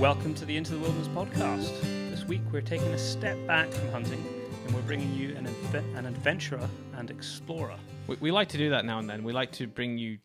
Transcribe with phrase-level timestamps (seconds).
[0.00, 1.80] Welcome to the Into the Wilderness podcast.
[2.10, 4.26] This week we're taking a step back from hunting
[4.66, 7.76] and we're bringing you an, adve- an adventurer and explorer.
[8.08, 9.22] We, we like to do that now and then.
[9.22, 10.18] We like to bring you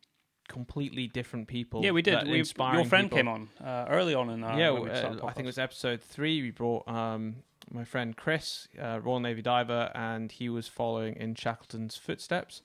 [0.48, 1.86] completely different people.
[1.86, 2.28] Yeah, we did.
[2.28, 3.10] We, your friend people.
[3.10, 6.02] came on uh, early on in our yeah, we uh, I think it was episode
[6.02, 6.42] three.
[6.42, 7.38] We brought um,
[7.72, 12.64] my friend Chris, uh, Royal Navy diver, and he was following in Shackleton's footsteps.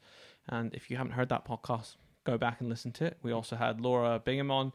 [0.49, 3.19] And if you haven't heard that podcast, go back and listen to it.
[3.23, 4.73] We also had Laura Bingham on,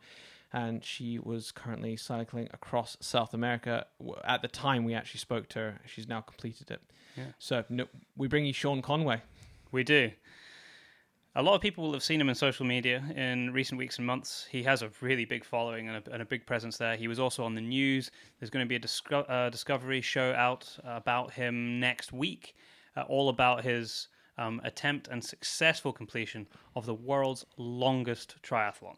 [0.51, 3.85] and she was currently cycling across South America.
[4.23, 6.81] At the time we actually spoke to her, she's now completed it.
[7.15, 7.25] Yeah.
[7.37, 7.85] So no,
[8.17, 9.21] we bring you Sean Conway.
[9.71, 10.11] We do.
[11.35, 14.07] A lot of people will have seen him in social media in recent weeks and
[14.07, 14.47] months.
[14.49, 16.95] He has a really big following and a, and a big presence there.
[16.95, 18.09] He was also on the news.
[18.39, 22.55] There's going to be a disco- uh, Discovery show out about him next week,
[22.97, 24.07] uh, all about his
[24.39, 28.95] um, attempt and successful completion of the world's longest triathlon.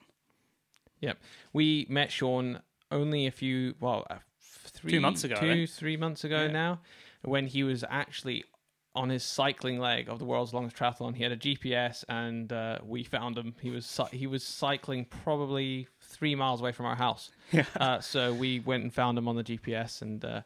[1.02, 1.18] Yep.
[1.54, 5.70] We met Sean only a few, well, uh, three months ago, two, think.
[5.72, 6.52] three months ago Yeah.
[6.52, 6.80] now,
[7.24, 8.44] when he was actually
[8.94, 11.16] on his cycling leg of the world's longest triathlon.
[11.16, 13.56] He had a GPS, and uh, we found him.
[13.62, 17.32] He was he was cycling probably three miles away from our house.
[17.54, 17.64] Yeah.
[17.80, 20.42] Uh, so we went and found him on the GPS, and uh,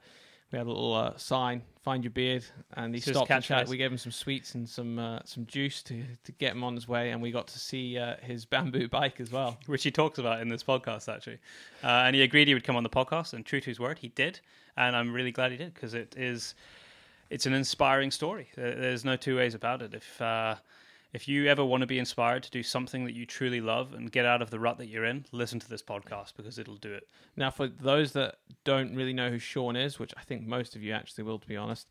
[0.51, 3.67] we had a little uh, sign: "Find your beard." And he his stopped and chat.
[3.67, 6.75] We gave him some sweets and some uh, some juice to to get him on
[6.75, 9.57] his way, and we got to see uh, his bamboo bike as well.
[9.65, 11.39] which he talks about in this podcast actually.
[11.83, 13.99] Uh, and he agreed he would come on the podcast, and true to his word,
[13.99, 14.39] he did.
[14.77, 16.53] And I'm really glad he did because it is,
[17.29, 18.49] it's an inspiring story.
[18.55, 19.93] There's no two ways about it.
[19.93, 20.55] If uh,
[21.15, 24.11] if you ever want to be inspired to do something that you truly love and
[24.11, 26.93] get out of the rut that you're in, listen to this podcast because it'll do
[26.93, 27.07] it.
[27.37, 28.35] Now, for those that
[28.65, 31.47] don't really know who Sean is, which I think most of you actually will, to
[31.47, 31.87] be honest,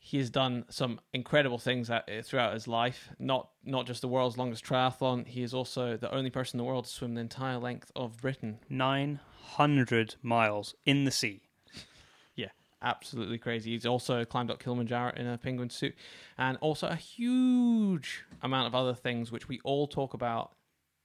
[0.00, 3.10] he has done some incredible things at, eh, throughout his life.
[3.20, 5.24] Not not just the world's longest triathlon.
[5.24, 8.20] He is also the only person in the world to swim the entire length of
[8.20, 8.58] Britain.
[8.68, 11.47] 900 miles in the sea.
[12.82, 13.72] Yeah, absolutely crazy.
[13.72, 15.94] He's also climbed up Kilimanjaro in a penguin suit,
[16.36, 20.52] and also a huge amount of other things which we all talk about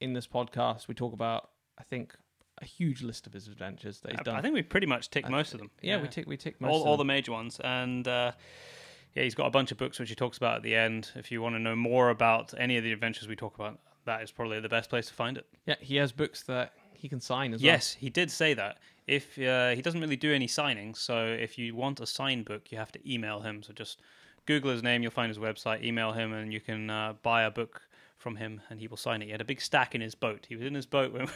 [0.00, 0.88] in this podcast.
[0.88, 2.14] We talk about, I think,
[2.58, 4.36] a huge list of his adventures that he's done.
[4.36, 5.70] I think we pretty much tick most of them.
[5.82, 8.30] yeah, we tick we tick most all, all the major ones and uh,
[9.14, 11.32] yeah he's got a bunch of books which he talks about at the end if
[11.32, 14.30] you want to know more about any of the adventures we talk about that is
[14.30, 17.52] probably the best place to find it Yeah, he has books that he can sign
[17.52, 21.26] as yes he did say that if uh, he doesn't really do any signings so
[21.26, 24.00] if you want a signed book you have to email him so just
[24.46, 27.50] google his name you'll find his website email him and you can uh, buy a
[27.50, 27.82] book
[28.16, 29.26] from him and he will sign it.
[29.26, 30.46] He had a big stack in his boat.
[30.48, 31.26] He was in his boat when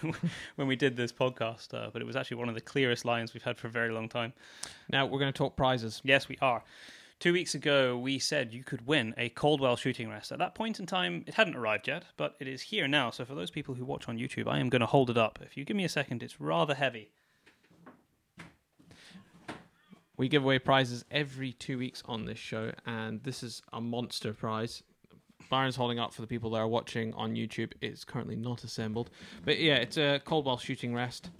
[0.56, 3.34] when we did this podcast, uh, but it was actually one of the clearest lines
[3.34, 4.32] we've had for a very long time.
[4.90, 6.00] Now we're going to talk prizes.
[6.02, 6.64] Yes, we are.
[7.20, 10.30] Two weeks ago, we said you could win a Caldwell shooting rest.
[10.30, 13.10] At that point in time, it hadn't arrived yet, but it is here now.
[13.10, 15.40] So for those people who watch on YouTube, I am going to hold it up.
[15.42, 17.10] If you give me a second, it's rather heavy.
[20.16, 24.32] We give away prizes every two weeks on this show, and this is a monster
[24.32, 24.84] prize.
[25.50, 27.72] Byron's holding up for the people that are watching on YouTube.
[27.80, 29.10] It's currently not assembled,
[29.44, 31.30] but yeah, it's a Caldwell shooting rest.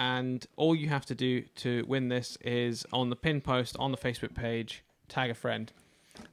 [0.00, 3.92] And all you have to do to win this is on the pin post on
[3.92, 5.70] the Facebook page, tag a friend.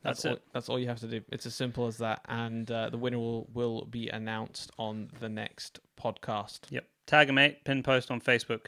[0.03, 0.41] That's all, it.
[0.53, 1.19] That's all you have to do.
[1.33, 5.27] It's as simple as that, and uh, the winner will will be announced on the
[5.27, 6.61] next podcast.
[6.69, 6.85] Yep.
[7.07, 8.67] Tag a mate, pin post on Facebook.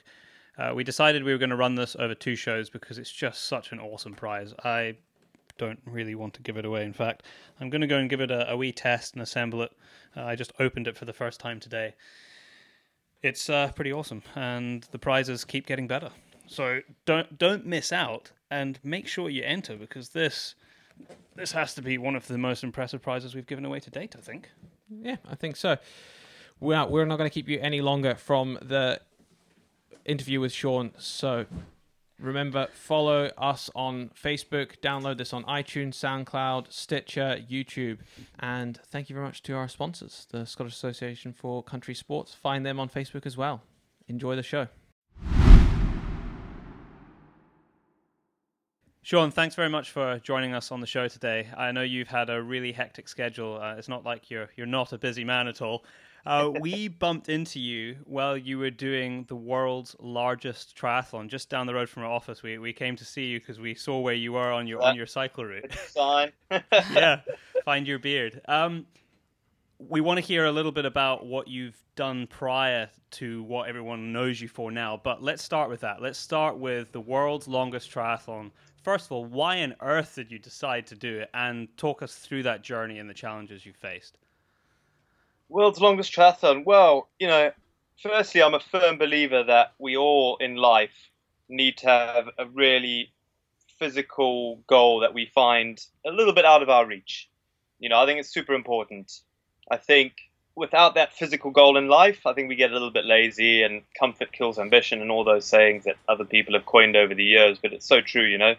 [0.58, 3.46] Uh, we decided we were going to run this over two shows because it's just
[3.46, 4.54] such an awesome prize.
[4.66, 4.98] I
[5.58, 6.84] don't really want to give it away.
[6.84, 7.24] In fact,
[7.62, 9.72] I'm going to go and give it a, a wee test and assemble it.
[10.18, 11.96] Uh, I just opened it for the first time today.
[13.22, 16.10] It's uh, pretty awesome, and the prizes keep getting better.
[16.48, 20.56] So don't don't miss out, and make sure you enter because this
[21.36, 24.16] this has to be one of the most impressive prizes we've given away to date.
[24.18, 24.50] I think.
[24.90, 25.78] Yeah, I think so.
[26.60, 29.02] We're we're not going to keep you any longer from the
[30.06, 30.92] interview with Sean.
[30.98, 31.46] So
[32.20, 34.80] remember, follow us on Facebook.
[34.82, 38.00] Download this on iTunes, SoundCloud, Stitcher, YouTube,
[38.40, 42.34] and thank you very much to our sponsors, the Scottish Association for Country Sports.
[42.34, 43.62] Find them on Facebook as well.
[44.08, 44.68] Enjoy the show.
[49.02, 51.48] Sean, thanks very much for joining us on the show today.
[51.58, 53.60] I know you've had a really hectic schedule.
[53.60, 55.84] Uh, it's not like you're you're not a busy man at all.
[56.26, 61.68] Uh, we bumped into you while you were doing the world's largest triathlon just down
[61.68, 62.44] the road from our office.
[62.44, 64.96] We we came to see you because we saw where you were on your on
[64.96, 65.72] your cycle route.
[65.88, 66.32] sign.
[66.72, 67.22] yeah,
[67.66, 68.42] find your beard.
[68.48, 68.86] Um,
[69.80, 74.12] we want to hear a little bit about what you've done prior to what everyone
[74.12, 75.00] knows you for now.
[75.02, 76.02] But let's start with that.
[76.02, 78.52] Let's start with the world's longest triathlon.
[78.84, 81.30] First of all, why on earth did you decide to do it?
[81.34, 84.18] And talk us through that journey and the challenges you faced.
[85.50, 86.64] World's longest triathlon.
[86.64, 87.52] Well, you know,
[88.02, 91.10] firstly, I'm a firm believer that we all in life
[91.50, 93.12] need to have a really
[93.80, 97.30] physical goal that we find a little bit out of our reach.
[97.80, 99.12] You know, I think it's super important.
[99.72, 100.14] I think
[100.56, 103.82] without that physical goal in life, I think we get a little bit lazy and
[103.98, 107.58] comfort kills ambition and all those sayings that other people have coined over the years,
[107.60, 108.56] but it's so true, you know.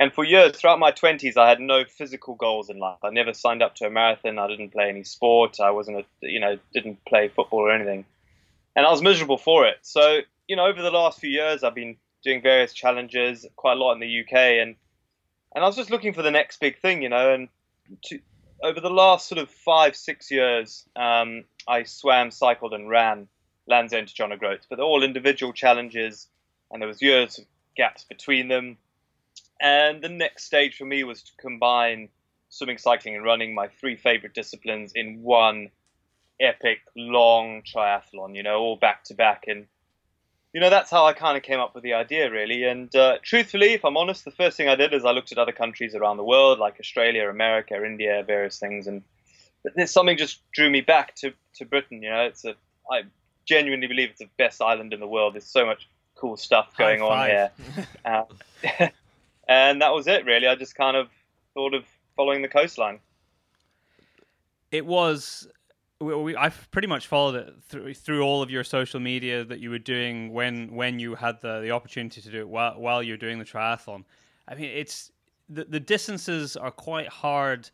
[0.00, 2.98] And for years, throughout my 20s, I had no physical goals in life.
[3.02, 4.38] I never signed up to a marathon.
[4.38, 5.58] I didn't play any sport.
[5.58, 8.04] I wasn't, a, you know, didn't play football or anything.
[8.76, 9.78] And I was miserable for it.
[9.82, 13.80] So, you know, over the last few years, I've been doing various challenges, quite a
[13.80, 14.76] lot in the UK, and
[15.54, 17.32] and I was just looking for the next big thing, you know.
[17.32, 17.48] And
[18.04, 18.20] to,
[18.62, 23.28] over the last sort of five, six years, um, I swam, cycled, and ran
[23.66, 26.28] Land's End to John O'Groats, but they're all individual challenges,
[26.70, 27.44] and there was years of
[27.76, 28.76] gaps between them.
[29.60, 32.08] And the next stage for me was to combine
[32.48, 35.70] swimming, cycling, and running, my three favorite disciplines, in one
[36.40, 38.34] epic, long triathlon.
[38.34, 39.66] You know, all back to back, and
[40.52, 42.64] you know, that's how I kind of came up with the idea, really.
[42.64, 45.38] And uh, truthfully, if I'm honest, the first thing I did is I looked at
[45.38, 49.02] other countries around the world, like Australia, America, India, various things, and
[49.74, 52.02] there's something just drew me back to, to Britain.
[52.02, 52.54] You know, it's a
[52.90, 53.02] I
[53.44, 55.34] genuinely believe it's the best island in the world.
[55.34, 57.50] There's so much cool stuff going on here,
[58.04, 58.24] uh,
[59.48, 60.24] and that was it.
[60.24, 61.08] Really, I just kind of
[61.54, 61.84] thought of
[62.16, 63.00] following the coastline.
[64.70, 65.48] It was
[66.00, 69.60] we, we, I've pretty much followed it through through all of your social media that
[69.60, 73.02] you were doing when when you had the the opportunity to do it while while
[73.02, 74.04] you're doing the triathlon.
[74.46, 75.10] I mean, it's
[75.48, 77.70] the the distances are quite hard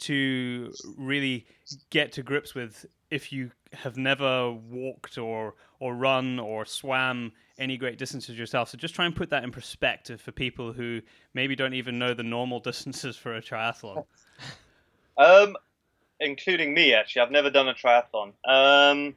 [0.00, 1.46] to really
[1.90, 7.76] get to grips with if you have never walked or or run or swam any
[7.76, 8.68] great distances yourself.
[8.68, 11.00] So just try and put that in perspective for people who
[11.34, 14.04] maybe don't even know the normal distances for a triathlon.
[15.18, 15.56] Um,
[16.20, 17.22] including me, actually.
[17.22, 18.32] I've never done a triathlon.
[18.44, 19.14] Um,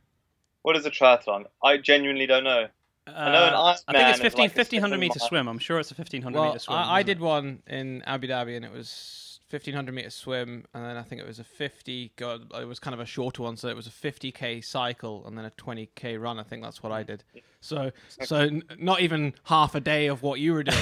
[0.63, 1.45] what is a triathlon?
[1.63, 2.67] I genuinely don't know.
[3.07, 3.77] Uh, I know an Ironman.
[3.87, 5.47] I think it's 15, like 1500 meter swim.
[5.47, 6.77] I'm sure it's a 1500 well, meter swim.
[6.77, 9.24] I, I did one in Abu Dhabi and it was
[9.55, 12.11] 1500 meter swim, and then I think it was a 50.
[12.17, 15.37] God, it was kind of a shorter one, so it was a 50k cycle and
[15.37, 16.39] then a 20k run.
[16.39, 17.23] I think that's what I did.
[17.61, 17.91] So,
[18.21, 20.77] so n- not even half a day of what you were doing.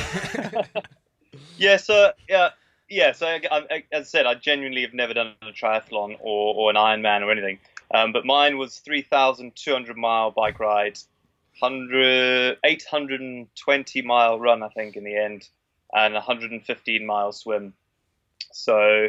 [1.58, 1.78] yeah.
[1.78, 2.50] So yeah,
[2.90, 6.56] yeah, so I, I, as I said, I genuinely have never done a triathlon or,
[6.56, 7.60] or an Ironman or anything.
[7.94, 10.98] Um, but mine was 3,200 mile bike ride,
[11.60, 15.48] 100, 820 mile run, I think, in the end,
[15.94, 17.74] and 115 mile swim.
[18.52, 19.08] So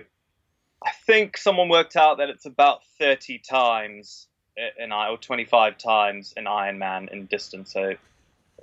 [0.84, 5.78] I think someone worked out that it's about 30 times eh, an I or 25
[5.78, 7.72] times an Ironman in distance.
[7.72, 7.94] So,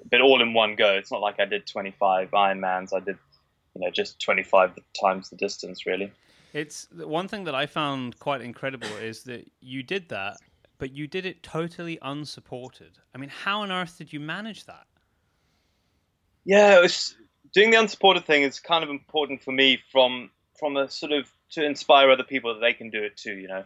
[0.10, 0.94] but all in one go.
[0.94, 2.94] It's not like I did 25 Ironmans.
[2.94, 3.18] I did
[3.76, 6.12] you know just 25 times the distance really
[6.54, 10.38] it's one thing that i found quite incredible is that you did that
[10.78, 14.86] but you did it totally unsupported i mean how on earth did you manage that
[16.46, 17.16] yeah it was
[17.54, 20.30] doing the unsupported thing is kind of important for me from
[20.62, 23.50] from a sort of to inspire other people that they can do it too you
[23.50, 23.66] know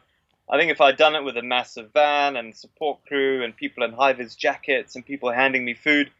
[0.49, 3.83] I think if I'd done it with a massive van and support crew and people
[3.83, 6.11] in high vis jackets and people handing me food,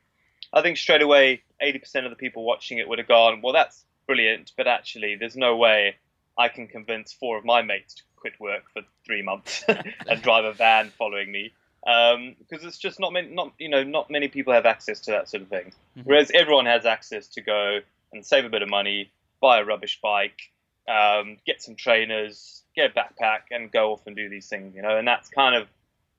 [0.51, 3.83] I think straight away 80% of the people watching it would have gone, well, that's
[4.07, 5.95] brilliant, but actually, there's no way
[6.37, 9.63] I can convince four of my mates to quit work for three months
[10.07, 11.53] and drive a van following me.
[11.85, 15.11] Um, because it's just not many, not you know, not many people have access to
[15.11, 15.71] that sort of thing.
[15.97, 16.01] Mm-hmm.
[16.09, 17.79] Whereas everyone has access to go
[18.11, 20.51] and save a bit of money, buy a rubbish bike,
[20.87, 24.75] um, get some trainers, get a backpack, and go off and do these things.
[24.75, 25.67] You know, and that's kind of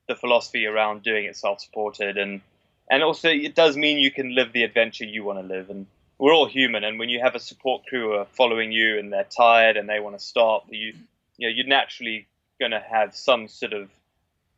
[0.07, 2.17] the philosophy around doing it self-supported.
[2.17, 2.41] And
[2.89, 5.69] and also it does mean you can live the adventure you want to live.
[5.69, 5.85] And
[6.17, 6.83] we're all human.
[6.83, 9.99] And when you have a support crew are following you and they're tired and they
[9.99, 10.93] want to stop you
[11.37, 12.27] you know you're naturally
[12.59, 13.89] going to have some sort of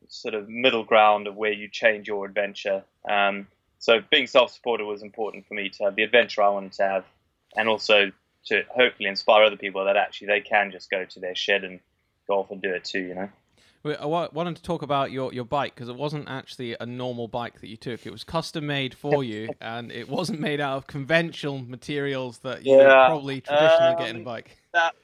[0.08, 2.84] sort of middle ground of where you change your adventure.
[3.08, 3.48] Um,
[3.78, 7.06] so being self-supported was important for me to have the adventure I wanted to have
[7.56, 8.12] and also
[8.46, 11.80] to hopefully inspire other people that actually they can just go to their shed and
[12.28, 13.30] go off and do it too you know
[13.86, 17.62] I wanted to talk about your, your bike because it wasn't actually a normal bike
[17.62, 18.06] that you took.
[18.06, 22.66] It was custom made for you, and it wasn't made out of conventional materials that
[22.66, 24.58] you yeah, probably traditionally um, get in a um, bike.
[24.74, 24.96] That,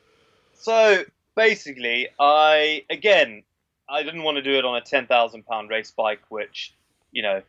[0.56, 3.44] so basically, I again,
[3.90, 6.74] I didn't want to do it on a ten thousand pound race bike, which
[7.14, 7.42] you know,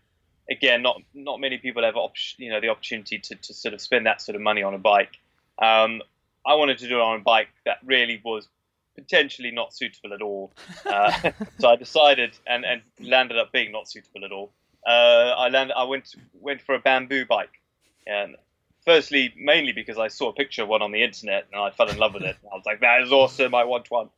[0.49, 3.81] again, not not many people have op- you know the opportunity to, to sort of
[3.81, 5.19] spend that sort of money on a bike.
[5.61, 6.03] Um,
[6.45, 8.49] I wanted to do it on a bike that really was
[8.95, 10.53] potentially not suitable at all.
[10.85, 14.53] Uh, so I decided and, and landed up being not suitable at all.
[14.87, 17.61] Uh, I landed, I went went for a bamboo bike,
[18.07, 18.37] and
[18.85, 21.89] firstly, mainly because I saw a picture of one on the internet and I fell
[21.89, 22.37] in love with it.
[22.51, 23.55] I was like, that is awesome.
[23.55, 24.09] I want one.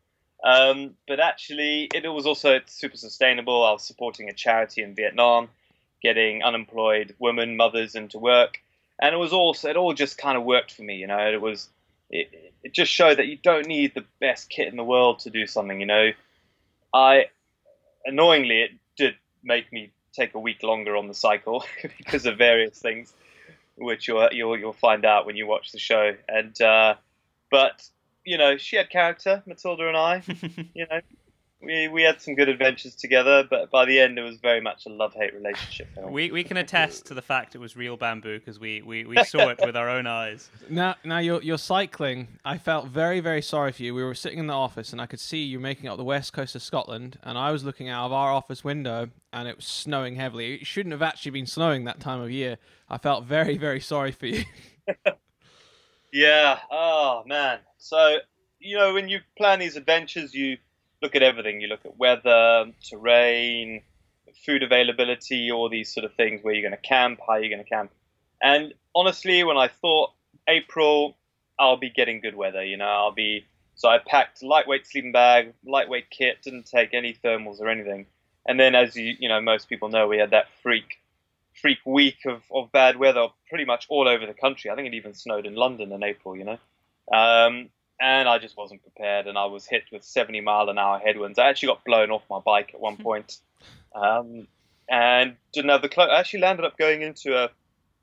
[0.44, 3.64] Um, but actually, it was also super sustainable.
[3.64, 5.48] I was supporting a charity in Vietnam,
[6.02, 8.60] getting unemployed women, mothers into work,
[9.00, 10.96] and it was also it all just kind of worked for me.
[10.96, 11.68] You know, it was
[12.10, 15.30] it, it just showed that you don't need the best kit in the world to
[15.30, 15.80] do something.
[15.80, 16.10] You know,
[16.92, 17.26] I
[18.04, 21.64] annoyingly it did make me take a week longer on the cycle
[21.98, 23.12] because of various things,
[23.76, 26.14] which you'll you'll, you'll find out when you watch the show.
[26.28, 26.94] And uh,
[27.50, 27.88] but
[28.24, 30.22] you know, she had character, Matilda and I.
[30.74, 31.00] you know,
[31.60, 34.86] we we had some good adventures together, but by the end, it was very much
[34.86, 35.88] a love hate relationship.
[36.08, 39.22] We we can attest to the fact it was real bamboo because we, we, we
[39.24, 40.50] saw it with our own eyes.
[40.70, 42.28] Now now you're you're cycling.
[42.44, 43.94] I felt very very sorry for you.
[43.94, 46.32] We were sitting in the office and I could see you making up the west
[46.32, 49.66] coast of Scotland, and I was looking out of our office window and it was
[49.66, 50.54] snowing heavily.
[50.54, 52.58] It shouldn't have actually been snowing that time of year.
[52.88, 54.44] I felt very very sorry for you.
[56.12, 56.60] yeah.
[56.70, 57.58] Oh man.
[57.78, 58.18] So
[58.60, 60.58] you know, when you plan these adventures, you
[61.02, 61.60] look at everything.
[61.60, 63.82] You look at weather, terrain,
[64.44, 66.42] food availability, all these sort of things.
[66.42, 67.90] Where you're going to camp, how you're going to camp.
[68.42, 70.12] And honestly, when I thought
[70.48, 71.16] April,
[71.58, 72.64] I'll be getting good weather.
[72.64, 73.46] You know, I'll be.
[73.74, 78.06] So I packed lightweight sleeping bag, lightweight kit, didn't take any thermals or anything.
[78.46, 80.98] And then, as you you know, most people know, we had that freak
[81.60, 84.70] freak week of, of bad weather pretty much all over the country.
[84.70, 86.36] I think it even snowed in London in April.
[86.36, 86.58] You know.
[87.10, 90.98] Um, and I just wasn't prepared, and I was hit with 70 mile an hour
[90.98, 91.38] headwinds.
[91.38, 93.02] I actually got blown off my bike at one hmm.
[93.02, 93.38] point,
[93.94, 94.46] um,
[94.88, 96.10] and didn't have the clothes.
[96.12, 97.50] I actually landed up going into a,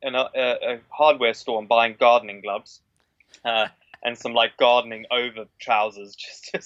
[0.03, 2.81] a, a hardware store and buying gardening gloves
[3.43, 3.67] uh,
[4.03, 6.15] and some like gardening over trousers
[6.51, 6.61] just to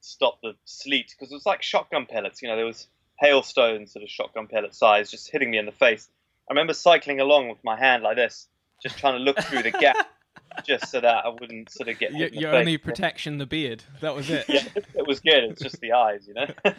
[0.00, 2.42] stop the sleet because it was like shotgun pellets.
[2.42, 2.86] You know, there was
[3.20, 6.08] hailstones sort of shotgun pellet size just hitting me in the face.
[6.50, 8.48] I remember cycling along with my hand like this,
[8.82, 10.08] just trying to look through the gap
[10.64, 12.12] just so that I wouldn't sort of get.
[12.12, 13.84] Your, your only protection, the beard.
[14.00, 14.46] That was it.
[14.48, 15.44] yeah, it was good.
[15.44, 16.46] It's just the eyes, you know.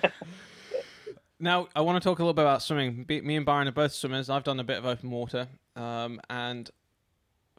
[1.39, 3.05] now I want to talk a little bit about swimming.
[3.07, 4.29] Me and Byron are both swimmers.
[4.29, 6.69] I've done a bit of open water, um, and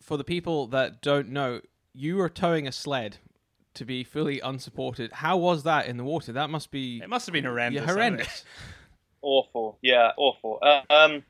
[0.01, 1.61] for the people that don't know,
[1.93, 3.19] you were towing a sled
[3.75, 5.13] to be fully unsupported.
[5.13, 6.33] How was that in the water?
[6.33, 7.01] That must be.
[7.03, 7.81] It must have been horrendous.
[7.81, 8.45] Yeah, horrendous.
[9.23, 9.79] awful.
[9.83, 10.59] Yeah, awful.
[10.63, 11.25] Uh, um,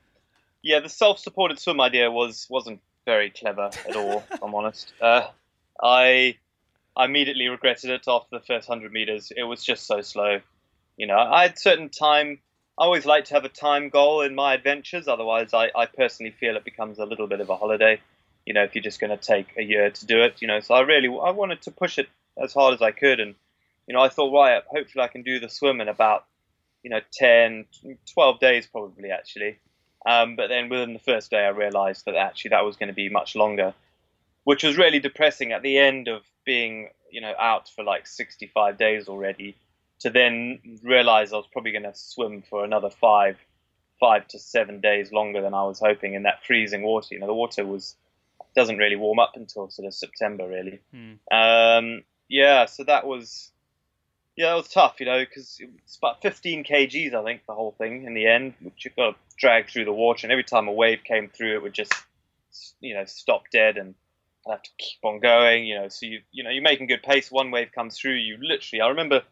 [0.63, 4.25] yeah, the self-supported swim idea was wasn't very clever at all.
[4.31, 4.93] if I'm honest.
[5.01, 5.29] Uh,
[5.83, 6.37] I
[6.97, 9.33] I immediately regretted it after the first hundred meters.
[9.37, 10.41] It was just so slow.
[10.97, 12.39] You know, I had certain time.
[12.79, 15.07] I always like to have a time goal in my adventures.
[15.09, 18.01] Otherwise, I, I personally feel it becomes a little bit of a holiday.
[18.47, 20.41] You know, if you're just going to take a year to do it.
[20.41, 22.09] You know, so I really I wanted to push it
[22.43, 23.35] as hard as I could, and
[23.87, 26.25] you know, I thought, right, hopefully I can do the swim in about
[26.83, 27.67] you know 10,
[28.13, 29.59] 12 days probably actually.
[30.07, 32.95] Um, but then within the first day, I realised that actually that was going to
[32.95, 33.75] be much longer,
[34.45, 35.53] which was really depressing.
[35.53, 39.57] At the end of being, you know, out for like 65 days already,
[40.01, 43.39] to then realise I was probably going to swim for another five,
[43.99, 47.15] five to seven days longer than I was hoping in that freezing water.
[47.15, 47.97] You know, the water was
[48.55, 50.81] doesn't really warm up until sort of September, really.
[50.93, 51.37] Hmm.
[51.37, 53.51] Um, yeah, so that was
[54.37, 57.73] yeah, it was tough, you know, because it's about 15 kgs, I think, the whole
[57.79, 60.27] thing in the end, which you've got to drag through the water.
[60.27, 61.95] And every time a wave came through, it would just,
[62.81, 63.95] you know, stop dead and
[64.47, 65.89] I'd have to keep on going, you know.
[65.89, 67.31] So, you, you know, you're making good pace.
[67.31, 69.23] One wave comes through, you literally, I remember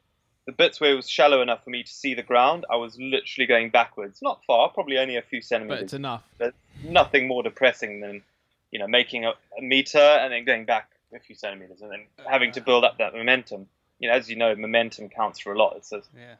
[0.46, 2.96] the bits where it was shallow enough for me to see the ground, I was
[2.98, 4.20] literally going backwards.
[4.22, 5.78] Not far, probably only a few centimeters.
[5.78, 6.22] But it's enough.
[6.38, 6.54] But
[6.84, 8.22] nothing more depressing than,
[8.70, 12.06] you know, making a, a meter and then going back a few centimeters and then
[12.26, 13.66] having to uh, build up that momentum
[14.02, 15.76] you know, as you know, momentum counts for a lot.
[15.76, 16.34] It's just yeah.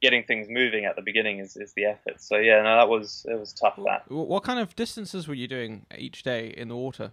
[0.00, 2.22] getting things moving at the beginning is, is the effort.
[2.22, 3.74] So yeah, no, that was it was tough.
[3.84, 4.08] That.
[4.08, 7.10] What kind of distances were you doing each day in the water?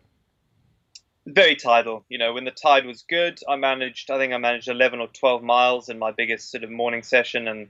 [1.26, 2.06] Very tidal.
[2.08, 4.12] You know, when the tide was good, I managed.
[4.12, 7.48] I think I managed eleven or twelve miles in my biggest sort of morning session,
[7.48, 7.70] and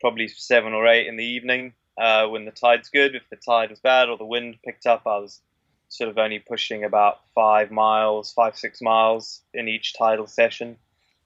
[0.00, 1.74] probably seven or eight in the evening.
[1.98, 5.02] Uh, when the tide's good, if the tide was bad or the wind picked up,
[5.04, 5.40] I was
[5.88, 10.76] sort of only pushing about five miles, five six miles in each tidal session.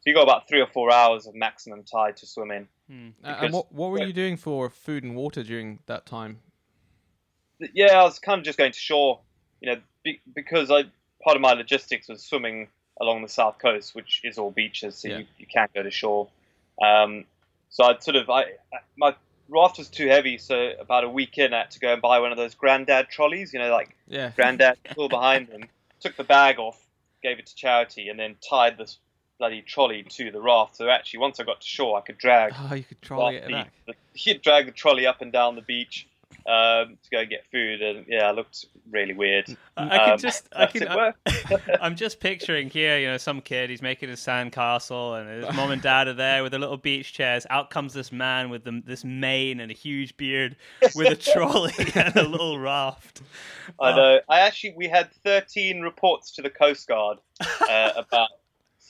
[0.00, 2.68] So you got about three or four hours of maximum tide to swim in.
[2.88, 3.08] Hmm.
[3.22, 6.38] and what, what were you doing for food and water during that time?
[7.74, 9.20] Yeah, I was kind of just going to shore,
[9.60, 10.84] you know, be, because I
[11.22, 12.68] part of my logistics was swimming
[13.00, 15.18] along the south coast, which is all beaches, so yeah.
[15.18, 16.28] you, you can't go to shore.
[16.82, 17.26] Um,
[17.68, 18.44] so I'd sort of, I
[18.96, 19.14] my
[19.48, 22.20] raft was too heavy, so about a week in, I had to go and buy
[22.20, 24.32] one of those granddad trolleys, you know, like yeah.
[24.34, 25.64] granddad pull behind them.
[26.00, 26.80] Took the bag off,
[27.22, 28.98] gave it to charity, and then tied this
[29.40, 30.76] bloody trolley to the raft.
[30.76, 32.52] So actually, once I got to shore, I could drag.
[32.56, 33.72] Oh, you could trolley it the, back.
[33.86, 36.06] The, could drag the trolley up and down the beach.
[36.46, 39.56] um, to go and get food, and yeah, I looked really weird.
[39.76, 41.16] I can Um, just, I can, work?
[41.80, 45.70] I'm just picturing here, you know, some kid, he's making a sandcastle, and his mom
[45.70, 47.46] and dad are there with the little beach chairs.
[47.50, 50.56] Out comes this man with the, this mane and a huge beard
[50.94, 53.22] with a trolley and a little raft.
[53.78, 54.20] I know.
[54.28, 57.18] I actually we had 13 reports to the Coast Guard
[57.68, 58.28] uh, about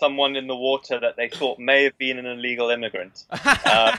[0.00, 3.24] someone in the water that they thought may have been an illegal immigrant.
[3.44, 3.96] Uh,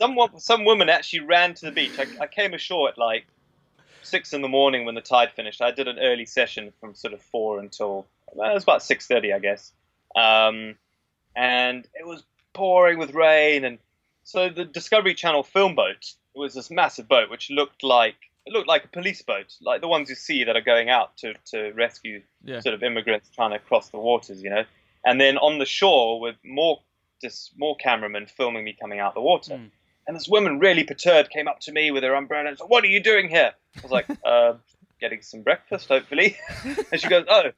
[0.00, 1.92] someone, some woman actually ran to the beach.
[1.98, 3.26] I, I came ashore at like
[4.02, 5.60] six in the morning when the tide finished.
[5.60, 9.06] I did an early session from sort of four until well, it was about six
[9.06, 9.72] thirty, I guess.
[10.16, 10.76] Um,
[11.36, 12.22] and it was
[12.54, 13.78] pouring with rain, and
[14.22, 18.68] so the Discovery Channel film boat was this massive boat which looked like it looked
[18.68, 21.72] like a police boat, like the ones you see that are going out to, to
[21.72, 22.60] rescue Yeah.
[22.60, 24.64] sort of immigrants trying to cross the waters, you know.
[25.04, 26.80] And then on the shore with more
[27.22, 29.54] just more cameramen filming me coming out of the water.
[29.54, 29.70] Mm.
[30.06, 32.84] And this woman, really perturbed, came up to me with her umbrella and said, "What
[32.84, 34.54] are you doing here?" I was like, uh,
[35.00, 36.36] "Getting some breakfast, hopefully."
[36.92, 37.50] and she goes, "Oh,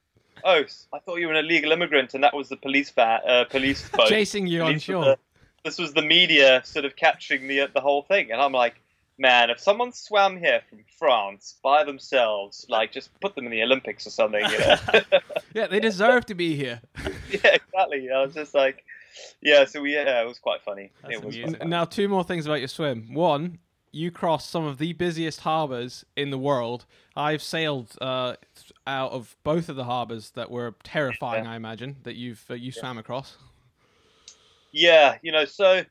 [0.45, 3.45] oh, I thought you were an illegal immigrant, and that was the police va- uh,
[3.47, 5.05] police boat." Chasing you on Police shore.
[5.05, 5.19] the-
[5.65, 8.81] this was the media sort of capturing the the whole thing, and I'm like,
[9.19, 13.63] man, if someone swam here from France by themselves, like just put them in the
[13.63, 14.77] Olympics or something, you know?
[15.55, 16.83] Yeah, they deserve to be here.
[17.31, 18.11] yeah, exactly.
[18.11, 18.85] I was just like,
[19.41, 19.65] yeah.
[19.65, 20.93] So we, yeah, it was quite funny.
[21.03, 21.55] That's it was amusing.
[21.55, 23.15] quite N- Now, two more things about your swim.
[23.15, 23.59] One,
[23.91, 26.85] you crossed some of the busiest harbors in the world.
[27.17, 28.35] I've sailed uh,
[28.87, 31.45] out of both of the harbors that were terrifying.
[31.45, 31.53] Yeah.
[31.53, 33.39] I imagine that you've uh, you swam across.
[34.73, 35.83] Yeah, you know, so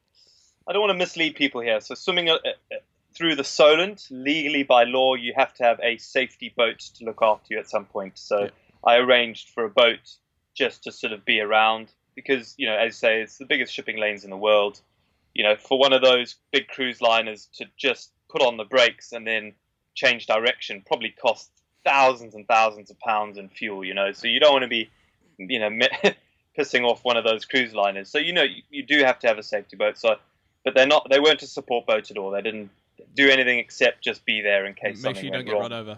[0.67, 1.81] I don't want to mislead people here.
[1.81, 2.75] So swimming uh, uh,
[3.15, 7.19] through the Solent, legally by law, you have to have a safety boat to look
[7.21, 8.17] after you at some point.
[8.17, 8.49] So Yeah.
[8.83, 10.15] I arranged for a boat
[10.53, 13.73] just to sort of be around because, you know, as I say, it's the biggest
[13.73, 14.81] shipping lanes in the world.
[15.33, 19.11] You know, for one of those big cruise liners to just put on the brakes
[19.11, 19.53] and then
[19.95, 21.49] change direction probably costs
[21.83, 24.11] thousands and thousands of pounds in fuel, you know.
[24.11, 24.89] So you don't want to be,
[25.37, 25.69] you know,
[26.57, 28.09] pissing off one of those cruise liners.
[28.09, 29.97] So you know you, you do have to have a safety boat.
[29.97, 30.15] So,
[30.63, 31.07] but they're not.
[31.09, 32.31] They weren't a support boat at all.
[32.31, 32.69] They didn't
[33.15, 35.61] do anything except just be there in case Make something sure you don't get wrong.
[35.63, 35.97] run over.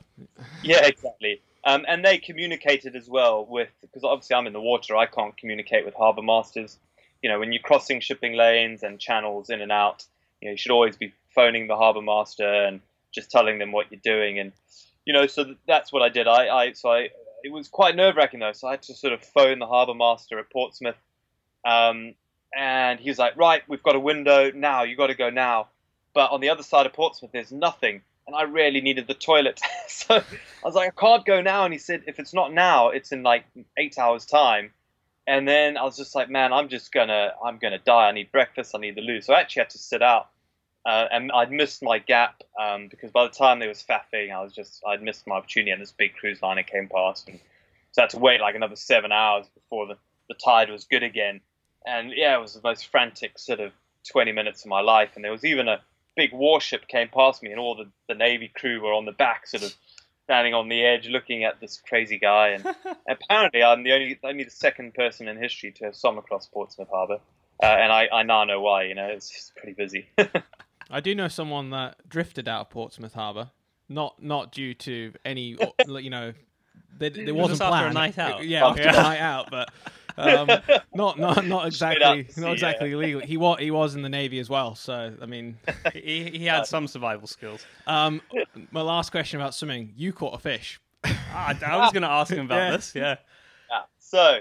[0.63, 1.41] Yeah, exactly.
[1.63, 4.95] Um, and they communicated as well with because obviously I'm in the water.
[4.95, 6.79] I can't communicate with harbour masters.
[7.21, 10.05] You know, when you're crossing shipping lanes and channels in and out,
[10.41, 12.79] you know, you should always be phoning the harbour master and
[13.11, 14.39] just telling them what you're doing.
[14.39, 14.51] And
[15.05, 16.27] you know, so that's what I did.
[16.27, 17.09] I, I so I
[17.43, 18.53] it was quite nerve wracking though.
[18.53, 20.95] So I had to sort of phone the harbour master at Portsmouth,
[21.65, 22.13] um,
[22.55, 24.83] and he was like, "Right, we've got a window now.
[24.83, 25.67] You got to go now."
[26.17, 29.61] But on the other side of Portsmouth, there's nothing and I really needed the toilet.
[29.87, 30.23] so I
[30.65, 31.63] was like, I can't go now.
[31.63, 33.45] And he said, if it's not now, it's in like
[33.77, 34.71] eight hours time.
[35.27, 38.07] And then I was just like, man, I'm just gonna, I'm gonna die.
[38.07, 38.73] I need breakfast.
[38.73, 39.21] I need the loo.
[39.21, 40.29] So I actually had to sit out,
[40.87, 44.41] uh, and I'd missed my gap um, because by the time there was faffing, I
[44.41, 45.69] was just, I'd missed my opportunity.
[45.69, 47.39] And this big cruise liner came past, and
[47.91, 49.97] so I had to wait like another seven hours before the,
[50.29, 51.41] the tide was good again.
[51.85, 53.71] And yeah, it was the most frantic sort of
[54.09, 55.11] 20 minutes of my life.
[55.15, 55.81] And there was even a
[56.17, 59.47] big warship came past me, and all the, the Navy crew were on the back,
[59.47, 59.73] sort of
[60.25, 62.49] standing on the edge, looking at this crazy guy.
[62.49, 62.65] And
[63.09, 66.89] apparently, I'm the only only the second person in history to have swum across Portsmouth
[66.91, 67.19] Harbour,
[67.63, 68.83] uh, and I, I now know why.
[68.83, 70.09] You know, it's just pretty busy.
[70.89, 73.51] I do know someone that drifted out of Portsmouth Harbour,
[73.87, 76.33] not not due to any, you know,
[76.97, 78.43] there, there was wasn't just after a night out.
[78.45, 78.89] Yeah, after Yeah.
[78.99, 79.69] a night out, but
[80.17, 80.49] um,
[80.93, 83.21] not not not exactly not exactly legal.
[83.21, 85.57] He was he was in the navy as well, so I mean,
[85.93, 87.65] he, he had some survival skills.
[87.85, 88.21] um,
[88.71, 90.79] my last question about swimming: you caught a fish.
[91.05, 92.71] Ah, I was going to ask him about Yeah.
[92.71, 92.95] this.
[92.95, 93.15] Yeah.
[93.69, 93.81] Yeah.
[93.99, 94.39] So,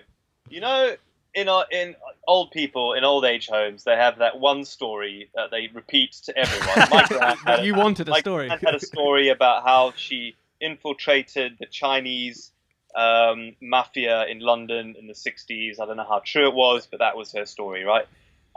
[0.48, 0.94] you know,
[1.34, 1.94] in our, in
[2.26, 6.36] old people in old age homes, they have that one story that they repeat to
[6.38, 6.88] everyone.
[6.90, 8.46] My gran had you wanted a my story.
[8.46, 12.52] gran had a story about how she infiltrated the Chinese
[12.96, 15.78] um, mafia in London in the 60s.
[15.78, 18.06] I don't know how true it was, but that was her story, right?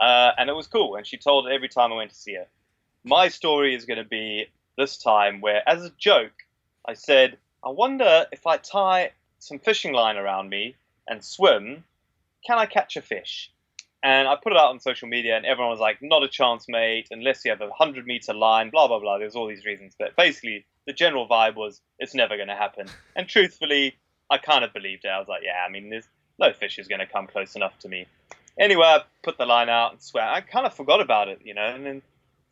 [0.00, 2.34] Uh, and it was cool, and she told it every time I went to see
[2.34, 2.46] her.
[3.04, 4.46] My story is going to be
[4.78, 6.32] this time where, as a joke,
[6.86, 10.74] I said, I wonder if I tie some fishing line around me
[11.06, 11.84] and swim,
[12.46, 13.52] can I catch a fish?
[14.02, 16.64] And I put it out on social media, and everyone was like, not a chance,
[16.66, 19.18] mate, unless you have a 100 meter line, blah, blah, blah.
[19.18, 19.94] There's all these reasons.
[19.98, 22.86] But basically, the general vibe was, it's never going to happen.
[23.14, 23.96] And truthfully,
[24.30, 25.08] I kind of believed it.
[25.08, 27.78] I was like, yeah, I mean, there's no fish is going to come close enough
[27.80, 28.06] to me.
[28.58, 30.32] Anyway, I put the line out and swam.
[30.32, 31.66] I kind of forgot about it, you know.
[31.66, 32.02] And then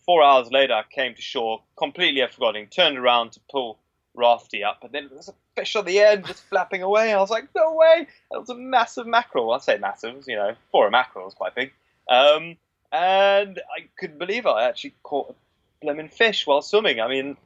[0.05, 3.79] four hours later, I came to shore, completely forgetting, turned around to pull
[4.15, 7.13] Rafty up, and then there was a fish on the end just flapping away.
[7.13, 8.07] I was like, no way!
[8.31, 9.53] That was a massive mackerel.
[9.53, 11.73] I say massive, you know, for a mackerel, it's quite big.
[12.11, 12.57] Um,
[12.91, 14.47] and I couldn't believe.
[14.47, 15.35] I actually caught a
[15.85, 17.01] blooming fish while swimming.
[17.01, 17.37] I mean,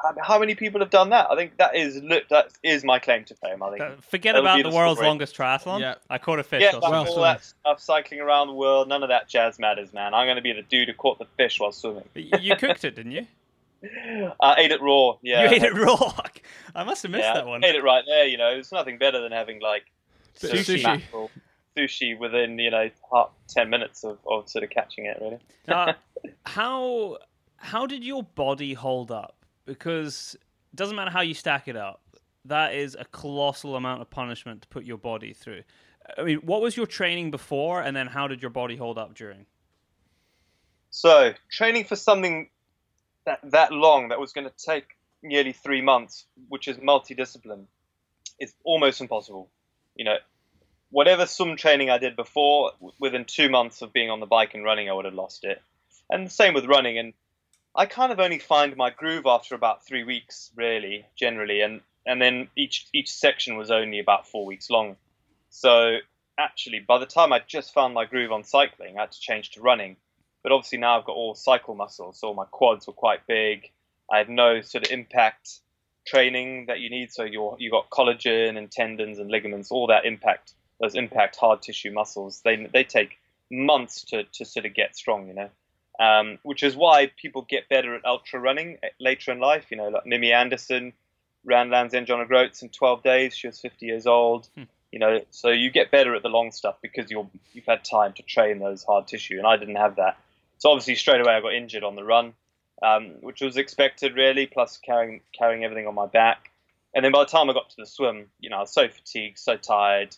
[0.00, 1.30] how, how many people have done that?
[1.30, 3.62] I think that is look that is my claim to fame.
[3.62, 3.80] I think.
[3.82, 5.08] Uh, Forget That would about the the world's story.
[5.08, 5.80] longest triathlon.
[5.80, 5.94] Yeah.
[6.08, 6.62] I caught a fish.
[6.62, 7.14] yeah, or like, something.
[7.14, 10.14] all that stuff, cycling around the world, none of that jazz matters, man.
[10.14, 12.04] I'm going to be the dude who caught the fish while swimming.
[12.14, 13.26] You cooked it, didn't you?
[14.40, 15.16] I ate it raw.
[15.22, 16.12] Yeah, You ate it raw.
[16.74, 17.64] I must have missed yeah, that one.
[17.64, 18.26] I ate it right there.
[18.26, 19.84] You know, it's nothing better than having like
[20.38, 21.02] Sushi.
[21.10, 21.30] sort
[21.76, 25.18] sushi within you know half, ten minutes of, of sort of catching it.
[25.20, 25.38] Really.
[25.66, 25.94] Now,
[26.46, 27.18] how
[27.56, 29.36] how did your body hold up?
[29.64, 30.36] Because
[30.72, 32.00] it doesn't matter how you stack it up.
[32.44, 35.62] That is a colossal amount of punishment to put your body through.
[36.18, 39.14] I mean, what was your training before, and then how did your body hold up
[39.14, 39.46] during?
[40.90, 42.50] So training for something
[43.24, 47.66] that that long that was going to take nearly three months, which is multidiscipline,
[48.40, 49.48] is almost impossible.
[49.94, 50.16] You know,
[50.90, 54.64] whatever swim training I did before, within two months of being on the bike and
[54.64, 55.62] running, I would have lost it.
[56.10, 56.98] And the same with running.
[56.98, 57.12] And
[57.74, 61.62] I kind of only find my groove after about three weeks, really, generally.
[61.62, 64.96] And and then each each section was only about four weeks long.
[65.50, 65.98] So
[66.38, 69.50] actually, by the time I just found my groove on cycling, I had to change
[69.52, 69.96] to running.
[70.42, 73.70] But obviously now I've got all cycle muscles, so my quads were quite big.
[74.10, 75.60] I had no sort of impact
[76.04, 80.04] training that you need, so you're you got collagen and tendons and ligaments, all that
[80.04, 82.42] impact, those impact hard tissue muscles.
[82.42, 83.18] They they take
[83.50, 85.50] months to to sort of get strong, you know.
[86.00, 89.66] Um, which is why people get better at ultra running later in life.
[89.70, 90.94] You know, like Mimi Anderson
[91.44, 93.36] ran Land's End John O'Groats in 12 days.
[93.36, 94.48] She was 50 years old.
[94.56, 94.64] Hmm.
[94.90, 98.12] You know, so you get better at the long stuff because you're you've had time
[98.14, 100.18] to train those hard tissue, and I didn't have that.
[100.58, 102.34] So obviously straight away I got injured on the run,
[102.82, 104.46] um, which was expected really.
[104.46, 106.50] Plus carrying carrying everything on my back,
[106.94, 108.86] and then by the time I got to the swim, you know, I was so
[108.86, 110.14] fatigued, so tired.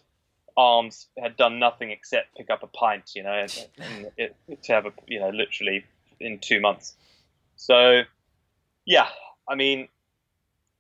[0.57, 4.73] Arms had done nothing except pick up a pint, you know, and, and it, to
[4.73, 5.85] have a you know literally
[6.21, 6.95] in two months.
[7.57, 8.03] So
[8.85, 9.09] yeah,
[9.49, 9.89] I mean,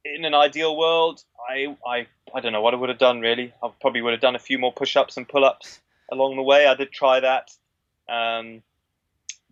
[0.04, 3.52] in an ideal world, I I I don't know what I would have done really.
[3.62, 6.66] I probably would have done a few more push-ups and pull-ups along the way.
[6.66, 7.50] I did try that,
[8.08, 8.62] um,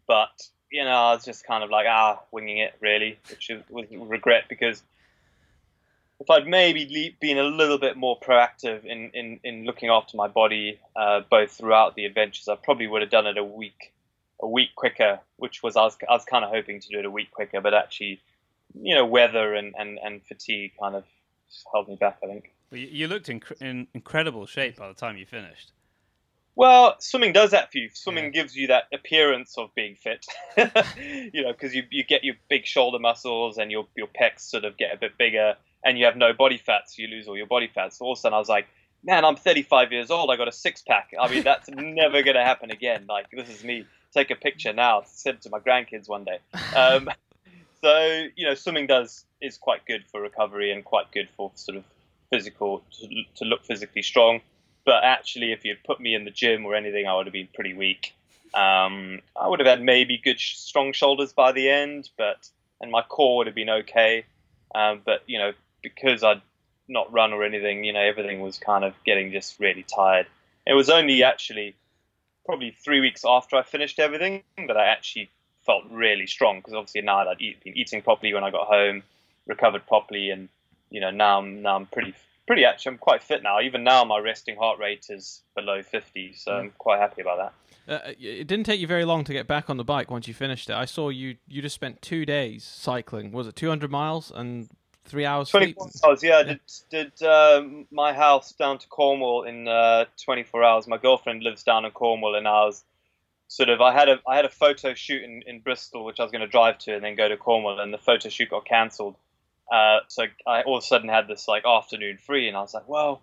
[0.07, 0.31] but
[0.71, 4.45] you know, I was just kind of like ah, winging it really, which was regret
[4.49, 4.83] because
[6.23, 10.17] if I'd maybe le- been a little bit more proactive in, in, in looking after
[10.17, 13.93] my body, uh, both throughout the adventures, I probably would have done it a week
[14.41, 17.05] a week quicker, which was I was, I was kind of hoping to do it
[17.05, 18.21] a week quicker, but actually,
[18.75, 21.05] you know, weather and, and, and fatigue kind of
[21.73, 22.19] held me back.
[22.25, 22.53] I think.
[22.71, 25.73] Well, you, you looked in, in incredible shape by the time you finished.
[26.55, 27.89] Well, swimming does that for you.
[27.95, 28.31] Swimming Yeah.
[28.31, 32.67] gives you that appearance of being fit, you know, because you, you get your big
[32.67, 36.17] shoulder muscles and your your pecs sort of get a bit bigger, and you have
[36.17, 37.93] no body fat, so you lose all your body fat.
[37.93, 38.69] So all of a sudden, I was like,
[39.05, 40.31] man, I'm 35 years old.
[40.31, 41.13] I got a six pack.
[41.21, 43.07] I mean, that's never going to happen again.
[43.09, 43.87] Like this is me.
[44.13, 45.03] Take a picture now.
[45.07, 46.39] Send to my grandkids one day.
[46.77, 47.09] Um,
[47.83, 51.79] so you know, swimming does is quite good for recovery and quite good for sort
[51.79, 51.85] of
[52.31, 54.41] physical to, to look physically strong.
[54.85, 57.49] But actually, if you'd put me in the gym or anything, I would have been
[57.55, 58.15] pretty weak.
[58.55, 62.49] Um, I would have had maybe good, sh- strong shoulders by the end, but
[62.81, 64.25] and my core would have been okay.
[64.75, 66.43] Um, but you know, because I'd
[66.89, 70.27] not run or anything, you know, everything was kind of getting just really tired.
[70.67, 71.75] It was only actually
[72.45, 75.31] probably three weeks after I finished everything that I actually
[75.65, 79.03] felt really strong because obviously now I'd eat, been eating properly when I got home,
[79.47, 80.49] recovered properly, and
[80.91, 82.15] you know now I'm now I'm pretty
[82.47, 83.61] pretty actually I'm quite fit now.
[83.61, 87.53] Even now my resting heart rate is below 50, so I'm quite happy about that.
[87.89, 90.35] Uh, it didn't take you very long to get back on the bike once you
[90.35, 90.75] finished it.
[90.75, 91.37] I saw you.
[91.49, 93.33] You just spent two days cycling.
[93.33, 94.69] Was it 200 miles and
[95.05, 95.51] three hours?
[95.51, 95.77] sleep?
[95.77, 96.37] 24 hours, yeah.
[96.39, 96.61] I did,
[96.91, 100.87] did um, my house down to Cornwall in uh, 24 hours.
[100.87, 102.85] My girlfriend lives down in Cornwall, and I was
[103.49, 106.23] sort of I had a I had a photo shoot in, in Bristol, which I
[106.23, 108.65] was going to drive to and then go to Cornwall, and the photo shoot got
[108.65, 109.17] cancelled.
[109.71, 112.75] Uh, so I all of a sudden had this like afternoon free, and I was
[112.75, 113.23] like, well,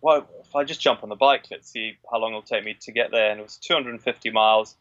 [0.00, 2.76] well, if I just jump on the bike, let's see how long it'll take me
[2.80, 3.30] to get there.
[3.30, 4.76] And it was 250 miles.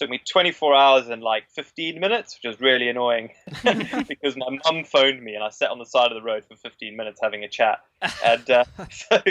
[0.00, 3.30] Took me 24 hours and like 15 minutes, which was really annoying
[4.08, 6.56] because my mum phoned me and I sat on the side of the road for
[6.56, 7.84] 15 minutes having a chat,
[8.24, 9.22] and uh, so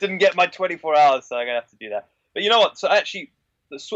[0.00, 2.08] didn't get my 24 hours, so I'm gonna have to do that.
[2.34, 2.76] But you know what?
[2.76, 3.30] So actually,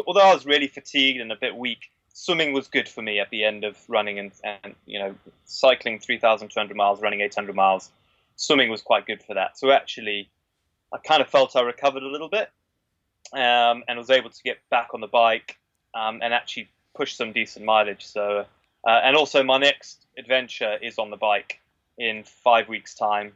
[0.06, 3.30] although I was really fatigued and a bit weak, swimming was good for me at
[3.30, 5.14] the end of running and, and you know
[5.46, 7.90] cycling 3,200 miles, running 800 miles.
[8.36, 9.58] Swimming was quite good for that.
[9.58, 10.30] So actually,
[10.94, 12.50] I kind of felt I recovered a little bit
[13.32, 15.59] um, and was able to get back on the bike
[15.94, 18.04] um, and actually push some decent mileage.
[18.06, 18.46] So,
[18.86, 21.60] uh, and also my next adventure is on the bike
[21.98, 23.32] in five weeks' time,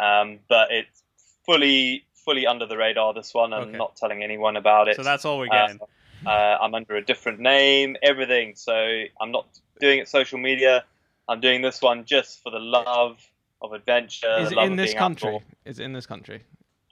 [0.00, 1.02] um, but it's
[1.44, 3.14] fully fully under the radar.
[3.14, 3.78] This one, I'm Okay.
[3.78, 4.96] not telling anyone about it.
[4.96, 5.80] So that's all we're Uh, getting.
[6.26, 8.54] uh, I'm under a different name, everything.
[8.56, 8.74] So
[9.20, 9.46] I'm not
[9.80, 10.84] doing it social media.
[11.28, 13.18] I'm doing this one just for the love
[13.62, 14.38] of adventure.
[14.38, 15.28] Is it in this country?
[15.28, 15.42] outdoor.
[15.64, 16.42] Is it in this country?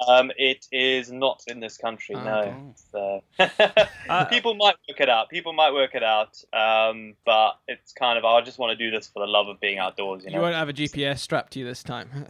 [0.09, 2.17] Um, it is not in this country.
[2.17, 2.75] Oh, no.
[2.93, 3.23] So
[4.31, 5.29] people might work it out.
[5.31, 6.37] People might work it out.
[6.53, 9.61] Um, but it's kind of I just want to do this for the love of
[9.61, 10.23] being outdoors.
[10.25, 10.43] You You know.
[10.43, 12.27] won't have a GPS strapped to you this time.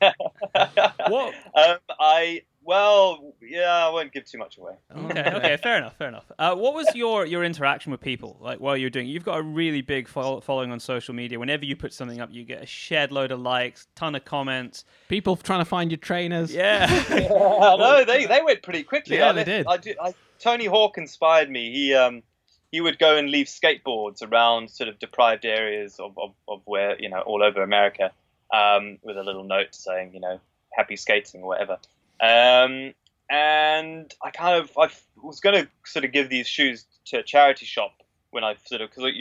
[1.08, 1.34] What?
[1.54, 4.74] um, I well, yeah, I won't give too much away.
[4.94, 6.30] Okay, okay, fair enough, fair enough.
[6.38, 9.06] Uh, what was your, your interaction with people like while you're doing?
[9.06, 11.38] You've got a really big fol- following on social media.
[11.38, 14.84] Whenever you put something up, you get a shed load of likes, ton of comments.
[15.08, 16.52] People trying to find your trainers.
[16.52, 16.84] Yeah,
[17.30, 19.16] no, they they went pretty quickly.
[19.16, 19.66] Yeah, I they did.
[19.66, 21.72] I do, I, Tony Hawk inspired me.
[21.72, 22.22] He um
[22.70, 27.00] he would go and leave skateboards around sort of deprived areas of, of, of where
[27.00, 28.12] you know all over America,
[28.52, 30.38] um, with a little note saying you know
[30.76, 31.78] happy skating or whatever.
[32.20, 32.94] Um,
[33.30, 37.22] and I kind of I was going to sort of give these shoes to a
[37.22, 37.92] charity shop
[38.30, 39.12] when I sort of because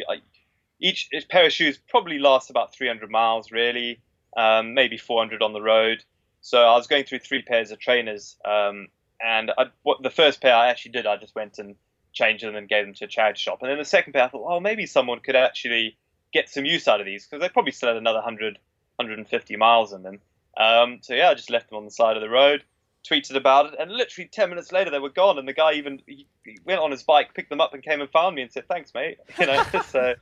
[0.80, 4.00] each, each pair of shoes probably lasts about 300 miles really,
[4.36, 6.04] um, maybe 400 on the road.
[6.42, 8.88] So I was going through three pairs of trainers, um,
[9.22, 11.76] and I, what the first pair I actually did, I just went and
[12.14, 13.60] changed them and gave them to a charity shop.
[13.62, 15.98] And then the second pair, I thought, well, maybe someone could actually
[16.34, 18.60] get some use out of these because they probably still had another 100,
[18.98, 20.20] 150 miles in them.
[20.56, 22.64] Um, so yeah, I just left them on the side of the road,
[23.10, 25.38] tweeted about it, and literally 10 minutes later they were gone.
[25.38, 28.02] And the guy even he, he went on his bike, picked them up, and came
[28.02, 30.16] and found me and said, "Thanks, mate." You know, so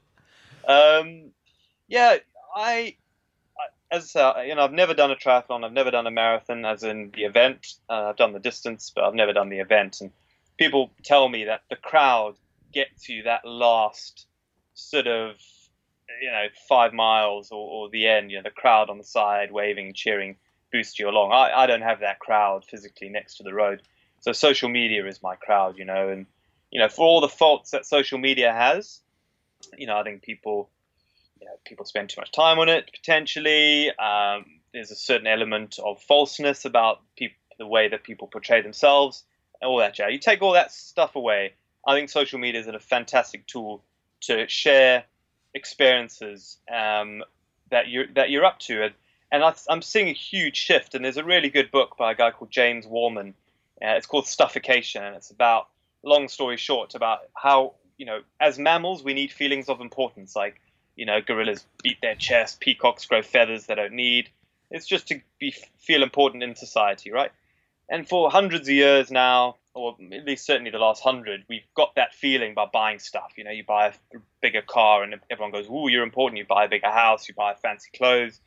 [0.67, 1.31] um,
[1.87, 2.17] yeah,
[2.55, 2.95] I
[3.91, 5.63] as uh, you know, I've never done a triathlon.
[5.63, 7.67] I've never done a marathon, as in the event.
[7.89, 10.01] Uh, I've done the distance, but I've never done the event.
[10.01, 10.11] And
[10.57, 12.35] people tell me that the crowd
[12.73, 14.27] gets you that last
[14.73, 15.35] sort of,
[16.21, 18.31] you know, five miles or, or the end.
[18.31, 20.37] You know, the crowd on the side waving, cheering,
[20.75, 21.31] boost you along.
[21.31, 23.81] I, I don't have that crowd physically next to the road.
[24.19, 26.25] So social media is my crowd, you know, and
[26.71, 28.99] you know, for all the faults that social media has,
[29.77, 30.69] you know, I think people
[31.39, 33.89] you know, people spend too much time on it potentially.
[33.97, 37.01] Um, there's a certain element of falseness about
[37.57, 39.23] the way that people portray themselves,
[39.61, 40.11] and all that jazz.
[40.11, 41.53] You take all that stuff away.
[41.87, 43.83] I think social media is a fantastic tool
[44.21, 45.05] to share
[45.53, 47.23] experiences um,
[47.71, 48.89] that you're that you're up to,
[49.31, 50.95] and I, I'm seeing a huge shift.
[50.95, 53.33] And there's a really good book by a guy called James Wallman.
[53.81, 55.67] Uh, it's called Stuffocation, and it's about
[56.03, 60.61] long story short about how you know as mammals we need feelings of importance, like
[60.95, 64.29] you know, gorillas beat their chest, peacocks grow feathers they don't need.
[64.71, 67.31] It's just to be feel important in society, right?
[67.89, 71.95] And for hundreds of years now, or at least certainly the last hundred, we've got
[71.95, 73.33] that feeling by buying stuff.
[73.35, 73.93] You know, you buy a
[74.41, 77.53] bigger car, and everyone goes, "Ooh, you're important." You buy a bigger house, you buy
[77.55, 78.39] fancy clothes,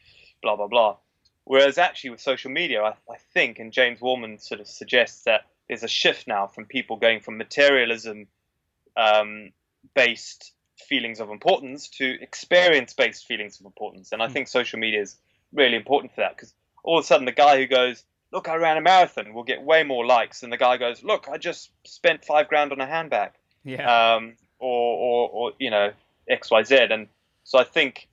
[0.42, 0.96] blah blah blah.
[1.44, 5.46] Whereas actually with social media, I, I think, and James Wallman sort of suggests that
[5.66, 8.27] there's a shift now from people going from materialism
[8.96, 9.53] um,
[9.94, 14.12] based feelings of importance to experience based feelings of importance.
[14.12, 15.16] And I think social media is
[15.53, 18.57] really important for that because all of a sudden the guy who goes, Look, I
[18.57, 21.38] ran a marathon will get way more likes than the guy who goes, Look, I
[21.38, 23.33] just spent five grand on a handbag.
[23.64, 24.14] yeah.
[24.16, 25.92] Um, or, or, or, you know,
[26.31, 26.92] XYZ.
[26.92, 27.09] And
[27.44, 28.09] so I think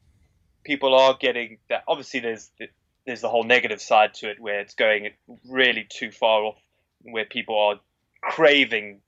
[0.66, 1.84] people are getting that.
[1.88, 2.68] Obviously, there's the,
[3.06, 5.10] there's the whole negative side to it where it's going
[5.48, 6.58] really too far off,
[7.04, 7.80] where people are
[8.22, 9.00] craving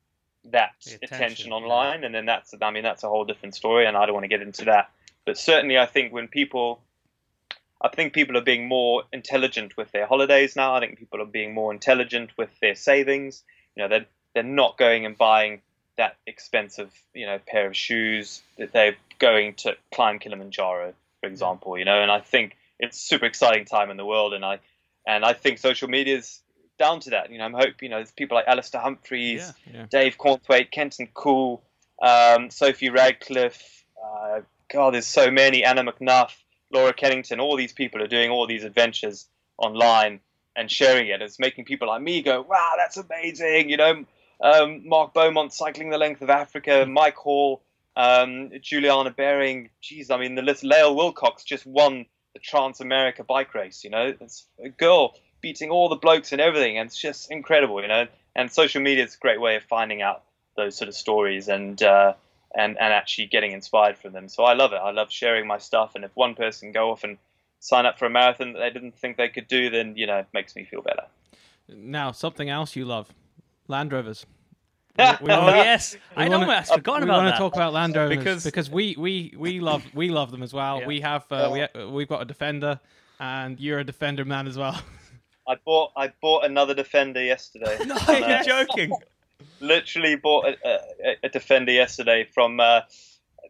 [0.46, 1.56] that attention, attention, yeah.
[1.56, 4.24] online, and then that's I mean that's a whole different story, and I don't want
[4.24, 4.92] to get into that.
[5.26, 6.82] But certainly, I think when people,
[7.82, 10.76] I think people are being more intelligent with their holidays now.
[10.76, 13.44] I think people are being more intelligent with their savings.
[13.76, 15.62] You know, they're they're not going and buying
[15.98, 21.78] that expensive, you know, pair of shoes that they're going to climb Kilimanjaro, for example.
[21.78, 24.60] You know, and I think it's a super exciting time in the world, and I
[25.06, 26.42] and I think social media is
[26.78, 27.32] down to that.
[27.32, 29.74] You know, I'm hope you know there's people like Alastair Humphreys, Yeah.
[29.74, 29.86] Yeah.
[29.90, 31.64] Dave Cornthwaite, Kenton Cool,
[32.02, 33.86] um, Sophie Radcliffe.
[34.04, 35.64] Uh, God, there's so many.
[35.64, 36.32] Anna McNuff,
[36.72, 37.40] Laura Kennington.
[37.40, 39.28] All these people are doing all these adventures
[39.58, 40.20] online
[40.56, 41.22] and sharing it.
[41.22, 44.06] It's making people like me go, "Wow, that's amazing!" You know,
[44.42, 47.64] um, Mark Beaumont cycling the length of Africa, Mike Hall,
[47.98, 49.70] um, Juliana Buhring.
[49.82, 50.64] Geez, I mean, the list.
[50.64, 53.84] Lael Wilcox just won the Trans America bike race.
[53.84, 57.82] You know, it's a girl beating all the blokes and everything, and it's just incredible.
[57.82, 60.24] You know, and social media is a great way of finding out
[60.56, 62.14] those sort of stories and uh,
[62.56, 64.30] and and actually getting inspired from them.
[64.30, 64.80] So I love it.
[64.82, 67.18] I love sharing my stuff, and if one person go off and
[67.60, 70.20] sign up for a marathon that they didn't think they could do, then you know,
[70.20, 71.08] it makes me feel better.
[71.68, 73.12] Now, something else you love
[73.68, 74.28] Land Rovers.
[75.00, 77.32] oh wanna- yes, we I wanna- almost forgotten we about want that.
[77.34, 80.54] to talk about Land Rovers Because- because we, we, we love we love them as
[80.54, 80.80] well.
[80.82, 80.88] Yeah.
[80.88, 82.80] We have uh, we ha- we've got a defender,
[83.20, 84.80] and you're a defender man as well.
[85.48, 87.78] I bought I bought another defender yesterday.
[87.86, 88.92] no, On, uh, you're joking.
[89.60, 90.58] literally bought a,
[91.06, 92.60] a, a defender yesterday from.
[92.60, 92.82] Uh,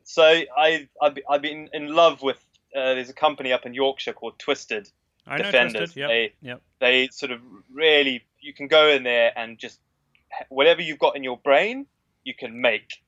[0.04, 2.38] so I I've, I've been in love with
[2.76, 4.90] uh, there's a company up in Yorkshire called Twisted
[5.26, 5.94] I know Defenders.
[5.94, 5.98] Twisted.
[5.98, 6.10] Yep.
[6.10, 6.62] They Yep.
[6.80, 7.42] they sort of
[7.74, 9.80] really you can go in there and just
[10.50, 11.86] whatever you've got in your brain,
[12.24, 13.02] you can make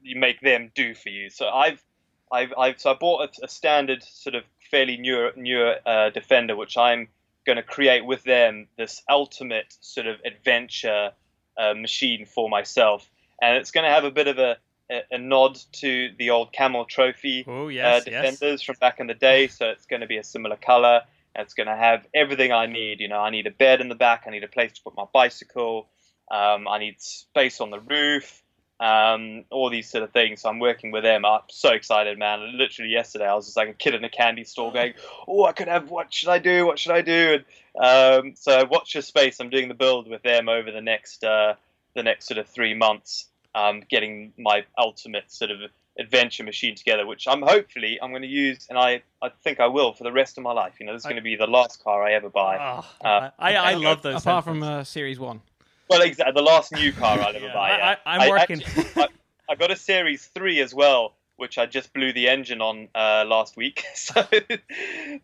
[0.00, 1.30] you make them do for you.
[1.30, 1.82] So I've
[2.30, 6.56] I've, I've so I bought a, a standard sort of fairly newer newer uh, Defender,
[6.56, 7.08] which I'm
[7.46, 11.12] going to create with them this ultimate sort of adventure
[11.56, 14.56] uh, machine for myself, and it's going to have a bit of a,
[14.90, 18.22] a, a nod to the old Camel Trophy Oh uh, yes, yes.
[18.22, 19.48] defenders from back in the day.
[19.48, 21.02] So it's going to be a similar color.
[21.34, 23.00] It's going to have everything I need.
[23.00, 24.24] You know, I need a bed in the back.
[24.26, 25.88] I need a place to put my bicycle.
[26.30, 28.42] Um, I need space on the roof.
[28.80, 30.42] Um, all these sort of things.
[30.42, 31.24] So I'm working with them.
[31.24, 32.56] I'm so excited, man.
[32.56, 34.94] Literally yesterday, I was just like a kid in a candy store, going,
[35.26, 35.90] "Oh, I could have.
[35.90, 36.64] What should I do?
[36.64, 37.38] What should I do?"
[37.74, 39.40] And um, so watch your space.
[39.40, 41.54] I'm doing the build with them over the next uh,
[41.94, 43.26] the next sort of three months.
[43.54, 45.58] Um, getting my ultimate sort of
[45.98, 49.66] adventure machine together, which I'm hopefully I'm going to use, and I, I think I
[49.66, 50.74] will for the rest of my life.
[50.78, 52.58] You know, this is I- going to be the last car I ever buy.
[52.60, 54.22] Oh, Uh, I, I love those.
[54.22, 55.40] Apart from uh, Series One.
[55.88, 57.76] Well, exactly, the last new car I'll ever Yeah, buy.
[57.76, 57.96] Yeah.
[58.04, 59.08] I- I'm working- actually- I,
[59.50, 63.24] I got a Series Three as well, which I just blew the engine on uh,
[63.26, 63.84] last week.
[63.94, 64.24] So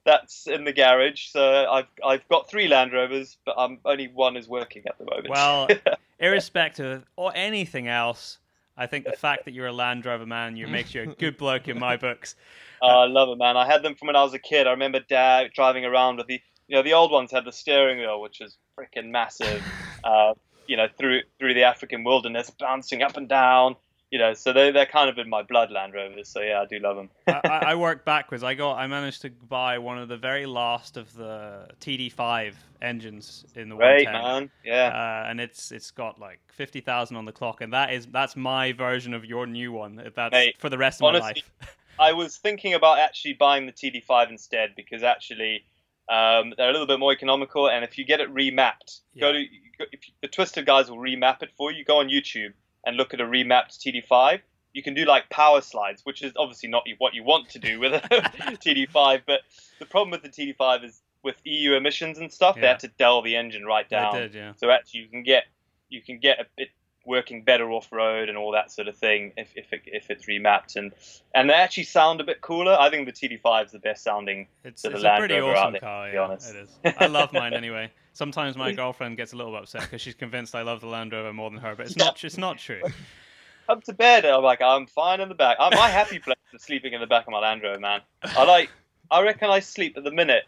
[0.04, 1.28] that's in the garage.
[1.28, 5.04] So I've I've got three Land Rovers, but um, only one is working at the
[5.04, 5.28] moment.
[5.28, 5.68] Well,
[6.18, 8.38] irrespective or anything else,
[8.76, 11.36] I think the fact that you're a Land Rover man, you makes you a good
[11.36, 12.36] bloke in my books.
[12.82, 13.56] Oh, I love it, man.
[13.56, 14.66] I had them from when I was a kid.
[14.66, 17.98] I remember Dad driving around with the, you know, the old ones had the steering
[17.98, 19.62] wheel, which is freaking massive.
[20.02, 20.34] Uh,
[20.66, 23.76] you know, through through the African wilderness, bouncing up and down.
[24.10, 26.28] You know, so they they're kind of in my blood, Land Rovers.
[26.28, 27.10] So yeah, I do love them.
[27.26, 28.44] I, I worked backwards.
[28.44, 28.76] I got.
[28.76, 33.76] I managed to buy one of the very last of the TD5 engines in the
[33.76, 34.22] Great, 110.
[34.22, 34.50] man.
[34.64, 34.88] Yeah.
[34.88, 38.36] Uh, and it's it's got like fifty thousand on the clock, and that is that's
[38.36, 40.00] my version of your new one.
[40.14, 41.76] That's Mate, for the rest of honestly, my life.
[41.98, 45.64] I was thinking about actually buying the TD5 instead because actually
[46.08, 49.38] um, they're a little bit more economical, and if you get it remapped, go to
[49.40, 51.84] if you, the Twisted guys will remap it for you.
[51.84, 52.52] Go on YouTube
[52.86, 54.40] and look at a remapped TD5.
[54.72, 57.78] You can do like power slides, which is obviously not what you want to do
[57.80, 58.00] with a
[58.64, 59.22] TD5.
[59.26, 59.40] But
[59.78, 62.68] the problem with the TD5 is with EU emissions and stuff, they Yeah.
[62.68, 64.14] had to dull the engine right down.
[64.14, 64.52] Did, yeah.
[64.56, 65.44] So actually, you can get
[65.88, 66.68] you can get a bit
[67.06, 70.26] working better off road and all that sort of thing if if, it, if it's
[70.26, 70.92] remapped and
[71.34, 72.76] and they actually sound a bit cooler.
[72.78, 74.48] I think the TD5 is the best sounding.
[74.64, 76.06] It's, it's a pretty Rover awesome there, car.
[76.06, 76.50] to be Yeah, honest.
[76.50, 76.70] it is.
[76.96, 77.90] I love mine anyway.
[78.12, 81.32] Sometimes my girlfriend gets a little upset because she's convinced I love the Land Rover
[81.32, 82.04] more than her, but it's Yeah.
[82.04, 82.22] not.
[82.24, 82.82] It's not true.
[83.68, 85.56] Up to bed, I'm like I'm fine in the back.
[85.58, 88.00] I'm my happy place is sleeping in the back of my Land Rover, man.
[88.22, 88.70] I like.
[89.10, 90.44] I reckon I sleep at the minute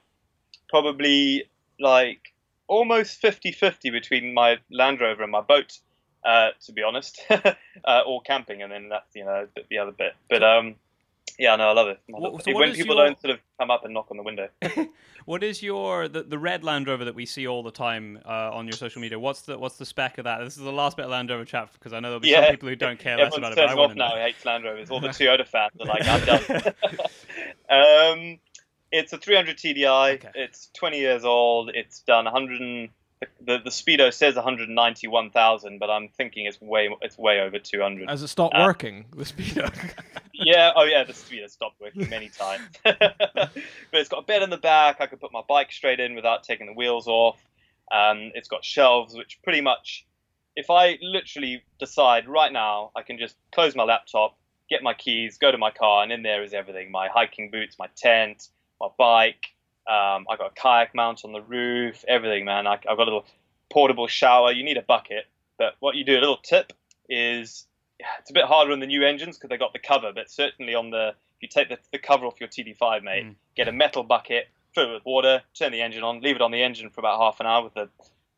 [0.69, 1.45] probably
[1.79, 2.21] like
[2.67, 5.79] almost 50-50 between my Land Rover and my boat.
[6.27, 9.93] Uh, to be honest, uh, or camping, and then that's you know the- the other
[9.93, 10.15] bit.
[10.29, 10.75] But um,
[11.39, 12.01] yeah, no, I love it.
[12.09, 12.45] I love What- it.
[12.47, 14.49] so what people your- don't sort of come up and knock on the window.
[15.27, 18.53] What is your the, the red Land Rover that we see all the time uh,
[18.55, 19.19] on your social media?
[19.19, 20.39] What's the what's the spec of that?
[20.39, 22.45] This is the last bit of Land Rover chat because I know there'll be some
[22.45, 23.57] people who don't care less Everyone about it.
[23.57, 24.09] But I turns off now.
[24.11, 24.23] know.
[24.23, 24.89] Hates Land Rovers.
[24.89, 26.75] All the Toyota fans are like, I'm done.
[27.69, 28.39] um,
[28.93, 30.15] it's a 300 TDI.
[30.15, 30.31] Okay.
[30.37, 31.71] It's 20 years old.
[31.75, 32.91] It's done 100.
[33.21, 38.11] The the speedo says 191,000, but I'm thinking it's way it's way over 200.
[38.11, 39.07] Has it stopped Uh, working?
[39.17, 39.73] The speedo.
[40.35, 40.73] yeah.
[40.77, 41.05] Oh yeah.
[41.05, 42.63] The speedo stopped working many times.
[42.85, 43.51] but
[43.93, 45.01] it's got a bed in the back.
[45.01, 47.41] I can put my bike straight in without taking the wheels off.
[47.91, 50.07] Um, it's got shelves, which pretty much,
[50.55, 54.37] if I literally decide right now, I can just close my laptop,
[54.69, 57.77] get my keys, go to my car, and in there is everything: my hiking boots,
[57.79, 58.49] my tent,
[58.81, 59.47] my bike.
[59.89, 62.67] Um, I got a kayak mount on the roof, everything, man.
[62.67, 63.27] I, I've got a little
[63.71, 64.53] portable shower.
[64.53, 65.27] You need a bucket,
[65.59, 66.73] but what you do, a little tip,
[67.09, 67.67] is
[68.21, 70.75] it's a bit harder on the new engines because they got the cover, but certainly
[70.75, 73.35] on the if you take the, the cover off your TD5, mate, Mm.
[73.57, 76.51] get a metal bucket, fill it with water, turn the engine on, leave it on
[76.51, 77.89] the engine for about half an hour with the,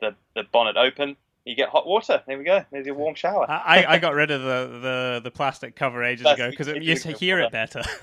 [0.01, 1.17] the, the bonnet open.
[1.45, 2.23] You get hot water.
[2.27, 2.65] There we go.
[2.71, 3.47] There's your warm shower.
[3.49, 7.39] I, I got rid of the, the, the plastic cover ages ago because you hear
[7.39, 7.83] it better.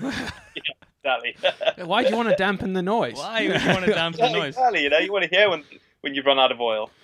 [1.06, 1.84] exactly.
[1.84, 3.16] Why do you want to dampen the noise?
[3.16, 4.48] Why would you want to dampen the noise?
[4.54, 4.82] exactly.
[4.82, 5.64] You know, you want to hear when
[6.02, 6.90] when you've run out of oil.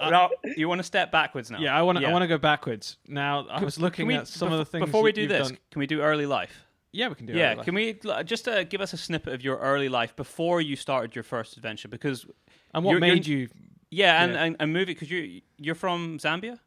[0.00, 1.58] Now, you want to step backwards now?
[1.58, 2.06] Yeah, I want to.
[2.06, 2.96] I want to go backwards.
[3.06, 4.86] Now, I was looking we, at some bef- of the things.
[4.86, 6.64] before we do this, done- can we do early life?
[6.92, 7.34] Yeah, we can do.
[7.34, 7.64] Yeah, it.
[7.64, 11.14] can we just uh, give us a snippet of your early life before you started
[11.14, 11.88] your first adventure?
[11.88, 12.24] Because
[12.72, 13.48] And what you're- you're- made you
[13.90, 14.44] yeah, and Yeah.
[14.44, 16.58] and, and movie because you you're from Zambia,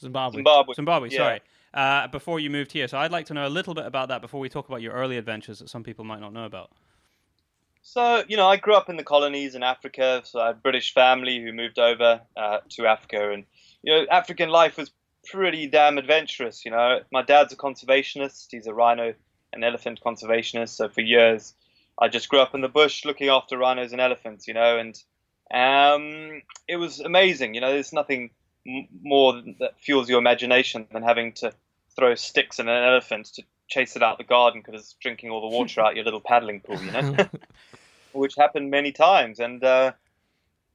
[0.00, 0.38] Zimbabwe?
[0.38, 0.74] Zimbabwe.
[0.74, 1.08] Zimbabwe.
[1.10, 1.16] Yeah.
[1.18, 1.40] Sorry,
[1.74, 2.88] uh, before you moved here.
[2.88, 4.92] So I'd like to know a little bit about that before we talk about your
[4.92, 6.70] early adventures that some people might not know about.
[7.82, 10.22] So, you know, I grew up in the colonies in Africa.
[10.24, 13.32] So I had a British family who moved over uh, to Africa.
[13.32, 13.44] And,
[13.82, 14.90] you know, African life was
[15.26, 16.64] pretty damn adventurous.
[16.64, 19.14] You know, my dad's a conservationist, he's a rhino
[19.52, 20.70] and elephant conservationist.
[20.70, 21.54] So for years,
[22.00, 25.00] I just grew up in the bush looking after rhinos and elephants, you know, and
[25.52, 27.54] um, it was amazing.
[27.54, 28.30] You know, there's nothing
[29.02, 31.52] more that fuels your imagination than having to
[31.96, 35.48] throw sticks at an elephant to chase it out the garden because it's drinking all
[35.48, 37.16] the water out your little paddling pool, you know,
[38.12, 39.40] which happened many times.
[39.40, 39.92] And uh,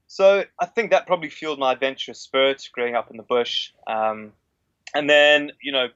[0.07, 3.71] so I think that probably fueled my adventurous spirit growing up in the bush.
[3.87, 4.33] Um,
[4.93, 5.87] and then, you know,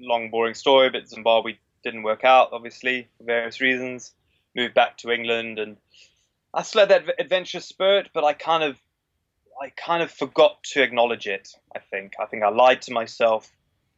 [0.00, 4.12] long, boring story, but Zimbabwe didn't work out, obviously, for various reasons.
[4.56, 5.76] Moved back to England, and
[6.52, 8.76] I still had that adventurous spirit, but I kind of,
[9.60, 11.54] I kind of forgot to acknowledge it.
[11.74, 12.14] I think.
[12.20, 13.50] I think I lied to myself,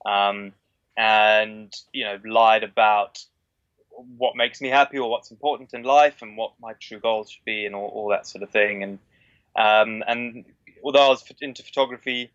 [0.07, 0.52] um,
[0.96, 3.18] and you know, lied about
[4.18, 7.44] what makes me happy or what's important in life and what my true goals should
[7.44, 8.82] be and all, all that sort of thing.
[8.82, 8.98] And
[9.57, 10.44] um, and
[10.82, 12.30] although I was into photography,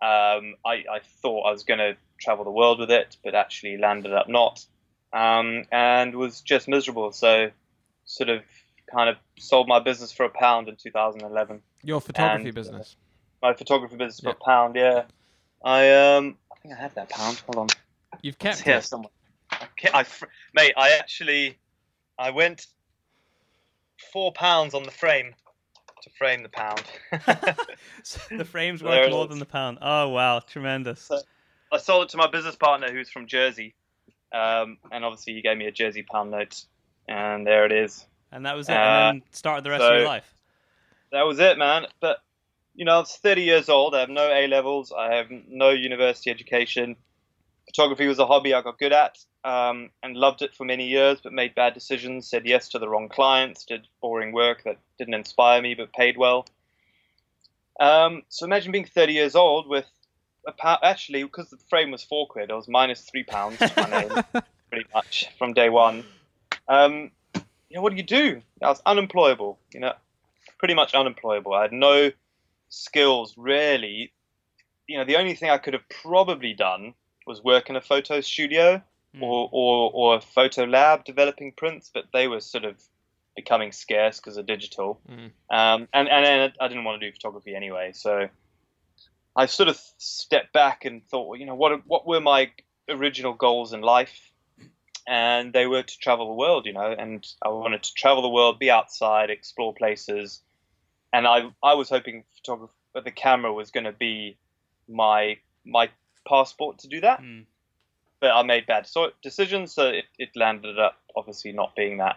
[0.00, 3.76] um, I, I, thought I was going to travel the world with it, but actually
[3.76, 4.64] landed up not,
[5.12, 7.12] um, and was just miserable.
[7.12, 7.50] So,
[8.04, 8.42] sort of,
[8.92, 11.62] kind of sold my business for a pound in 2011.
[11.84, 12.96] Your photography and, business.
[13.42, 14.74] Uh, my photography business for a pound.
[14.74, 15.04] Yeah,
[15.64, 17.42] I um, think I have that pound.
[17.46, 17.76] Hold on.
[18.22, 18.84] You've kept it's here it.
[18.84, 19.10] somewhere.
[19.50, 20.04] I, I,
[20.54, 21.58] mate, I actually,
[22.18, 22.66] I went
[24.12, 25.34] four pounds on the frame
[26.02, 26.82] to frame the pound.
[28.02, 29.78] so the frame's worth more than the pound.
[29.82, 31.02] Oh wow, tremendous!
[31.02, 31.20] So
[31.70, 33.74] I sold it to my business partner who's from Jersey,
[34.32, 36.64] um, and obviously he gave me a Jersey pound note,
[37.08, 38.06] and there it is.
[38.32, 38.72] And that was it.
[38.72, 40.34] Uh, and then started the rest so of your life.
[41.12, 41.86] That was it, man.
[42.00, 42.18] But
[42.74, 43.94] you know, I was 30 years old.
[43.94, 44.92] I have no A levels.
[44.96, 46.96] I have no university education.
[47.66, 51.20] Photography was a hobby I got good at um, and loved it for many years,
[51.22, 55.14] but made bad decisions, said yes to the wrong clients, did boring work that didn't
[55.14, 56.46] inspire me but paid well.
[57.80, 59.86] Um, so imagine being 30 years old with
[60.46, 64.12] a pound, actually, because the frame was four quid, I was minus three pounds name,
[64.70, 66.04] pretty much from day one.
[66.68, 68.42] Um, you know, what do you do?
[68.62, 69.94] I was unemployable, you know,
[70.58, 71.54] pretty much unemployable.
[71.54, 72.10] I had no
[72.72, 74.12] skills really.
[74.88, 76.94] You know, the only thing I could have probably done
[77.26, 78.82] was work in a photo studio
[79.14, 79.22] mm.
[79.22, 82.82] or, or, or a photo lab developing prints, but they were sort of
[83.36, 85.00] becoming scarce because of digital.
[85.08, 85.30] Mm.
[85.50, 88.28] Um, and, and I didn't want to do photography anyway, so
[89.36, 92.50] I sort of stepped back and thought, well, you know, what what were my
[92.88, 94.30] original goals in life?
[95.06, 98.28] And they were to travel the world, you know, and I wanted to travel the
[98.28, 100.40] world, be outside, explore places,
[101.12, 104.36] and I I was hoping photography, the camera was going to be
[104.88, 105.88] my my
[106.26, 107.20] passport to do that.
[107.20, 107.46] Mm
[108.22, 108.86] but I made bad
[109.20, 112.16] decisions, so it, it landed up obviously not being that.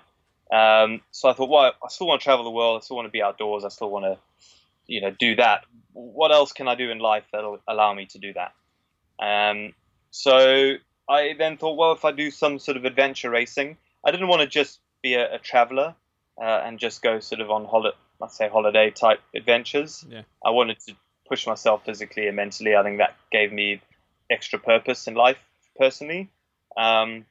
[0.55, 2.79] Um, so I thought, well, I still want to travel the world.
[2.79, 3.65] I still want to be outdoors.
[3.65, 4.17] I still want to,
[4.85, 5.65] you know, do that.
[5.93, 8.53] What else can I do in life that'll allow me to do that?
[9.19, 9.73] Um,
[10.11, 10.75] so
[11.09, 13.75] I then thought, well, if I do some sort of adventure racing,
[14.05, 15.95] I didn't want to just be a, a traveler
[16.39, 20.05] uh, and just go sort of on holiday, let's say holiday type adventures.
[20.09, 20.21] Yeah.
[20.43, 20.93] I wanted to
[21.27, 22.75] push myself physically and mentally.
[22.75, 23.81] I think that gave me
[24.29, 25.37] extra purpose in life
[25.77, 26.29] personally.
[26.77, 27.25] Um,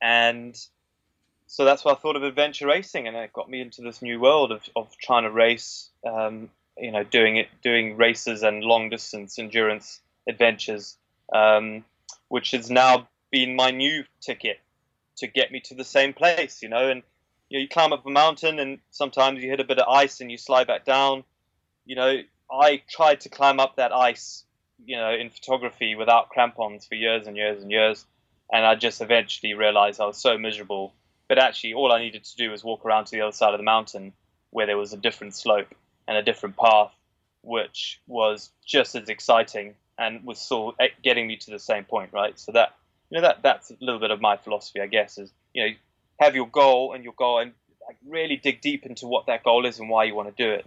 [0.00, 0.58] and
[1.46, 4.20] so that's why I thought of adventure racing, and it got me into this new
[4.20, 5.90] world of, of trying to race.
[6.06, 10.96] Um, you know, doing it, doing races and long distance endurance adventures,
[11.34, 11.84] um,
[12.28, 14.58] which has now been my new ticket
[15.16, 16.62] to get me to the same place.
[16.62, 17.02] You know, and
[17.50, 20.20] you, know, you climb up a mountain, and sometimes you hit a bit of ice
[20.22, 21.24] and you slide back down.
[21.84, 22.16] You know,
[22.50, 24.44] I tried to climb up that ice
[24.86, 28.04] you know, in photography without crampons for years and years and years.
[28.52, 30.94] And I just eventually realized I was so miserable.
[31.28, 33.58] But actually, all I needed to do was walk around to the other side of
[33.58, 34.12] the mountain
[34.50, 35.72] where there was a different slope
[36.08, 36.92] and a different path,
[37.42, 40.74] which was just as exciting and was still
[41.04, 42.38] getting me to the same point, right?
[42.38, 42.74] So that,
[43.10, 45.72] you know, that that's a little bit of my philosophy, I guess, is, you know,
[46.20, 47.52] have your goal and your goal and
[47.86, 50.50] like really dig deep into what that goal is and why you want to do
[50.50, 50.66] it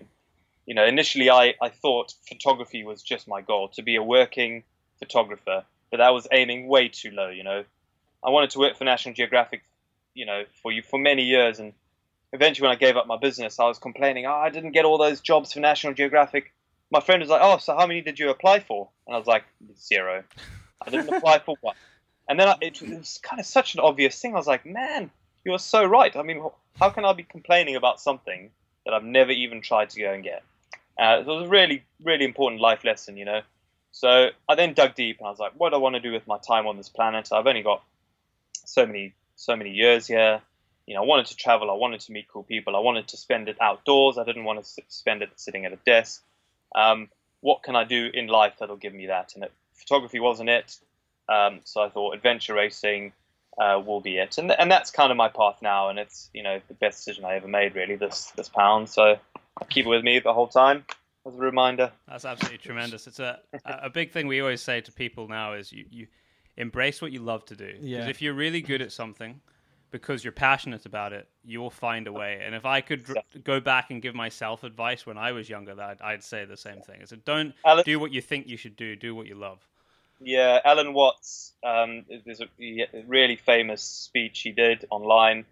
[0.66, 4.64] you know, initially I, I thought photography was just my goal to be a working
[5.00, 7.30] photographer, but that was aiming way too low.
[7.30, 7.64] You know,
[8.24, 9.64] I wanted to work for National Geographic,
[10.14, 11.74] you know, for you for many years, and
[12.32, 14.98] eventually when I gave up my business, I was complaining, oh, I didn't get all
[14.98, 16.54] those jobs for National Geographic.
[16.92, 18.90] My friend was like, oh, so how many did you apply for?
[19.06, 19.44] And I was like,
[19.78, 20.24] zero.
[20.82, 21.76] I didn't apply for one.
[22.30, 24.34] And then I, it, it was kind of such an obvious thing.
[24.34, 25.12] I was like, man,
[25.46, 26.16] you are so right.
[26.16, 26.44] I mean,
[26.80, 28.50] how can I be complaining about something
[28.86, 30.44] that I've never even tried to go and get?
[31.00, 33.42] Uh, it was a really, really important life lesson, you know.
[33.92, 36.12] So I then dug deep and I was like, what do I want to do
[36.12, 37.30] with my time on this planet?
[37.32, 37.84] I've only got
[38.66, 40.42] so many, so many years here.
[40.88, 41.72] You know, I wanted to travel.
[41.72, 42.76] I wanted to meet cool people.
[42.76, 44.18] I wanted to spend it outdoors.
[44.18, 46.24] I didn't want to spend it sitting at a desk.
[46.76, 47.10] Um,
[47.42, 49.36] what can I do in life that'll give me that?
[49.36, 50.78] And it, photography wasn't it.
[51.30, 53.14] Um, so I thought adventure racing
[53.58, 54.38] uh, will be it.
[54.38, 57.26] And and that's kind of my path now, and it's you know the best decision
[57.26, 58.90] I ever made really this this pound.
[58.90, 59.18] So
[59.62, 60.86] I keep it with me the whole time
[61.26, 61.92] as a reminder.
[62.08, 63.08] That's absolutely tremendous.
[63.08, 66.08] It's a a big thing we always say to people now is you you
[66.58, 67.68] embrace what you love to do.
[67.74, 68.08] Because Yeah.
[68.08, 69.42] if you're really good at something,
[69.90, 72.42] because you're passionate about it, you will find a way.
[72.46, 75.74] And if I could dr- go back and give myself advice when I was younger,
[75.76, 77.06] that I'd say the same thing.
[77.06, 78.96] So don't Alan- do what you think you should do.
[78.96, 79.68] Do what you love.
[80.20, 81.54] Yeah, Alan Watts.
[81.64, 82.48] Um, there's a
[83.08, 85.46] really famous speech he did online.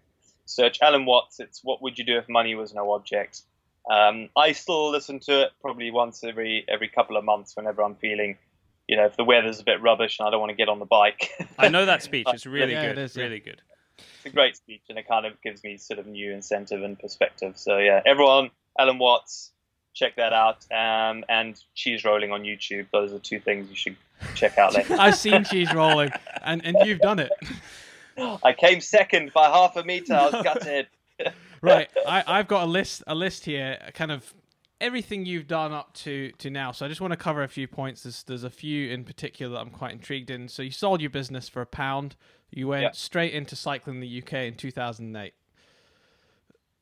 [0.46, 1.40] Search Alan Watts.
[1.40, 3.42] It's what would you do if money was no object.
[3.90, 7.96] Um, I still listen to it probably once every every couple of months whenever I'm
[7.96, 8.38] feeling,
[8.86, 10.78] you know, if the weather's a bit rubbish and I don't want to get on
[10.78, 11.30] the bike.
[11.58, 12.26] I know that speech.
[12.32, 12.98] It's really Yeah, good.
[12.98, 13.22] it is, yeah.
[13.24, 13.60] really good.
[13.98, 16.98] it's a great speech and it kind of gives me sort of new incentive and
[16.98, 17.54] perspective.
[17.56, 19.50] So yeah, everyone, Alan Watts,
[19.94, 20.64] check that out.
[20.72, 22.86] Um, and cheese rolling on YouTube.
[22.92, 23.96] Those are two things you should
[24.34, 24.96] check out later.
[24.98, 26.10] I've seen cheese rolling,
[26.42, 27.32] and, and you've done it.
[28.42, 30.14] I came second by half a meter.
[30.14, 30.86] I was gutted.
[31.60, 34.34] right I, i've got a list a list here kind of
[34.80, 37.68] everything you've done up to to now so i just want to cover a few
[37.68, 41.00] points there's there's a few in particular that i'm quite intrigued in so you sold
[41.00, 42.16] your business for a pound
[42.50, 42.90] you went Yeah.
[42.92, 45.34] straight into cycling the uk in 2008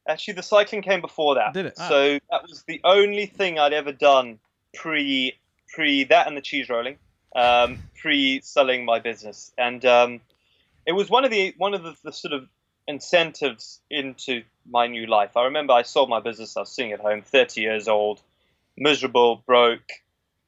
[0.08, 1.52] Actually, the cycling came before that.
[1.54, 1.74] Did it?
[1.78, 1.88] Ah.
[1.88, 4.38] So that was the only thing I'd ever done
[4.74, 5.36] pre
[5.68, 6.96] pre that and the cheese rolling,
[7.34, 10.20] um, pre selling my business, and um,
[10.86, 12.48] it was one of the one of the, the sort of
[12.86, 15.36] incentives into my new life.
[15.36, 16.56] I remember I sold my business.
[16.56, 18.20] I was sitting at home, thirty years old,
[18.76, 19.90] miserable, broke,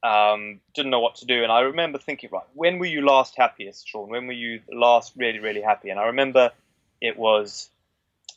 [0.03, 3.37] um, didn't know what to do, and I remember thinking, right, when were you last
[3.37, 4.09] happiest, Sean?
[4.09, 5.91] When were you last really really happy?
[5.91, 6.51] And I remember
[7.01, 7.69] it was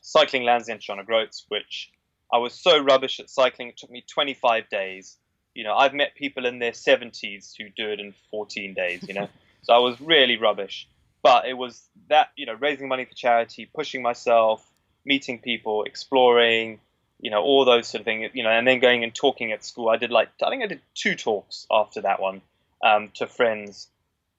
[0.06, 1.91] cycling on a Groats, which
[2.32, 3.70] I was so rubbish at cycling.
[3.70, 5.18] It took me 25 days.
[5.53, 9.03] You know, I've met people in their 70s who do it in 14 days.
[9.08, 9.30] You know,
[9.64, 10.88] so I was really rubbish.
[11.24, 14.66] But it was that you know, raising money for charity, pushing myself,
[15.06, 16.80] meeting people, exploring.
[17.20, 18.32] You know, all those sort of things.
[18.34, 19.89] You know, and then going and talking at school.
[19.89, 22.41] I did like I think I did two talks after that one
[22.86, 23.88] um, to friends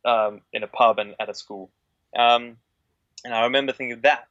[0.04, 1.70] um, in a pub and at a school.
[2.16, 2.56] Um,
[3.24, 4.28] and I remember thinking that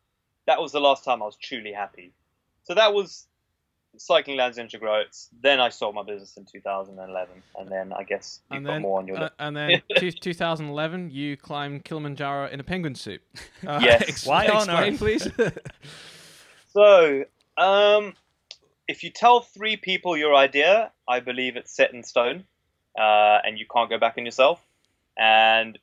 [0.48, 2.12] that was the last time I was truly happy.
[2.64, 3.28] So that was
[3.98, 5.30] cycling lands in Groats.
[5.42, 8.82] Then I sold my business in 2011, and then I guess you've and got then
[8.82, 13.22] more on your uh, and then two, 2011 you climbed kilimanjaro in a penguin suit
[13.68, 14.04] uh, Yes.
[14.08, 15.00] ex- Why on explain earth?
[15.00, 15.28] please
[16.74, 17.24] So,
[17.56, 18.14] um,
[18.88, 22.44] if you tell three people your idea, I believe it's set in stone,
[23.00, 24.62] uh, and you can't go back on yourself.
[25.18, 25.80] And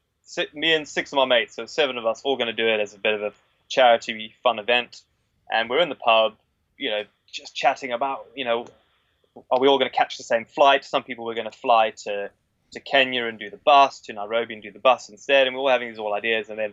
[0.52, 2.78] me and six of my mates, so seven of us, all going to do it
[2.78, 3.32] as a bit of a
[3.72, 5.02] charity fun event.
[5.50, 6.34] And we're in the pub,
[6.78, 8.66] you know, just chatting about, you know,
[9.50, 10.84] are we all going to catch the same flight?
[10.84, 12.30] Some people were going to fly to
[12.72, 15.46] to Kenya and do the bus, to Nairobi and do the bus instead.
[15.46, 16.48] And we were all having these all ideas.
[16.48, 16.72] And then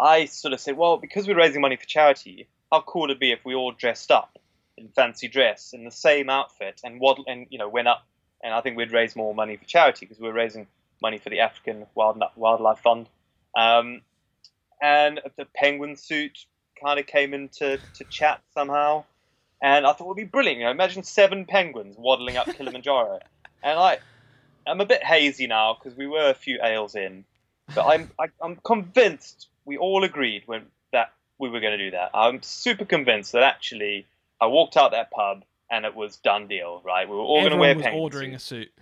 [0.00, 3.20] I sort of said, well, because we're raising money for charity, how cool would it
[3.20, 4.38] be if we all dressed up
[4.76, 8.04] in fancy dress in the same outfit and waddle and you know went up
[8.42, 10.66] and I think we'd raise more money for charity because we're raising
[11.00, 13.08] money for the African Wild, Wildlife Fund.
[13.56, 14.02] Um,
[14.82, 16.38] and the penguin suit
[16.82, 19.04] kind of came into to chat somehow,
[19.62, 20.58] and I thought it would be brilliant.
[20.58, 23.20] You know, imagine seven penguins waddling up Kilimanjaro,
[23.62, 23.98] and I,
[24.66, 27.24] I'm a bit hazy now because we were a few ales in,
[27.74, 31.90] but I'm I, I'm convinced we all agreed when that we were going to do
[31.92, 32.10] that.
[32.14, 34.06] I'm super convinced that actually
[34.40, 36.82] I walked out that pub and it was done deal.
[36.84, 38.72] Right, we were all going to wear was penguin ordering suits a suit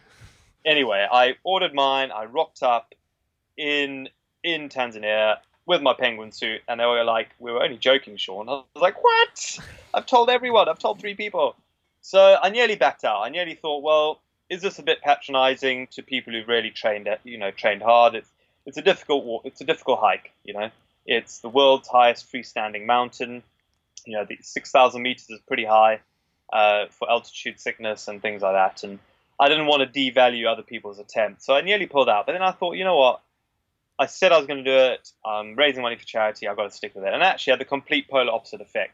[0.65, 2.11] anyway, I ordered mine.
[2.11, 2.95] I rocked up
[3.57, 4.09] in
[4.43, 5.37] in Tanzania
[5.67, 8.65] with my penguin suit, and they were like, "We were only joking, Sean." I was
[8.77, 9.59] like, "What?
[9.95, 10.69] I've told everyone.
[10.69, 11.57] I've told three people."
[12.01, 13.23] So I nearly backed out.
[13.23, 17.39] I nearly thought, "Well, is this a bit patronising to people who've really trained, you
[17.39, 18.15] know, trained hard?
[18.15, 18.31] It's
[18.67, 19.43] it's a difficult walk.
[19.45, 20.33] It's a difficult hike.
[20.45, 20.71] You know,
[21.07, 23.43] it's the world's highest freestanding mountain.
[24.07, 26.01] You know, the six thousand meters is pretty high
[26.53, 28.99] uh, for altitude sickness and things like that, and
[29.41, 32.27] I didn't want to devalue other people's attempts, so I nearly pulled out.
[32.27, 33.21] But then I thought, you know what?
[33.99, 35.11] I said I was going to do it.
[35.25, 36.49] I'm raising money for charity.
[36.49, 37.13] I've got to stick with it.
[37.13, 38.93] And actually, had the complete polar opposite effect.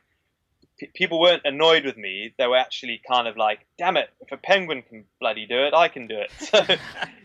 [0.78, 2.34] P- people weren't annoyed with me.
[2.36, 4.10] They were actually kind of like, "Damn it!
[4.20, 6.60] If a penguin can bloody do it, I can do it." So,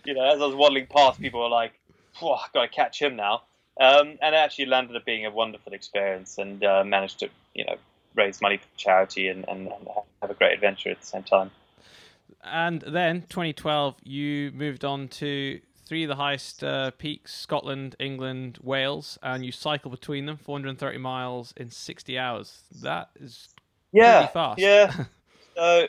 [0.06, 1.74] you know, as I was waddling past, people were like,
[2.18, 3.44] "Phew, I've got to catch him now."
[3.80, 7.66] Um, and it actually landed up being a wonderful experience, and uh, managed to, you
[7.66, 7.76] know,
[8.16, 9.88] raise money for charity and, and, and
[10.22, 11.52] have a great adventure at the same time.
[12.44, 18.60] And then 2012, you moved on to three of the highest uh, peaks Scotland, England,
[18.62, 22.64] Wales, and you cycle between them 430 miles in 60 hours.
[22.82, 23.50] That is
[23.92, 24.60] yeah, pretty fast.
[24.60, 25.06] Yeah.
[25.56, 25.88] so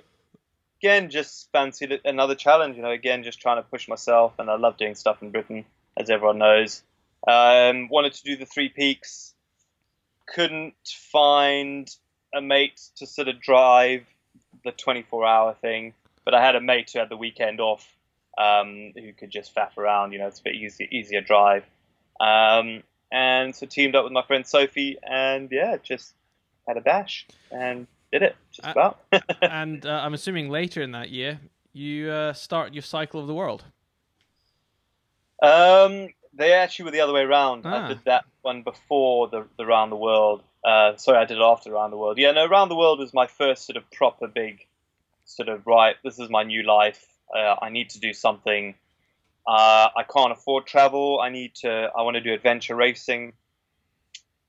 [0.81, 2.77] again, just fancied another challenge.
[2.77, 5.65] You know, again, just trying to push myself, and I love doing stuff in Britain,
[5.97, 6.83] as everyone knows.
[7.27, 9.35] Um, wanted to do the three peaks.
[10.27, 11.89] couldn't find
[12.35, 14.05] a mate to sort of drive
[14.65, 15.95] the 24 hour thing,
[16.25, 17.96] but I had a mate who had the weekend off
[18.39, 20.13] um, who could just faff around.
[20.13, 21.65] You know, it's a bit easy, easier drive.
[22.21, 22.83] Um,
[23.13, 26.15] and so teamed up with my friend Sophie, and yeah, just
[26.67, 29.01] had a bash and did it just about.
[29.43, 31.41] and uh, I'm assuming later in that year
[31.73, 33.65] you uh, start your cycle of the world.
[35.43, 37.63] Um, they actually were the other way around.
[37.65, 37.85] Ah.
[37.85, 40.43] I did that one before the the round the world.
[40.65, 42.19] Uh, sorry, I did it after round the world.
[42.19, 44.67] Yeah, no, round the world was my first sort of proper big,
[45.25, 45.97] sort of right.
[46.03, 47.07] This is my new life.
[47.35, 48.75] Uh, I need to do something.
[49.47, 51.21] Uh, I can't afford travel.
[51.21, 51.91] I need to.
[51.97, 53.33] I want to do adventure racing.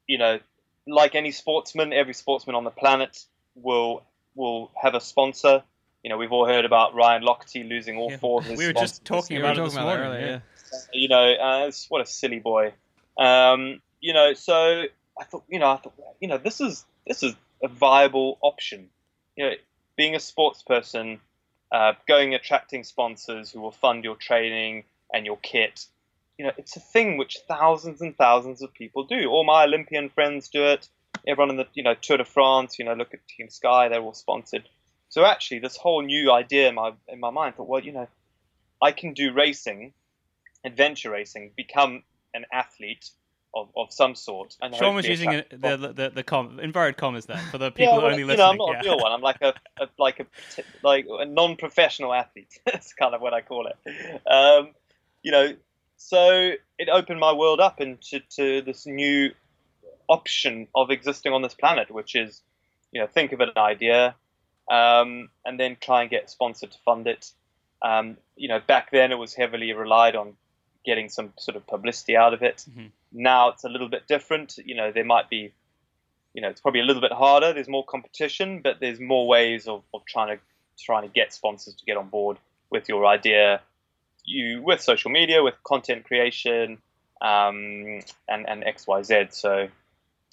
[0.07, 0.39] You know,
[0.87, 3.23] like any sportsman, every sportsman on the planet
[3.55, 4.03] will
[4.35, 5.63] will have a sponsor.
[6.03, 8.17] You know, we've all heard about Ryan Lochte losing all Yeah.
[8.17, 8.57] four of his.
[8.57, 10.21] We were just talking about were it this talking about morning.
[10.23, 10.79] earlier, yeah.
[10.93, 12.73] you know, uh, it's- what a silly boy.
[13.19, 14.83] Um, you know, so
[15.19, 18.89] I thought, you know, I thought, you know, this is this is a viable option.
[19.35, 19.55] You know,
[19.95, 21.19] being a sports person,
[21.71, 25.85] uh, going attracting sponsors who will fund your training and your kit.
[26.37, 29.29] You know, it's a thing which thousands and thousands of people do.
[29.29, 30.87] All my Olympian friends do it.
[31.27, 34.01] Everyone in the you know Tour de France, you know, look at Team Sky, they're
[34.01, 34.69] all sponsored.
[35.09, 38.07] So actually, this whole new idea in my in my mind, thought, well, you know,
[38.81, 39.93] I can do racing
[40.67, 42.03] adventure racing, become
[42.33, 43.09] an athlete
[43.55, 44.55] of, of some sort.
[44.61, 47.71] And Sean was using it, the, the the the com, inverted commas there for the
[47.71, 48.45] people yeah, who well, only you listening.
[48.45, 48.79] know, I'm not yeah.
[48.79, 49.11] a real one.
[49.11, 50.25] I'm like a, a like a
[50.83, 52.59] like a non-professional athlete.
[52.65, 54.21] That's kind of what I call it.
[54.29, 54.69] Um,
[55.23, 55.55] you know,
[55.97, 59.31] so it opened my world up into to this new
[60.07, 62.41] option of existing on this planet, which is,
[62.91, 64.15] you know, think of an idea,
[64.71, 67.31] um, and then try and get a sponsor to fund it.
[67.81, 70.33] Um, you know, back then it was heavily relied on
[70.87, 72.65] getting some sort of publicity out of it.
[72.67, 72.89] Mhm.
[73.11, 74.57] Now it's a little bit different.
[74.65, 75.53] You know, there might be
[76.37, 77.51] you know, it's probably a little bit harder.
[77.51, 80.43] There's more competition, but there's more ways of, of trying to
[80.79, 82.37] trying to get sponsors to get on board
[82.69, 83.59] with your idea.
[84.23, 86.77] You with social media, with content creation,
[87.21, 89.27] um, and and X Y Z.
[89.31, 89.67] So,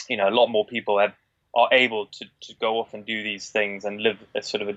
[0.07, 1.15] you know, a lot more people have
[1.55, 4.69] are able to, to go off and do these things and live a sort of
[4.69, 4.77] a,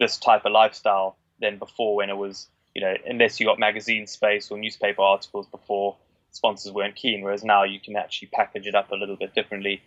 [0.00, 4.06] this type of lifestyle than before when it was you know unless you got magazine
[4.06, 5.96] space or newspaper articles before
[6.34, 7.22] sponsors weren't keen.
[7.22, 9.82] Whereas now you can actually package it up a little bit differently.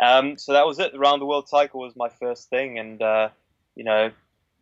[0.00, 0.92] Um, so that was it.
[0.92, 3.28] The round the world cycle was my first thing, and uh,
[3.74, 4.10] you know,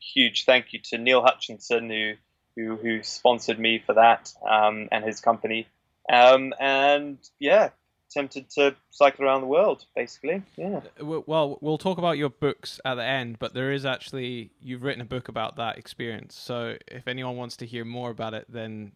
[0.01, 2.15] huge thank you to Neil Hutchinson who
[2.57, 5.67] who, who sponsored me for that um, and his company.
[6.11, 7.71] Um, and yeah,
[8.11, 10.43] attempted to cycle around the world basically.
[10.57, 10.81] Yeah.
[11.01, 15.01] Well, we'll talk about your books at the end, but there is actually you've written
[15.03, 16.35] a book about that experience.
[16.37, 18.93] So if anyone wants to hear more about it, then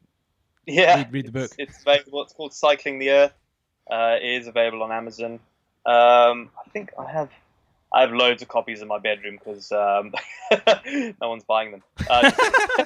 [0.66, 1.52] Yeah, Read- read the book.
[1.58, 2.22] It's, it's available.
[2.22, 3.32] It's called Cycling the Earth.
[3.90, 5.40] Uh, it is available on Amazon.
[5.86, 7.30] Um, I think I have
[7.92, 10.12] I have loads of copies in my bedroom because um,
[11.20, 11.82] no one's buying them.
[12.08, 12.30] Uh,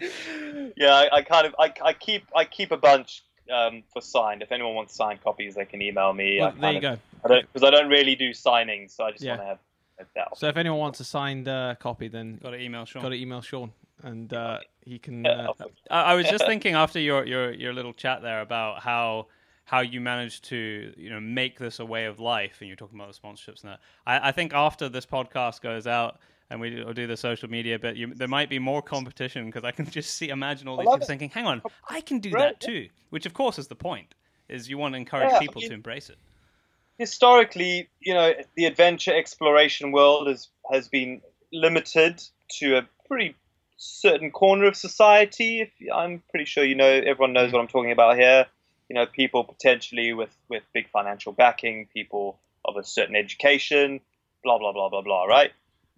[0.76, 4.42] yeah, I, I kind of I, I keep I keep a bunch um, for signed.
[4.42, 6.38] If anyone wants signed copies, they can email me.
[6.40, 6.98] well, there you of- go.
[7.40, 9.32] Because I don't really do signings, so I just Yeah.
[9.36, 9.58] want to have
[9.98, 10.36] have that.
[10.38, 13.02] So if anyone wants a signed uh, copy, then Got to email Sean.
[13.02, 13.72] got to email Sean,
[14.02, 15.24] and uh, he can.
[15.24, 18.82] Yeah, Uh, I, I was just thinking after your, your, your little chat there about
[18.82, 19.26] how
[19.64, 22.98] how you managed to you know make this a way of life, and you're talking
[22.98, 23.80] about the sponsorships and that.
[24.06, 26.18] I, I think after this podcast goes out
[26.52, 29.64] and we do, do the social media bit, you, there might be more competition because
[29.64, 31.06] I can just see imagine all these people it.
[31.06, 34.14] thinking, "Hang on, I can do Right, that too," which of course is the point.
[34.48, 36.18] Is you want to encourage Yeah, I people mean- to embrace it.
[36.98, 41.22] historically, you know, the adventure exploration world has has been
[41.52, 42.22] limited
[42.58, 43.34] to a pretty
[43.78, 45.62] certain corner of society.
[45.62, 47.54] If I'm pretty sure you know, everyone knows mm.
[47.54, 48.46] what I'm talking about here.
[48.90, 54.00] You know, people potentially with with big financial backing, people of a certain education,
[54.44, 55.24] blah blah blah blah blah.
[55.24, 55.52] Right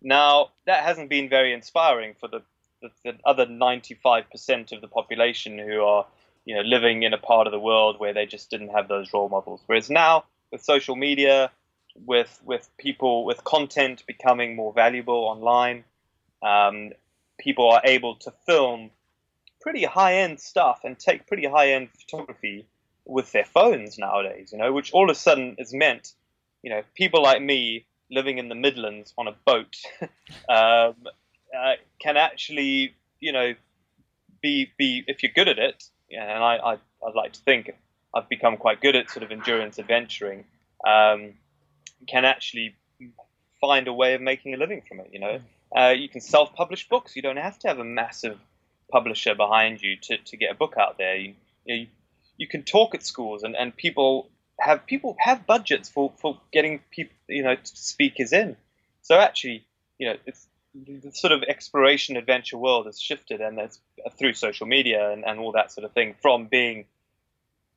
[0.05, 2.43] now, that hasn't been very inspiring for the
[2.83, 6.07] the, the other 95% of the population who are
[6.45, 9.13] you know living in a part of the world where they just didn't have those
[9.15, 9.63] role models.
[9.67, 11.51] Whereas now with social media,
[11.97, 15.85] with with people with content becoming more valuable online,
[16.43, 16.93] um,
[17.39, 18.91] people are able to film
[19.63, 22.67] pretty high end stuff and take pretty high end photography
[23.07, 24.53] with their phones nowadays.
[24.53, 26.13] You know, which all of a sudden has meant,
[26.63, 29.77] you know, people like me living in the Midlands on a boat
[30.49, 30.95] um,
[31.57, 33.55] uh, can actually, you know,
[34.43, 35.85] be be if you're good at it.
[36.11, 36.73] And I, I
[37.07, 37.71] I'd like to think
[38.15, 40.45] I've become quite good at sort of endurance adventuring.
[40.87, 41.35] Um,
[42.07, 42.77] can actually
[43.61, 45.09] find a way of making a living from it.
[45.12, 45.41] You know,
[45.77, 47.17] uh, you can self-publish books.
[47.17, 48.39] You don't have to have a massive
[48.91, 51.17] publisher behind you to, to get a book out there.
[51.17, 51.35] You,
[51.65, 51.87] you,
[52.37, 54.29] you can talk at schools, and, and people
[54.59, 58.57] have people have budgets for for getting people you know speakers in.
[59.03, 59.67] So actually,
[59.99, 64.35] you know, it's the sort of exploration adventure world has shifted, and that's uh, through
[64.35, 66.87] social media and, and all that sort of thing from being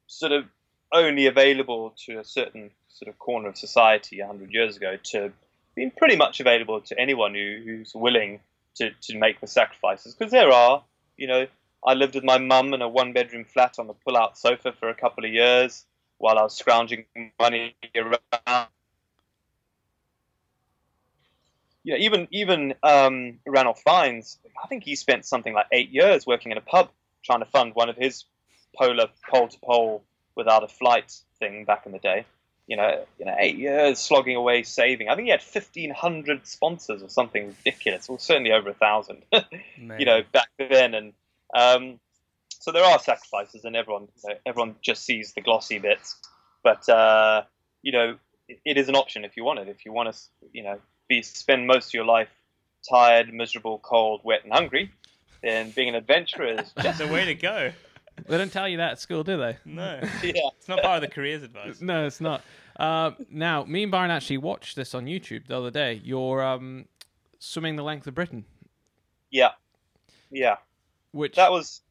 [0.07, 0.45] sort of
[0.91, 5.31] only available to a certain sort of corner of society 100 years ago to
[5.75, 8.39] being pretty much available to anyone who, who's willing
[8.75, 10.15] to, to make the sacrifices.
[10.15, 10.83] Because there are,
[11.17, 11.45] you know,
[11.85, 14.71] I lived with my mum in a one bedroom flat on a pull out sofa
[14.71, 15.85] for a couple of years
[16.17, 17.05] while I was scrounging
[17.39, 18.67] money around.
[21.83, 26.51] Yeah, even even um, Ranulph Fiennes, I think he spent something like eight years working
[26.51, 26.89] in a pub
[27.23, 28.25] trying to fund one of his
[28.75, 30.03] polar pole to pole
[30.35, 32.25] without a flight thing back in the day.
[32.67, 35.07] You know, you know, eight years slogging away saving.
[35.07, 38.09] I think he had fifteen hundred sponsors or something ridiculous.
[38.09, 39.23] Well, certainly over a thousand.
[39.77, 41.13] you know, back then, and
[41.55, 41.99] um,
[42.59, 46.15] so there are sacrifices, and everyone you know, everyone just sees the glossy bits.
[46.63, 47.43] But uh,
[47.81, 49.67] you know, it, it is an option if you want it.
[49.67, 50.19] If you want to,
[50.51, 52.29] you know, be spend most of your life
[52.89, 54.91] tired, miserable, cold, wet, and hungry,
[55.41, 57.71] then being an adventurer is just the way to go.
[58.27, 59.57] They don't tell you that at school, do they?
[59.63, 60.49] No, yeah.
[60.57, 61.79] it's not part of the careers advice.
[61.81, 62.41] No, it's not.
[62.75, 66.01] Uh, now, me and Byron actually watched this on YouTube the other day.
[66.03, 66.85] You're um,
[67.39, 68.45] swimming the length of Britain,
[69.29, 69.51] Yeah,
[70.31, 70.57] yeah.
[71.11, 71.81] which That was.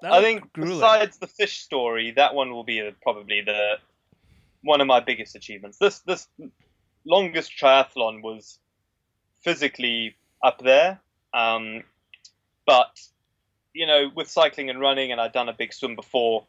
[0.00, 0.76] That I think grueling.
[0.76, 3.78] besides the fish story, that one will be probably the
[4.62, 5.78] one of my biggest achievements.
[5.78, 6.28] This this
[7.04, 8.58] longest triathlon was
[9.42, 11.00] physically up there,
[11.34, 11.82] um,
[12.66, 13.00] but
[13.74, 16.44] you know, with cycling and running, and I'd done a big swim before.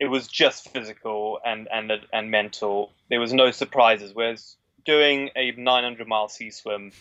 [0.00, 2.90] It was just physical and and and mental.
[3.08, 4.12] There was no surprises.
[4.14, 6.92] Whereas doing a 900 mile sea swim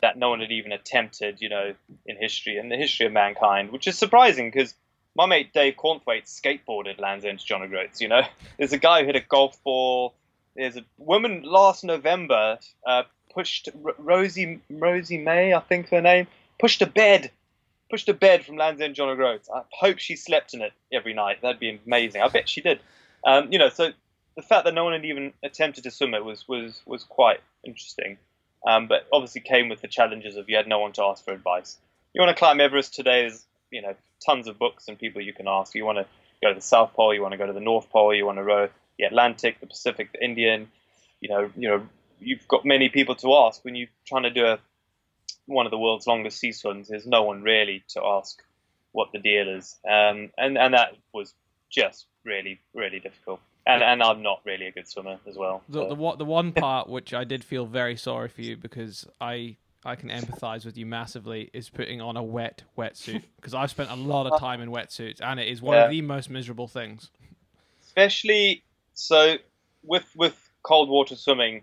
[0.00, 1.74] that no one had even attempted, you know,
[2.06, 4.74] in history, in the history of mankind, which is surprising because
[5.16, 8.22] my mate Dave Cornthwaite skateboarded Land's End to John O'Groats, you know.
[8.58, 10.14] There's a guy who hit a golf ball.
[10.54, 16.26] There's a woman last November uh, pushed R- Rosie Rosie May, I think her name,
[16.58, 17.30] pushed a bed,
[17.90, 19.48] pushed a bed from Land's End John O'Groats.
[19.52, 21.40] I hope she slept in it every night.
[21.42, 22.20] That'd be amazing.
[22.20, 22.80] I bet she did.
[23.24, 23.90] Um, you know, so
[24.36, 27.40] the fact that no one had even attempted to swim it was was was quite
[27.64, 28.18] interesting.
[28.66, 31.32] Um, but obviously came with the challenges of you had no one to ask for
[31.32, 31.78] advice.
[32.12, 33.22] You want to climb Everest today?
[33.22, 33.94] There's you know
[34.24, 35.74] tons of books and people you can ask.
[35.74, 36.06] You want to
[36.42, 38.38] go to the South Pole, you want to go to the North Pole, you want
[38.38, 40.68] to row the Atlantic, the Pacific, the Indian.
[41.20, 41.88] You know, you know,
[42.20, 44.58] you've got many people to ask when you're trying to do a
[45.46, 46.88] one of the world's longest sea swims.
[46.88, 48.42] There's no one really to ask
[48.92, 51.34] what the deal is, um, and and that was
[51.70, 53.40] just really really difficult.
[53.66, 55.62] And and I'm not really a good swimmer as well.
[55.68, 59.06] the, so- the the one part which I did feel very sorry for you because
[59.20, 59.56] I
[59.86, 63.90] I can empathize with you massively is putting on a wet wetsuit because I've spent
[63.90, 65.84] a lot of time in wetsuits and it is one Yeah.
[65.84, 67.10] of the most miserable things.
[67.82, 68.62] especially
[68.94, 69.36] so
[69.82, 71.62] with with cold water swimming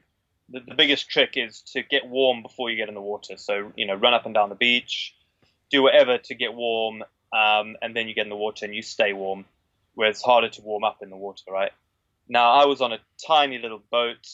[0.49, 3.71] the, the biggest trick is to get warm before you get in the water so
[3.75, 5.15] you know run up and down the beach
[5.69, 7.03] do whatever to get warm
[7.33, 9.45] um, and then you get in the water and you stay warm
[9.95, 11.71] where it's harder to warm up in the water right
[12.29, 14.27] now i was on a tiny little boat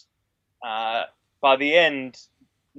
[0.65, 1.03] uh,
[1.41, 2.17] by the end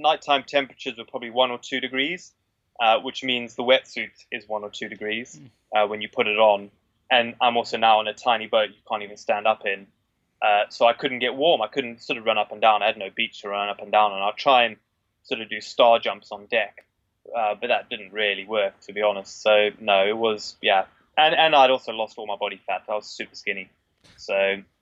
[0.01, 2.33] nighttime temperatures were probably one or two degrees
[2.81, 5.39] uh, which means the wetsuit is one or two degrees
[5.77, 6.71] uh, when you put it on
[7.11, 9.87] and I'm also now on a tiny boat you can't even stand up in.
[10.41, 11.61] Uh, so I couldn't get warm.
[11.61, 12.83] I couldn't sort of run up and down.
[12.83, 14.23] I had no beach to run up and down on.
[14.23, 14.77] I'll try and
[15.25, 16.87] sort of do star jumps on deck,
[17.37, 19.43] uh, but that didn't really work, to be honest.
[19.43, 20.85] So no, it was yeah,
[21.19, 22.85] and and I'd also lost all my body fat.
[22.89, 23.69] I was super skinny.
[24.17, 24.35] So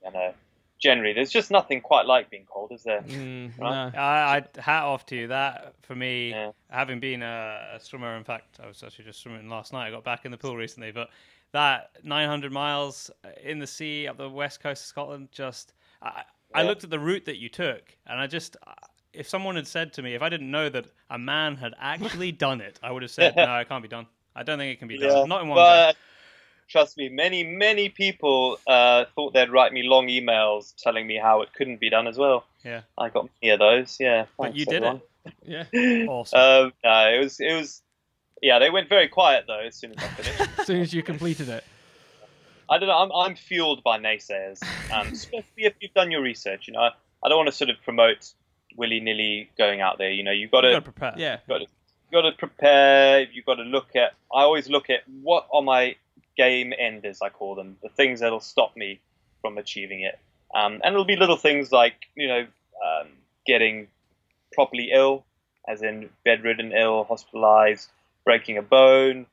[0.05, 0.33] you know,
[0.79, 3.03] generally, there's just nothing quite like being cold, is there?
[3.03, 3.93] Mm, Right.
[3.93, 3.99] no.
[3.99, 5.27] I, I hat off to you.
[5.29, 6.53] That for me, Yeah.
[6.71, 8.17] having been a, a swimmer.
[8.17, 9.89] In fact, I was actually just swimming last night.
[9.89, 11.09] I got back in the pool recently, but
[11.53, 13.11] that 900 miles
[13.43, 15.73] in the sea up the west coast of Scotland, just
[16.03, 16.23] I,
[16.55, 18.57] I looked at the route that you took, and I just.
[19.15, 22.31] If someone had said to me, if I didn't know that a man had actually
[22.47, 24.07] done it, I would have said, "No, it can't be done.
[24.37, 25.29] I don't think it can be done.
[25.29, 25.97] Not in one go." but
[26.69, 31.43] trust me, many many people uh, thought they'd write me long emails telling me how
[31.43, 32.45] it couldn't be done as well.
[32.65, 33.97] Yeah, I got many of those.
[33.99, 35.03] Yeah, but you did everyone.
[35.45, 35.65] Yeah.
[35.73, 36.09] it.
[36.09, 36.39] Awesome.
[36.39, 37.83] Um, no, it was it was.
[38.41, 39.61] Yeah, they went very quiet though.
[39.61, 41.65] As soon as I finished, As soon as you completed it.
[42.71, 42.99] I don't know.
[42.99, 44.63] I'm I'm fueled by naysayers,
[44.93, 46.69] um, especially if you've done your research.
[46.69, 46.91] You know,
[47.23, 48.33] I don't want to sort of promote
[48.77, 50.11] willy nilly going out there.
[50.11, 51.15] You know, you've got to got to prepare.
[51.17, 51.39] Yeah.
[51.49, 51.67] got to
[52.13, 53.27] got to prepare.
[53.31, 54.13] You've got to look at.
[54.33, 55.97] I always look at what are my
[56.39, 59.01] game enders, I call them, the things that'll stop me
[59.43, 60.19] from achieving it.
[60.55, 62.47] Um, and it'll be little things like you know
[62.87, 63.09] um,
[63.47, 63.89] getting
[64.55, 65.25] properly ill,
[65.69, 67.91] as in bedridden, ill, hospitalized,
[68.25, 69.27] breaking a bone,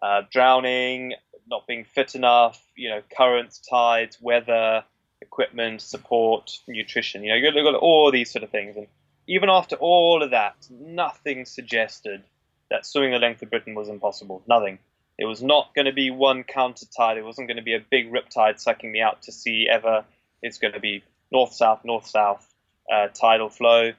[0.00, 1.14] uh, drowning,
[1.48, 2.62] not being fit enough.
[2.76, 4.84] You know, currents, tides, weather.
[5.22, 7.22] equipment, support, nutrition.
[7.22, 8.76] You know, you've got all these sort of things.
[8.76, 8.88] And
[9.28, 12.22] even after all of that, nothing suggested
[12.70, 14.42] that swimming the length of Britain was impossible.
[14.48, 14.78] Nothing.
[15.18, 17.18] It was not going to be one counter tide.
[17.18, 20.04] It wasn't going to be a big rip tide sucking me out to sea ever.
[20.42, 22.46] It's going to be north south, north south
[22.92, 23.92] uh, tidal flow.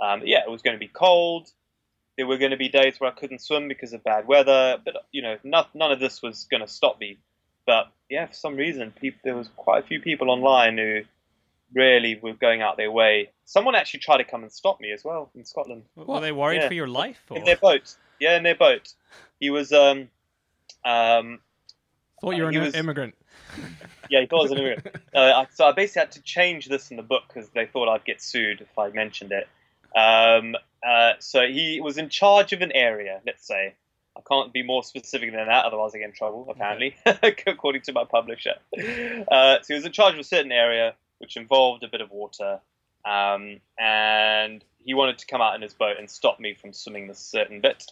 [0.00, 1.50] Um, yeah, it was going to be cold.
[2.16, 4.94] There were going to be days where I couldn't swim because of bad weather, but
[5.12, 7.18] you know, not, none of this was going to stop me.
[7.66, 11.02] But yeah, for some reason, people, there was quite a few people online who
[11.74, 13.30] really were going out their way.
[13.44, 15.84] Someone actually tried to come and stop me as well in Scotland.
[15.94, 16.68] Were they worried Yeah.
[16.68, 17.20] for your life?
[17.30, 17.38] Or?
[17.38, 17.94] In their boat.
[18.18, 18.92] Yeah, in their boat.
[19.38, 20.08] He was um
[20.84, 21.40] um
[22.20, 23.14] Thought you were He an was- immigrant.
[24.10, 24.96] yeah, he thought I was an immigrant.
[25.14, 28.04] Uh, so I basically had to change this in the book because they thought I'd
[28.04, 29.48] get sued if I mentioned it.
[29.98, 30.54] Um,
[30.86, 33.74] uh, so he was in charge of an area, let's say.
[34.16, 36.94] I can't be more specific than that, otherwise I get in trouble, apparently,
[37.46, 38.54] according to my publisher.
[38.76, 42.10] Uh, so he was in charge of a certain area which involved a bit of
[42.10, 42.60] water,
[43.04, 47.06] um, and he wanted to come out in his boat and stop me from swimming
[47.08, 47.84] this certain bit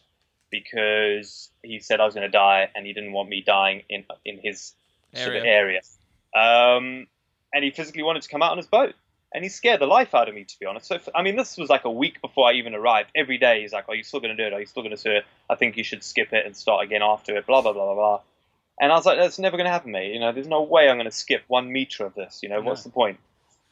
[0.50, 4.04] because he said I was going to die and he didn't want me dying in
[4.24, 4.74] in his
[5.14, 5.80] sort of Area.
[6.34, 6.76] area.
[6.76, 7.06] Um,
[7.52, 8.94] and he physically wanted to come out on his boat.
[9.34, 10.86] And he scared the life out of me, to be honest.
[10.86, 13.10] So, I mean, this was like a week before I even arrived.
[13.14, 14.54] Every day he's like, Are you still going to do it?
[14.54, 15.26] Are you still going to do it?
[15.50, 17.94] I think you should skip it and start again after it, blah, blah, blah, blah,
[17.94, 18.20] blah.
[18.80, 20.14] And I was like, That's never going to happen, mate.
[20.14, 22.40] You know, there's no way I'm going to skip one meter of this.
[22.42, 23.18] You know, what's the point?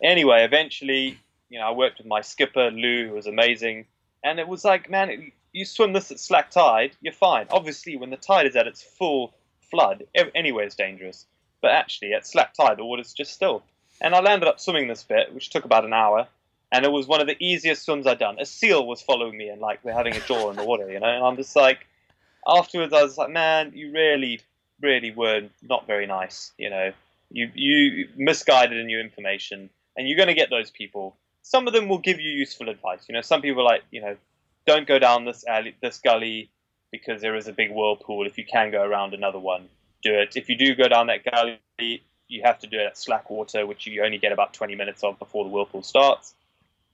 [0.02, 1.18] Anyway, eventually,
[1.48, 3.86] you know, I worked with my skipper, Lou, who was amazing.
[4.22, 7.46] And it was like, man, it, you swim this at slack tide, you're fine.
[7.50, 9.32] Obviously, when the tide is at its full
[9.70, 10.04] flood,
[10.34, 11.24] anywhere is dangerous.
[11.62, 13.62] But actually, at slack tide, the water's just still.
[14.02, 16.28] And I landed up swimming this bit, which took about an hour.
[16.70, 18.38] And it was one of the easiest swims I'd done.
[18.38, 21.00] A seal was following me, and like we're having a jaw in the water, you
[21.00, 21.06] know.
[21.06, 21.86] And I'm just like,
[22.46, 24.40] afterwards, I was like, man, you really,
[24.82, 26.92] really were not very nice, you know.
[27.30, 31.16] You you misguided in your information, and you're going to get those people.
[31.40, 33.06] Some of them will give you useful advice.
[33.08, 34.16] You know, some people are like, you know,
[34.66, 36.50] don't go down this alley, this gully
[36.92, 38.26] because there is a big whirlpool.
[38.26, 39.68] If you can go around another one,
[40.02, 40.36] do it.
[40.36, 43.66] If you do go down that gully, you have to do it at slack water,
[43.66, 46.34] which you only get about 20 minutes of before the whirlpool starts.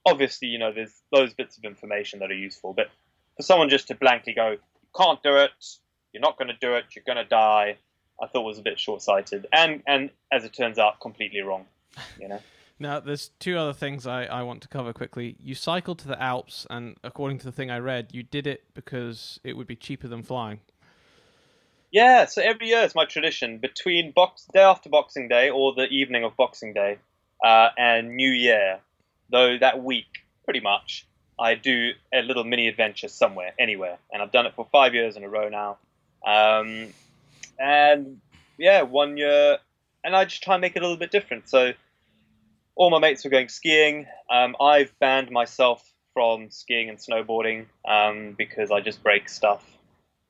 [0.04, 2.90] Obviously, you know, there's those bits of information that are useful, but
[3.36, 4.58] for someone just to blankly go, you
[4.96, 5.50] can't do it,
[6.12, 7.76] you're not going to do it, you're going to die,
[8.20, 11.66] I thought was a bit short-sighted, and and as it turns out, completely wrong.
[12.20, 12.40] You know.
[12.82, 15.36] Now, there's two other things I, I want to cover quickly.
[15.38, 18.64] You cycled to the Alps, and according to the thing I read, you did it
[18.74, 20.58] because it would be cheaper than flying.
[21.92, 25.86] Yeah, so every year it's my tradition between box day after Boxing Day or the
[25.90, 26.98] evening of Boxing Day
[27.44, 28.80] uh, and New Year,
[29.30, 31.06] though that week pretty much
[31.38, 35.16] I do a little mini adventure somewhere, anywhere, and I've done it for five years
[35.16, 35.76] in a row now.
[36.26, 36.88] Um,
[37.60, 38.20] and
[38.58, 39.58] yeah, one year,
[40.02, 41.48] and I just try and make it a little bit different.
[41.48, 41.74] So
[42.74, 44.06] all my mates were going skiing.
[44.30, 49.64] Um, I've banned myself from skiing and snowboarding um, because I just break stuff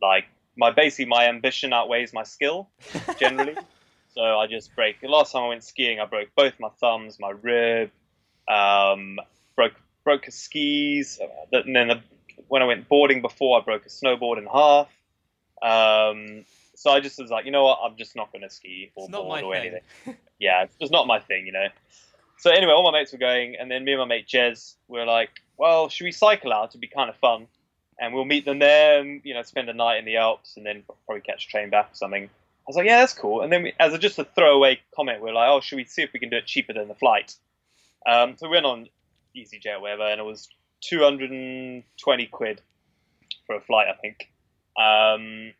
[0.00, 0.24] like
[0.56, 2.68] my basically my ambition outweighs my skill
[3.18, 3.56] generally.
[4.14, 5.00] so I just break.
[5.00, 7.90] The last time I went skiing, I broke both my thumbs, my rib,
[8.48, 9.18] um,
[9.56, 9.74] broke
[10.04, 12.00] broke a skis, uh, and then the,
[12.48, 14.88] when I went boarding before, I broke a snowboard in half.
[15.62, 18.90] Um, so I just was like, you know what, I'm just not going to ski
[18.96, 19.60] or It's board or thing.
[20.04, 20.16] anything.
[20.40, 21.66] yeah, it's just not my thing, you know.
[22.42, 25.04] So anyway, all my mates were going, and then me and my mate Jez were
[25.04, 26.70] like, well, should we cycle out?
[26.70, 27.46] It'd be kind of fun
[28.02, 30.66] and we'll meet them there and you know spend a night in the Alps and
[30.66, 32.24] then probably catch a train back or something.
[32.24, 33.42] I was like, yeah, that's cool.
[33.42, 35.84] And then we, as a, just a throwaway comment, we are like, oh, should we
[35.84, 37.34] see if we can do it cheaper than the flight?
[38.06, 38.88] Um, so we went on
[39.36, 40.48] EasyJet, or whatever, and it was
[40.82, 42.60] 220 quid
[43.46, 44.30] for a flight, I think.
[44.76, 45.54] Um,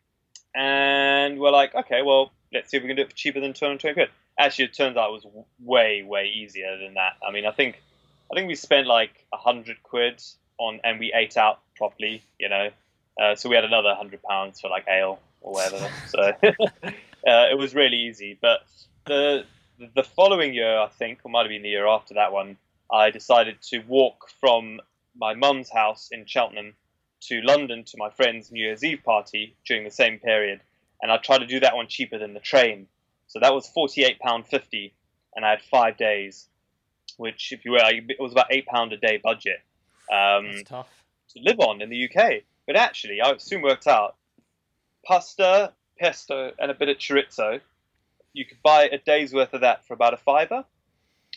[0.54, 3.52] and we're like, okay, well, let's see if we can do it for cheaper than
[3.52, 4.08] 220 quid.
[4.38, 7.14] Actually, it turns out it was way, way easier than that.
[7.26, 7.82] I mean, I think,
[8.30, 10.22] I think we spent like hundred quid
[10.58, 12.70] on, and we ate out properly, you know.
[13.20, 15.90] Uh, so we had another hundred pounds for like ale or whatever.
[16.08, 16.20] so
[16.82, 16.90] uh,
[17.24, 18.38] it was really easy.
[18.40, 18.60] But
[19.06, 19.44] the
[19.94, 22.56] the following year, I think, or might have been the year after that one,
[22.90, 24.80] I decided to walk from
[25.16, 26.74] my mum's house in Cheltenham
[27.22, 30.60] to London to my friend's New Year's Eve party during the same period,
[31.02, 32.86] and I tried to do that one cheaper than the train.
[33.26, 34.94] So that was forty eight pound fifty,
[35.34, 36.48] and I had five days,
[37.16, 39.60] which, if you were, it was about eight pound a day budget.
[40.12, 40.88] Um, That's tough.
[41.34, 42.42] to live on in the UK.
[42.66, 44.16] But actually, I soon worked out
[45.04, 47.60] pasta, pesto, and a bit of chorizo.
[48.32, 50.64] You could buy a day's worth of that for about a fiver,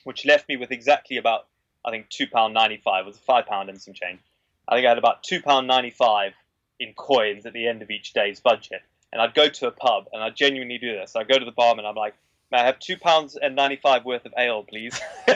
[0.04, 1.48] which left me with exactly about,
[1.84, 3.06] I think, two pound ninety-five.
[3.06, 4.20] Was five pound and some change.
[4.68, 6.34] I think I had about two pound ninety-five
[6.80, 8.82] in coins at the end of each day's budget.
[9.16, 11.16] And I'd go to a pub, and I genuinely do this.
[11.16, 12.16] I'd go to the barman, and I'm like,
[12.52, 15.00] may I have two pounds and ninety five worth of ale, please?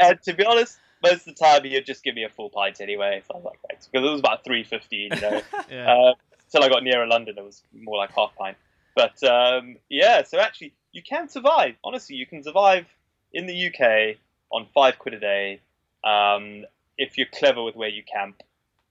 [0.00, 2.80] and to be honest, most of the time he'd just give me a full pint
[2.80, 3.22] anyway.
[3.28, 5.42] So I was like, thanks, because it was about three fifteen, you know.
[5.70, 5.92] Yeah.
[5.92, 6.14] uh,
[6.50, 8.56] till I got nearer London, it was more like half pint.
[8.96, 11.74] But um, yeah, so actually, you can survive.
[11.84, 12.86] Honestly, you can survive
[13.34, 14.16] in the UK
[14.50, 15.60] on five quid a day
[16.02, 16.64] um,
[16.96, 18.42] if you're clever with where you camp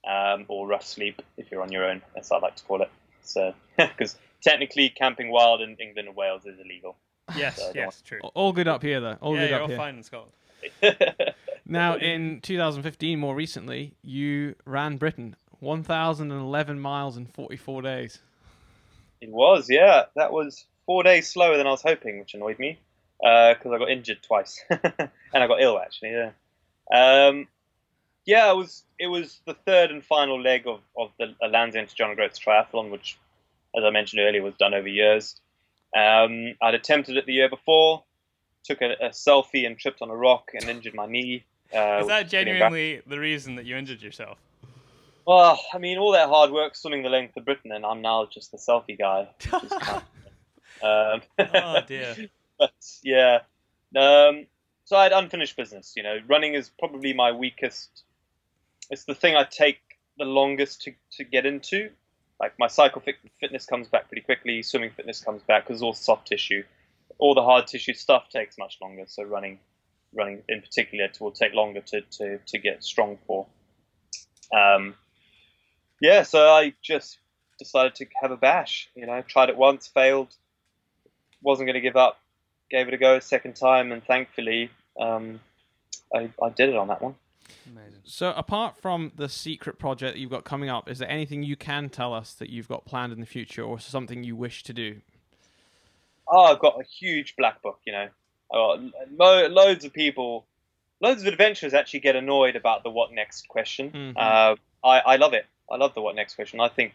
[0.08, 2.92] um, or rough sleep if you're on your own, as I like to call it.
[3.24, 6.98] So, because technically, camping wild in England and Wales is illegal.
[7.36, 8.20] Yes, So I don't yes, true.
[8.34, 9.18] all good up here, though.
[9.22, 9.78] All yeah, good you're up all here.
[9.78, 10.34] fine in Scotland.
[11.72, 18.20] Now, in 2015, more recently, you ran Britain 1,011 miles in 44 days.
[19.22, 20.06] It was, yeah.
[20.16, 22.80] That was four days slower than I was hoping, which annoyed me
[23.20, 26.12] because I got injured twice and I got ill actually.
[26.12, 26.32] Yeah,
[26.92, 27.48] um,
[28.26, 28.48] yeah.
[28.48, 31.96] I was it was the third and final leg of of the Land's End to
[31.96, 33.18] John Groats triathlon, which,
[33.78, 35.40] as I mentioned earlier, was done over years.
[35.96, 38.04] Um, I'd attempted it the year before,
[38.64, 41.46] took a, a selfie and tripped on a rock and injured my knee.
[41.74, 44.38] Uh, Is that which getting back- genuinely the reason that you injured yourself?
[45.26, 48.26] Well, I mean, all that hard work swimming the length of Britain, and I'm now
[48.32, 49.28] just the selfie guy.
[49.40, 50.04] Kind of,
[50.84, 51.22] um,
[51.54, 52.16] Oh dear.
[52.58, 52.72] but
[53.04, 53.40] yeah.
[53.96, 54.48] Um,
[54.86, 55.94] so I had unfinished business.
[55.96, 58.04] You know, running is probably my weakest.
[58.90, 59.80] It's the thing I take
[60.18, 61.90] the longest to, to get into.
[62.40, 64.62] Like my cycle fit, fitness comes back pretty quickly.
[64.64, 66.64] Swimming fitness comes back because it's all soft tissue.
[67.18, 69.04] All the hard tissue stuff takes much longer.
[69.08, 69.60] So running,
[70.14, 73.46] running in particular, will take longer to, to, to get strong for.
[74.54, 74.96] Um,
[76.02, 77.20] yeah, so I just
[77.58, 78.90] decided to have a bash.
[78.96, 80.34] You know, tried it once, failed,
[81.42, 82.20] wasn't going to give up,
[82.72, 85.42] gave it a go a second time, and thankfully, um,
[86.16, 87.16] I, I did it on that one.
[87.72, 88.02] Amazing.
[88.04, 91.56] So, apart from the secret project that you've got coming up, is there anything you
[91.56, 94.74] can tell us that you've got planned in the future or something you wish to
[94.74, 95.02] do?
[96.28, 97.80] Oh, I've got a huge black book.
[97.86, 98.08] You know,
[98.52, 98.80] I've got
[99.18, 100.46] lo- loads of people,
[101.02, 103.92] loads of adventurers actually get annoyed about the what next question.
[103.92, 104.14] Mhm.
[104.16, 105.46] Uh, I, I love it.
[105.72, 106.60] I love the what next question.
[106.60, 106.94] I think,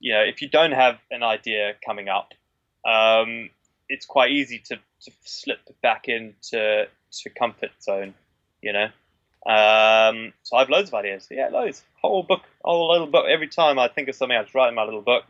[0.00, 2.34] you know, if you don't have an idea coming up,
[2.84, 3.50] um,
[3.88, 8.14] it's quite easy to, to slip back into to comfort zone.
[8.60, 8.88] You know,
[9.46, 11.28] um, so I have loads of ideas.
[11.30, 11.82] Yeah, loads.
[12.00, 13.26] Whole book, whole little book.
[13.28, 15.24] Every time I think of something, I just write in my little book,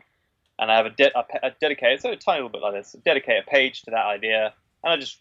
[0.57, 2.95] and I have a, de- a, a dedicated, so a tiny little bit like this,
[3.03, 4.53] Dedicate a page to that idea,
[4.83, 5.19] and I just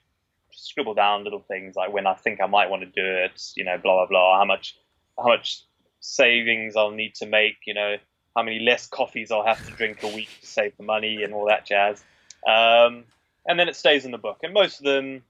[0.53, 3.42] scribble down little things like when I think I might want to do it.
[3.57, 4.38] You know, blah blah blah.
[4.38, 4.76] How much,
[5.18, 5.62] how much
[6.01, 7.57] savings I'll need to make.
[7.66, 7.97] You know,
[8.36, 11.32] how many less coffees I'll have to drink a week to save the money and
[11.32, 12.03] all that jazz.
[12.47, 13.05] Um,
[13.47, 14.38] and then it stays in the book.
[14.42, 15.22] And most of them,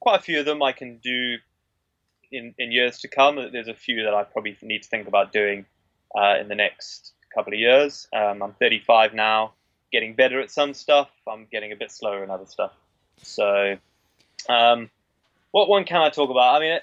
[0.00, 1.36] quite a few of them, I can do
[2.32, 3.36] in, in years to come.
[3.52, 5.66] There's a few that I probably need to think about doing
[6.16, 8.08] uh, in the next couple of years.
[8.12, 9.52] Um, I'm 35 now,
[9.92, 11.10] getting better at some stuff.
[11.28, 12.72] I'm getting a bit slower in other stuff.
[13.22, 13.76] So,
[14.48, 14.90] um,
[15.50, 16.56] what one can I talk about?
[16.56, 16.78] I mean,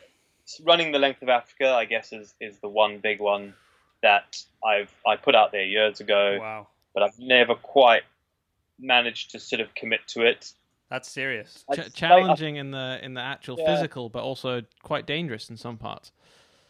[0.64, 3.54] running the length of Africa, I guess, is, is the one big one
[4.02, 8.04] that I've I put out there years ago, Wow, but I've never quite
[8.80, 10.54] managed to sort of commit to it.
[10.89, 11.65] That's serious.
[11.73, 13.65] Ch- challenging in the in the actual Yeah.
[13.65, 16.11] physical, but also quite dangerous in some parts.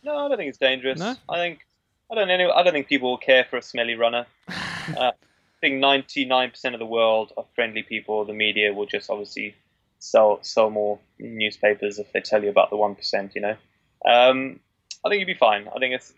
[0.03, 0.99] No, I don't think it's dangerous.
[0.99, 1.15] No?
[1.27, 1.65] I think
[2.11, 2.51] I don't know.
[2.51, 4.25] I don't think people will care for a smelly runner.
[4.49, 8.25] uh, I think ninety nine percent of the world are friendly people.
[8.25, 9.55] The media will just obviously
[9.99, 13.35] sell sell more newspapers if they tell you about the one percent.
[13.35, 13.55] You know,
[14.05, 14.59] um,
[15.05, 15.67] I think you'd be fine.
[15.67, 16.13] I think it's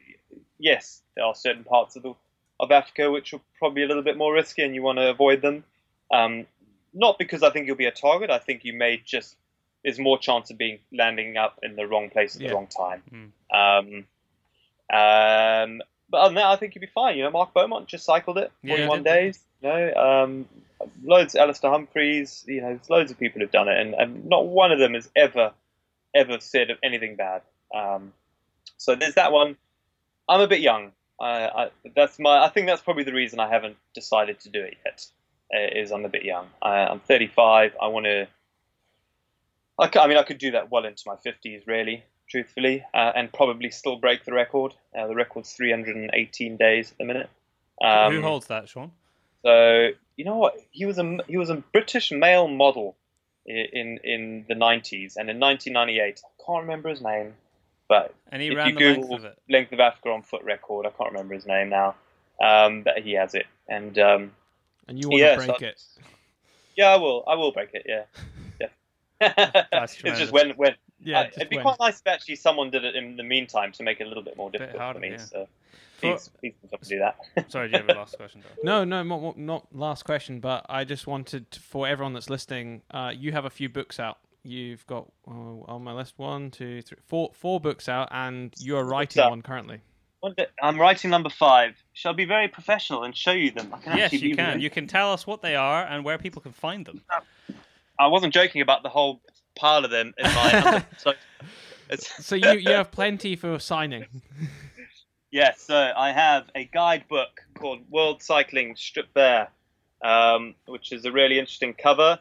[0.57, 2.13] yes, there are certain parts of the
[2.59, 5.41] of Africa which are probably a little bit more risky, and you want to avoid
[5.41, 5.63] them.
[6.13, 6.45] Um,
[6.93, 8.29] not because I think you'll be a target.
[8.29, 9.35] I think you may just
[9.83, 12.49] there's more chance of being landing up in the wrong place at Yeah.
[12.49, 13.03] the wrong time.
[13.11, 13.31] Mm.
[13.51, 14.05] Um,
[14.95, 17.17] um, but other than that, I think you'll be fine.
[17.17, 19.03] You know, Mark Beaumont just cycled it, 41 did.
[19.09, 19.39] days.
[19.61, 20.45] You know, um,
[21.03, 22.43] loads, Alastair Humphreys.
[22.47, 24.93] You know, there's loads of people who've done it, and, and not one of them
[24.93, 25.51] has ever,
[26.13, 27.41] ever said of anything bad.
[27.73, 28.11] Um,
[28.77, 29.55] so there's that one.
[30.27, 30.91] I'm a bit young.
[31.19, 32.43] I, I, that's my.
[32.43, 35.05] I think that's probably the reason I haven't decided to do it yet.
[35.55, 36.47] Uh, Is I'm a bit young.
[36.61, 37.73] I, I'm 35.
[37.81, 38.27] I want to.
[39.79, 43.71] I mean, I could do that well into my 50s, really, truthfully, uh, and probably
[43.71, 44.75] still break the record.
[44.97, 47.29] Uh, the record's 318 days at the minute.
[47.83, 48.91] Um, Who holds that, Sean?
[49.43, 50.55] so you know what?
[50.69, 52.95] He was a he was a British male model
[53.45, 57.33] in in the 90s, and in 1998, I can't remember his name,
[57.89, 59.37] but And he if ran you the length Google of it.
[59.49, 61.95] length of Africa on foot record, I can't remember his name now,
[62.39, 64.31] um, but he has it, and um,
[64.87, 65.81] And you want to yeah, break so- it.
[66.75, 68.03] yeah, I will, I will break it, yeah.
[68.61, 68.67] yeah.
[69.79, 71.63] it's just when when Yeah, just it'd be win.
[71.63, 74.23] quite nice if actually someone did it in the meantime to make it a little
[74.23, 75.11] bit more difficult harder, for me.
[75.11, 75.17] yeah.
[75.17, 75.47] So
[75.97, 77.15] For- please, please don't that.
[77.51, 78.41] Sorry, do you have a last question?
[78.41, 78.51] Doug?
[78.63, 82.29] No, no, mo- mo- not last question, but I just wanted to, for everyone that's
[82.29, 84.17] listening, uh, you have a few books out.
[84.43, 88.75] You've got uh, on my list one, two, three, four, four books out, and you
[88.75, 89.81] are writing one currently.
[90.61, 91.75] I'm writing number five.
[91.93, 93.73] Shall I be very professional and show you them?
[93.73, 94.61] I can Yes, actually you can.
[94.61, 97.01] You can tell us what they are and where people can find them.
[97.99, 99.21] I wasn't joking about the whole
[99.55, 100.83] pile of them in my.
[100.97, 101.13] so,
[101.99, 104.05] So you you have plenty for signing.
[105.31, 109.49] Yes, so I have a guidebook called World Cycling Stripped Bare,
[110.01, 112.19] um, which is a really interesting cover,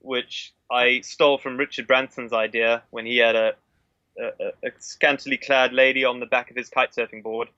[0.00, 3.54] which I stole from Richard Branson's idea when he had a,
[4.20, 7.48] a, a scantily clad lady on the back of his kite surfing board.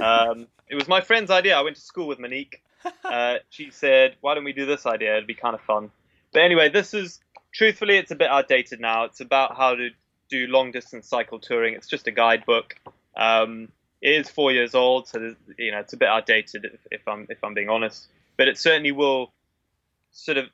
[0.00, 1.56] Um, it was my friend's idea.
[1.56, 2.62] I went to school with Monique.
[3.04, 5.16] Uh, she said, "Why don't we do this idea?
[5.16, 5.90] It'd be kind of fun."
[6.32, 7.18] But anyway, this is
[7.52, 9.04] truthfully, it's a bit outdated now.
[9.04, 9.90] It's about how to
[10.30, 11.74] do long distance cycle touring.
[11.74, 12.76] It's just a guidebook.
[13.16, 13.68] Um,
[14.00, 17.26] it is four years old, so you know it's a bit outdated if, if I'm
[17.28, 18.06] if I'm being honest.
[18.36, 19.32] But it certainly will
[20.12, 20.46] sort of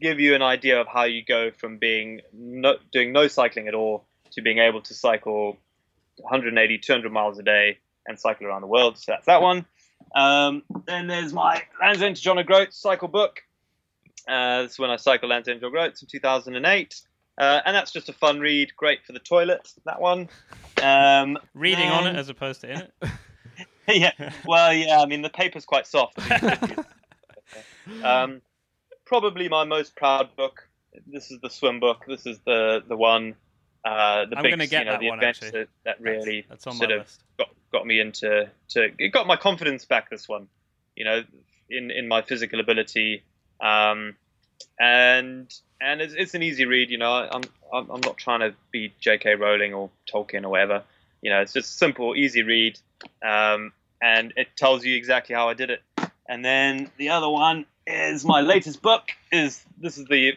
[0.00, 3.74] give you an idea of how you go from being no, doing no cycling at
[3.74, 4.04] all
[4.34, 5.56] to being able to cycle
[6.16, 8.98] 180, 200 miles a day and cycle around the world.
[8.98, 9.66] So that's that one.
[10.14, 13.40] Um, then there's my Land's End to John O'Groats cycle book.
[14.28, 17.00] Uh, this is when I cycled Land's End to John O'Groats in 2008.
[17.36, 19.68] Uh, and that's just a fun read, great for the toilet.
[19.86, 20.28] That one.
[20.82, 22.92] Um, Reading on it as opposed to in it.
[23.88, 24.32] yeah.
[24.46, 25.00] Well, yeah.
[25.00, 26.18] I mean, the paper's quite soft.
[28.04, 28.40] um,
[29.04, 30.68] probably my most proud book.
[31.06, 32.04] This is the swim book.
[32.06, 33.34] This is the the one.
[33.84, 35.66] Uh, the I'm big, you know, that the one, adventure actually.
[35.84, 37.22] that really That's my sort of list.
[37.38, 40.08] got got me into to it got my confidence back.
[40.08, 40.48] This one,
[40.96, 41.22] you know,
[41.68, 43.22] in in my physical ability,
[43.60, 44.16] um,
[44.80, 46.90] and and it's, it's an easy read.
[46.90, 49.34] You know, I'm I'm I'm not trying to be J.K.
[49.34, 50.82] Rowling or Tolkien or whatever.
[51.20, 52.78] You know, it's just simple, easy read,
[53.22, 55.82] um, and it tells you exactly how I did it.
[56.26, 59.10] And then the other one is my latest book.
[59.30, 60.32] Is this is the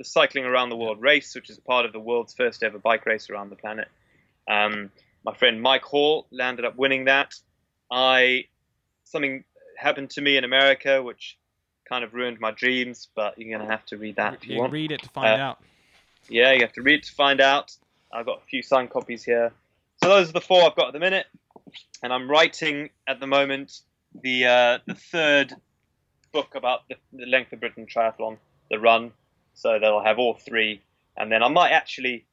[0.00, 3.04] the cycling around the world race, which is part of the world's first ever bike
[3.04, 3.86] race around the planet.
[4.48, 4.90] Um,
[5.26, 7.34] my friend Mike Hall landed up winning that.
[7.90, 8.46] I
[9.04, 9.44] something
[9.76, 11.36] happened to me in America, which
[11.86, 13.08] kind of ruined my dreams.
[13.14, 14.72] But you're gonna have to read that if you You want.
[14.72, 15.62] read it to find Uh, out.
[16.30, 17.70] Yeah, you have to read it to find out.
[18.10, 19.52] I've got a few signed copies here.
[20.02, 21.26] So those are the four I've got at the minute,
[22.02, 23.80] and I'm writing at the moment
[24.14, 25.52] the uh, the third
[26.32, 28.38] book about the, the length of Britain triathlon,
[28.70, 29.12] the run.
[29.60, 30.80] So they'll have all three,
[31.18, 32.24] and then I might actually.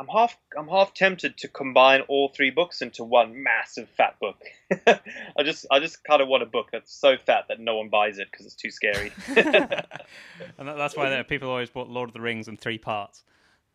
[0.00, 4.42] I'm half I'm half tempted to combine all three books into one massive fat book.
[4.86, 7.88] I just I just kind of want a book that's so fat that no one
[7.88, 9.12] buys it because it's too scary.
[10.58, 13.22] And that's why people always bought Lord of the Rings in three parts.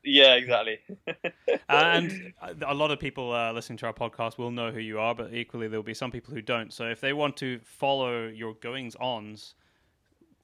[0.04, 0.80] yeah, exactly.
[1.08, 2.34] Uh, and
[2.66, 5.34] a lot of people uh, listening to our podcast will know who you are, but
[5.34, 6.74] equally there'll be some people who don't.
[6.74, 9.54] So if they want to follow your goings ons,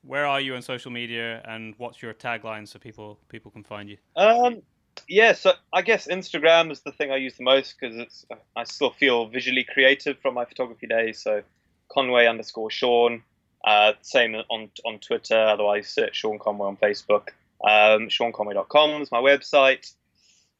[0.03, 3.89] where are you on social media, and what's your tagline so people people can find
[3.89, 3.97] you?
[4.15, 4.61] Um,
[5.07, 8.25] yeah, so I guess Instagram is the thing I use the most because it's
[8.55, 11.21] I still feel visually creative from my photography days.
[11.21, 11.41] So
[11.91, 13.23] Conway underscore Sean,
[13.65, 15.37] uh, same on on Twitter.
[15.37, 17.29] Otherwise, search Sean Conway on Facebook.
[17.63, 19.93] Um, SeanConway.com is my website.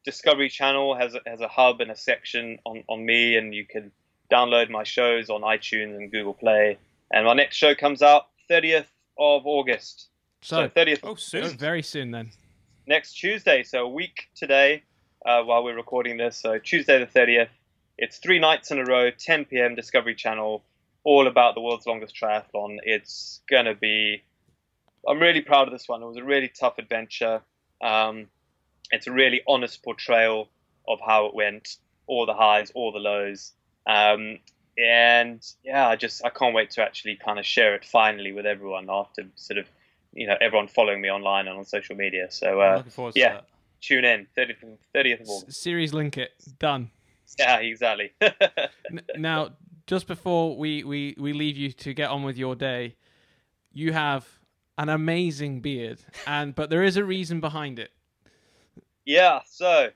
[0.05, 3.65] Discovery Channel has a, has a hub and a section on, on me, and you
[3.65, 3.91] can
[4.31, 6.77] download my shows on iTunes and Google Play.
[7.11, 8.85] And my next show comes out 30th
[9.17, 10.07] of August.
[10.41, 11.57] So, 30th Oh, oh, soon.
[11.57, 12.31] very soon then.
[12.85, 14.83] next Tuesday, so a week today,
[15.25, 16.35] uh, while we're recording this.
[16.37, 17.47] So Tuesday the 30th.
[17.97, 19.75] It's three nights in a row, 10 p.m.
[19.75, 20.63] Discovery Channel,
[21.05, 22.77] all about the world's longest triathlon.
[22.83, 24.23] It's gonna be.
[25.07, 26.01] I'm really proud of this one.
[26.01, 27.41] It was a really tough adventure.
[27.81, 28.27] Um,
[28.91, 30.49] it's a really honest portrayal
[30.87, 31.77] of how it went,
[32.07, 33.51] all the highs, all the lows.
[33.87, 34.39] Um,
[34.77, 38.45] and yeah, I just I can't wait to actually kind of share it finally with
[38.45, 39.67] everyone after sort of
[40.13, 42.27] you know everyone following me online and on social media.
[42.29, 43.41] So uh, looking forward to yeah.
[43.81, 45.61] tune in 30th, 30th of S- August.
[45.61, 46.31] series link it.
[46.59, 46.91] Done.
[47.37, 48.11] Yeah, exactly.
[48.21, 49.49] N- now,
[49.87, 52.95] just before we, we, we leave you to get on with your day,
[53.71, 54.27] you have
[54.77, 57.91] an amazing beard, and but there is a reason behind it.
[59.05, 59.89] yeah, so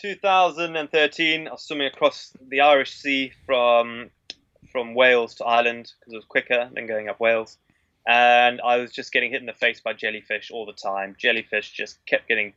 [0.00, 4.10] 2013, I was swimming across the Irish Sea from
[4.72, 7.58] from Wales to Ireland because it was quicker than going up Wales.
[8.06, 11.16] And I was just getting hit in the face by jellyfish all the time.
[11.18, 12.54] Jellyfish just kept getting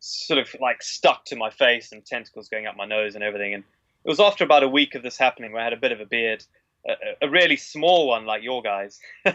[0.00, 3.54] sort of like stuck to my face and tentacles going up my nose and everything.
[3.54, 3.64] And
[4.04, 6.00] it was after about a week of this happening where I had a bit of
[6.00, 6.44] a beard,
[6.86, 6.92] a,
[7.22, 9.00] a really small one like your guys.
[9.24, 9.32] uh,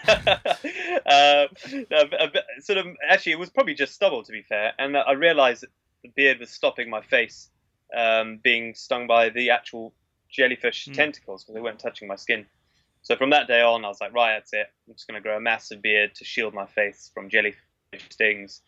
[1.08, 1.48] a,
[1.92, 4.74] a sort of actually, it was probably just stubble to be fair.
[4.78, 5.66] And I realized
[6.04, 7.50] the beard was stopping my face
[7.96, 9.94] um, being stung by the actual
[10.30, 10.94] jellyfish Mm.
[10.96, 12.46] tentacles because they weren't touching my skin.
[13.04, 14.68] So from that day on, I was like, right, that's it.
[14.88, 17.60] I'm just going to grow a massive beard to shield my face from jellyfish
[18.10, 18.62] stings.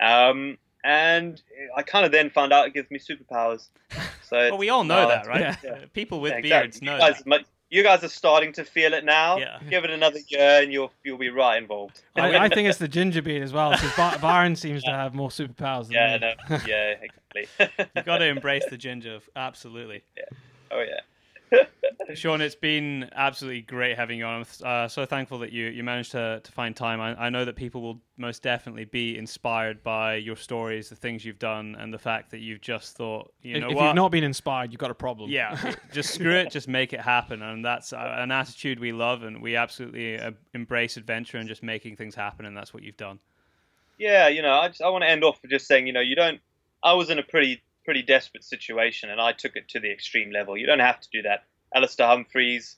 [0.00, 1.42] Um, and
[1.76, 3.68] I kind of then found out it gives me superpowers.
[4.22, 5.56] So Well, we all know no, that, right?
[5.62, 5.70] yeah.
[5.70, 7.26] Uh, People with Yeah, beards know that.
[7.70, 9.38] You guys are starting to feel it now.
[9.38, 9.58] Yeah.
[9.68, 12.02] Give it another year, and you'll you'll be right involved.
[12.16, 15.14] I, I think it's the ginger beard as well, because Bar- Byron seems to have
[15.14, 16.34] more superpowers than yeah, me.
[16.50, 17.86] no, yeah, exactly.
[17.96, 20.02] You've got to embrace the ginger, absolutely.
[20.16, 20.24] Yeah.
[20.72, 21.00] oh yeah.
[22.14, 24.44] Sean, it's been absolutely great having you on.
[24.64, 27.00] I'm uh, so thankful that you, you managed to, to find time.
[27.00, 31.24] I, I know that people will most definitely be inspired by your stories, the things
[31.24, 33.84] you've done, and the fact that you've just thought, you If, know if what?
[33.86, 35.30] you've not been inspired, you've got a problem.
[35.30, 39.22] yeah, just screw it, just make it happen, and that's uh, an attitude we love,
[39.22, 42.96] and we absolutely uh, embrace adventure and just making things happen, and that's what you've
[42.96, 43.18] done.
[43.98, 46.00] Yeah, you know, I just, I want to end off with just saying, you know,
[46.00, 46.40] you don't.
[46.82, 50.30] I was in a pretty pretty desperate situation, and I took it to the extreme
[50.30, 50.56] level.
[50.56, 51.42] You don't have to do that.
[51.74, 52.76] Alastair Humphreys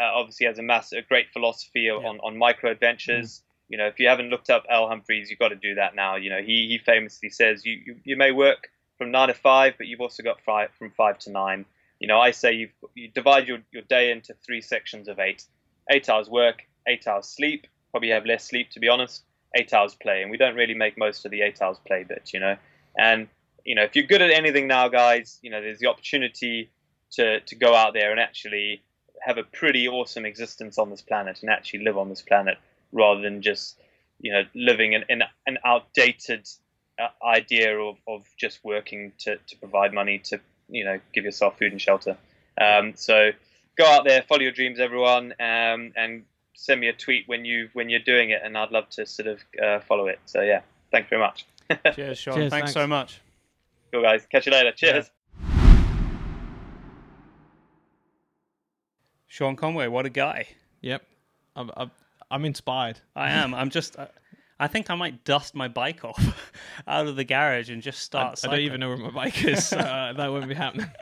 [0.00, 1.92] uh, obviously has a mass, a great philosophy Yeah.
[2.08, 3.44] on on micro adventures.
[3.68, 6.16] You know, if you haven't looked up Al Humphreys, you've got to do that now.
[6.16, 9.74] You know, he he famously says you you, you may work from nine to five,
[9.78, 11.64] but you've also got five from five to nine.
[12.00, 15.44] You know, I say you you divide your, your day into three sections of eight.
[15.88, 17.68] Eight hours work, eight hours sleep.
[17.92, 19.22] Probably have less sleep to be honest.
[19.54, 22.32] Eight hours play, and we don't really make most of the eight hours play bit,
[22.34, 22.56] you know.
[22.98, 23.28] And
[23.64, 26.70] you know, if you're good at anything now, guys, you know, there's the opportunity
[27.12, 28.82] to to go out there and actually
[29.20, 32.58] have a pretty awesome existence on this planet and actually live on this planet
[32.92, 33.78] rather than just
[34.20, 36.46] you know living in, in an outdated
[36.98, 41.58] uh, idea of, of just working to, to provide money to you know give yourself
[41.58, 42.16] food and shelter.
[42.60, 43.30] Um, so
[43.76, 46.24] go out there, follow your dreams, everyone, um, and
[46.54, 49.28] send me a tweet when you when you're doing it, and I'd love to sort
[49.28, 50.18] of uh, follow it.
[50.26, 51.46] So yeah, thanks very much.
[51.94, 52.34] Cheers, Sean.
[52.34, 52.72] Cheers, thanks, thanks.
[52.72, 53.20] so much.
[53.92, 54.72] Cool guys, catch you later.
[54.72, 55.10] Cheers.
[59.26, 60.48] Sean Conway, what a guy.
[60.80, 61.02] Yep.
[61.54, 61.90] I'm, I'm,
[62.30, 63.00] I'm inspired.
[63.14, 63.54] I am.
[63.54, 63.96] I'm just.
[63.96, 64.06] Uh,
[64.58, 66.52] I, I think I might dust my bike off
[66.86, 68.44] out of the garage and just I, start.
[68.44, 69.68] I don't even know where my bike is.
[69.68, 70.90] So, uh, that won't be happening.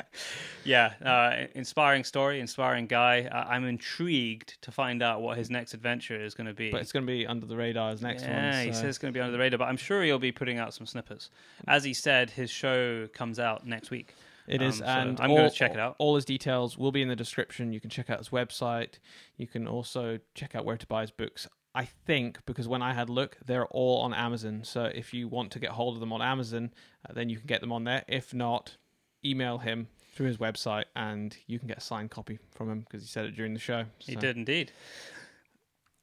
[0.64, 3.26] Yeah, uh, inspiring story, inspiring guy.
[3.26, 6.72] Uh, I'm intrigued to find out what his next adventure is going to be.
[6.72, 8.32] But it's going to be under the radar as next one.
[8.32, 8.66] yeah, one.
[8.66, 10.58] he says it's going to be under the radar, but I'm sure he'll be putting
[10.58, 11.30] out some snippets.
[11.68, 14.12] As he said, his show comes out next week.
[14.48, 15.96] It is, Um, so and I'm all, gonna check it out.
[15.98, 17.72] All his details will be in the description.
[17.72, 18.98] You can check out his website.
[19.36, 21.48] You can also check out where to buy his books.
[21.76, 24.64] I think because when I had a look, they're all on Amazon.
[24.64, 26.72] So if you want to get hold of them on Amazon,
[27.06, 28.02] uh, then you can get them on there.
[28.08, 28.76] If not,
[29.22, 33.02] email him through his website, and you can get a signed copy from him because
[33.02, 33.84] he said it during the show.
[33.98, 34.72] He did indeed.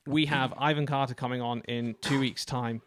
[0.06, 2.84] we have Ivan Carter coming on in two weeks' time.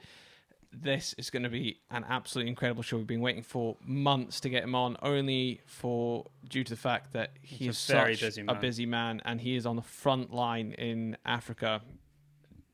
[0.73, 2.99] This is going to be an absolutely incredible show.
[2.99, 7.15] We've been waiting for months to get him on, only for due to the fact
[7.15, 9.75] that he He's is a very such busy a busy man, and he is on
[9.75, 11.81] the front line in Africa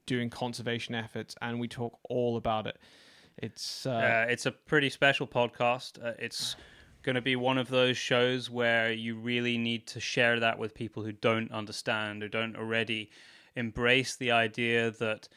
[0.07, 2.79] doing conservation efforts, and we talk all about it.
[3.39, 3.91] It's uh,
[4.29, 6.05] Uh, it's a pretty special podcast.
[6.05, 6.57] Uh, it's
[7.03, 10.75] going to be one of those shows where you really need to share that with
[10.75, 13.11] people who don't understand, or don't already
[13.57, 15.29] embrace the idea that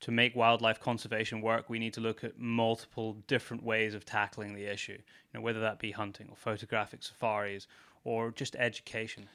[0.00, 4.54] to make wildlife conservation work, we need to look at multiple different ways of tackling
[4.54, 4.92] the issue.
[4.92, 7.66] You know, whether that be hunting or photographic safaris
[8.04, 9.28] or just education.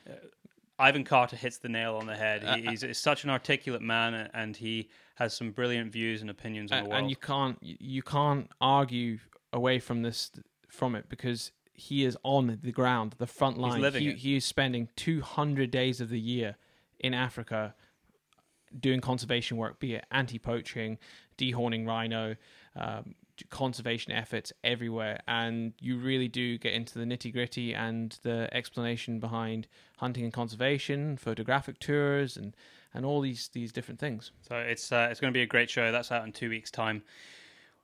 [0.80, 2.44] Uh, Ivan Carter hits the nail on the head.
[2.44, 6.72] Uh, he's, he's such an articulate man, and he has some brilliant views and opinions
[6.72, 7.02] on and, the world.
[7.02, 9.20] and you can't you can't argue
[9.52, 10.32] away from this
[10.70, 13.82] from it because he is on the ground, the front line.
[13.94, 16.58] he, he is spending 200 days of the year
[17.00, 17.74] in Africa
[18.78, 20.98] doing conservation work, be it anti-poaching,
[21.38, 22.36] dehorning rhino,
[22.76, 23.16] um,
[23.50, 29.20] conservation efforts everywhere, and you really do get into the nitty gritty and the explanation
[29.20, 29.68] behind
[29.98, 32.56] hunting and conservation, photographic tours, and
[32.94, 34.32] and all these these different things.
[34.48, 35.92] So it's uh, it's going to be a great show.
[35.92, 37.04] That's out in two weeks' time.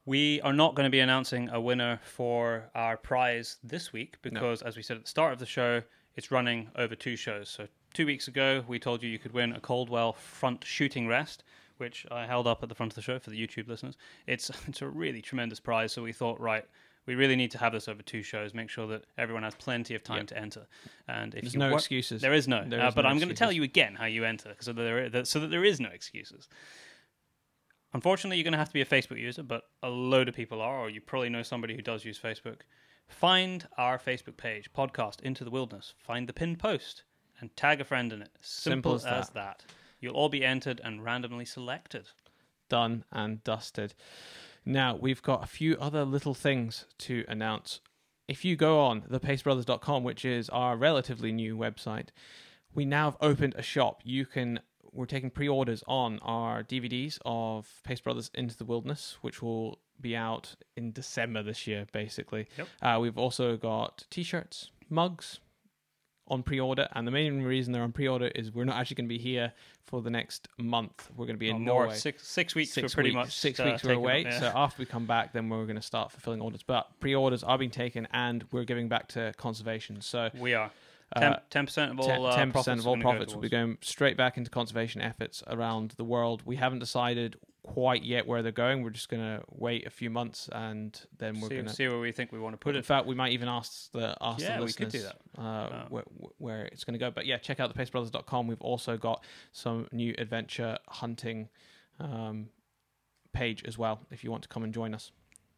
[0.06, 4.62] We are not going to be announcing a winner for our prize this week because,
[4.62, 5.82] as we said at the start of the show,
[6.16, 7.50] it's running over two shows.
[7.50, 11.44] So two weeks ago, we told you you could win a Caldwell front shooting rest,
[11.78, 13.96] which I held up at the front of the show for the YouTube listeners.
[14.28, 15.92] It's it's a really tremendous prize.
[15.94, 16.66] So we thought, right,
[17.06, 18.54] we really need to have this over two shows.
[18.54, 20.28] Make sure that everyone has plenty of time Yep.
[20.28, 20.68] to enter.
[21.08, 22.22] And if There's you no wor- excuses.
[22.22, 24.06] there is no, There uh, is but no I'm going to tell you again how
[24.06, 26.48] you enter, so that there that, so that there is no excuses.
[27.94, 30.62] Unfortunately, you're going to have to be a Facebook user, but a load of people
[30.62, 32.62] are, or you probably know somebody who does use Facebook.
[33.08, 35.94] Find our Facebook page, podcast Into the Wilderness.
[35.98, 37.04] Find the pinned post
[37.40, 38.32] and tag a friend in it.
[38.42, 39.64] Simple, Simple as as that.
[40.06, 42.10] You'll all be entered and randomly selected.
[42.70, 43.96] done and dusted.
[44.64, 47.80] Now, we've got a few other little things to announce.
[48.28, 52.10] If you go on thepacebrothers.com, which is our relatively new website,
[52.76, 54.02] we now have opened a shop.
[54.04, 54.60] You can
[54.92, 60.16] we're taking pre-orders on our DVDs of Pace Brothers Into the Wilderness, which will be
[60.16, 62.48] out in December this year, basically.
[62.60, 62.68] Yep.
[62.80, 65.40] Uh, we've also got T-shirts, mugs
[66.28, 69.16] on pre-order, and the main reason they're on pre-order is we're not actually going to
[69.16, 69.54] be here
[69.84, 71.10] for the next month.
[71.16, 71.96] We're going to be in more, Norway.
[71.96, 72.74] six six weeks.
[72.74, 74.26] Six we're pretty weeks, much six uh, weeks we're away.
[74.26, 74.40] up, yeah.
[74.40, 76.64] So after we come back, then we're going to start fulfilling orders.
[76.64, 80.02] But pre-orders are being taken, and we're giving back to conservation.
[80.02, 80.72] So we are
[81.16, 83.78] uh, ten percent of all Ten uh, percent profits of all profits will be going
[83.82, 86.42] straight back into conservation efforts around the world.
[86.46, 88.84] We haven't decided quite yet where they're going.
[88.84, 92.00] We're just going to wait a few months and then we're going to see where
[92.00, 92.78] we think we want to put it.
[92.78, 95.70] In fact, we might even ask the ask Yeah, the we could listeners do Uh,
[95.72, 95.86] Oh.
[95.90, 96.04] where,
[96.38, 97.10] where it's going to go.
[97.10, 98.48] But yeah, check out thepacebrothers.com.
[98.48, 101.50] We've also got some new adventure hunting
[102.00, 102.50] um,
[103.34, 104.00] page as well.
[104.12, 105.12] If you want to come and join us.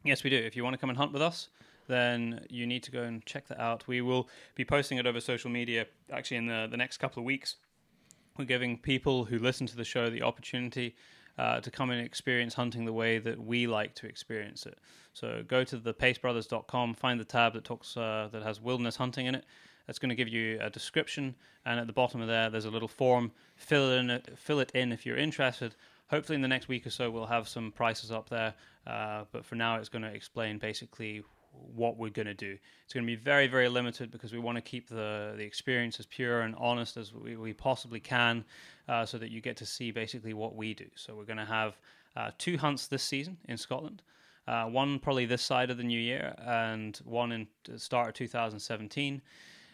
[0.03, 0.37] Yes, we do.
[0.37, 1.49] If you want to come and hunt with us,
[1.87, 3.87] then you need to go and check that out.
[3.87, 7.25] We will be posting it over social media actually in the, the next couple of
[7.25, 7.55] weeks.
[8.37, 10.95] We're giving people who listen to the show the opportunity
[11.37, 14.77] uh, to come and experience hunting the way that we like to experience it.
[15.13, 19.35] So go to thepacebrothers.com, find the tab that talks uh, that has wilderness hunting in
[19.35, 19.45] it.
[19.85, 21.35] That's going to give you a description,
[21.65, 23.31] and at the bottom of there, there's a little form.
[23.55, 25.75] Fill it in, fill it in if you're interested.
[26.09, 28.53] Hopefully, in the next week or so, we'll have some prices up there.
[28.85, 31.23] Uh, but for now, it's going to explain basically
[31.75, 32.57] what we're going to do.
[32.83, 35.99] It's going to be very, very limited because we want to keep the, the experience
[35.99, 38.45] as pure and honest as we, we possibly can
[38.87, 40.85] uh, so that you get to see basically what we do.
[40.95, 41.77] So we're going to have
[42.15, 44.01] uh, two hunts this season in Scotland.
[44.47, 48.13] Uh, one probably this side of the new year, and one in the start of
[48.13, 49.21] 2017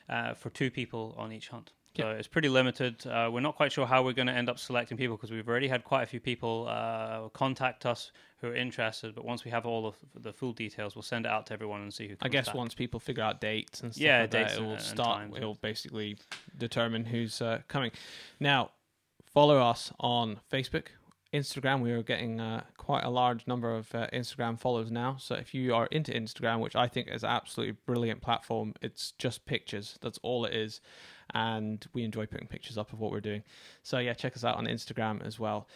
[0.09, 1.71] uh, for two people on each hunt.
[2.01, 3.05] So it's pretty limited.
[3.05, 5.47] Uh, we're not quite sure how we're going to end up selecting people because we've
[5.47, 8.11] already had quite a few people uh, contact us
[8.41, 9.13] who are interested.
[9.13, 11.81] But once we have all of the full details, we'll send it out to everyone
[11.81, 12.15] and see who.
[12.21, 12.55] I guess back.
[12.55, 15.23] once people figure out dates and stuff Yeah, like dates that, it will start.
[15.35, 16.17] It will basically
[16.57, 17.91] determine who's uh, coming.
[18.39, 18.71] Now,
[19.31, 20.87] follow us on Facebook,
[21.33, 21.81] Instagram.
[21.81, 25.17] We are getting uh, quite a large number of uh, Instagram followers now.
[25.19, 29.45] So if you are into Instagram, which I think is absolutely brilliant platform, it's just
[29.45, 29.97] pictures.
[30.01, 30.81] That's all it is,
[31.33, 33.43] and we enjoy putting pictures up of what we're doing.
[33.81, 35.67] So yeah, check us out on Instagram as well,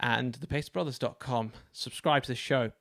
[0.00, 1.52] and thepacebrothers.com.
[1.72, 2.72] Subscribe to the show.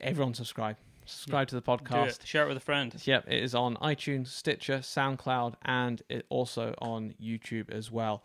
[0.00, 0.76] Everyone subscribe.
[1.06, 2.20] Subscribe to the podcast.
[2.20, 2.26] it.
[2.26, 2.94] Share it with a friend.
[3.04, 8.22] Yep, it is on iTunes, Stitcher, SoundCloud, and it also on YouTube as well.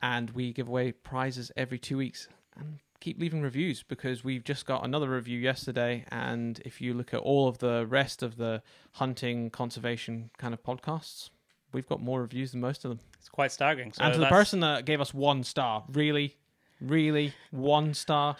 [0.00, 2.28] And we give away prizes every two weeks.
[2.56, 6.04] And keep leaving reviews because we've just got another review yesterday.
[6.10, 8.62] And if you look at all of the rest of the
[8.92, 11.30] hunting conservation kind of podcasts,
[11.72, 13.00] we've got more reviews than most of them.
[13.18, 13.92] It's quite staggering.
[13.92, 16.36] So and to the that's- person that gave us one star, really,
[16.80, 18.36] really, one star.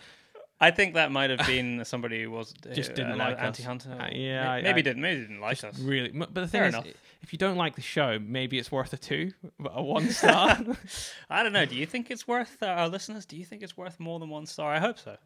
[0.62, 3.42] I think that might have been somebody who was uh, Just didn't an like us.
[3.44, 3.96] anti-hunter.
[3.98, 5.00] Uh, yeah, I- maybe I- didn't.
[5.02, 5.78] Maybe didn't like us.
[5.78, 6.86] Really, m- but the thing Fair is, enough.
[7.22, 10.58] if you don't like the show, maybe it's worth a two, but a one star.
[11.30, 11.64] I don't know.
[11.64, 13.24] Do you think it's worth uh, our listeners?
[13.24, 14.70] Do you think it's worth more than one star?
[14.74, 15.16] I hope so.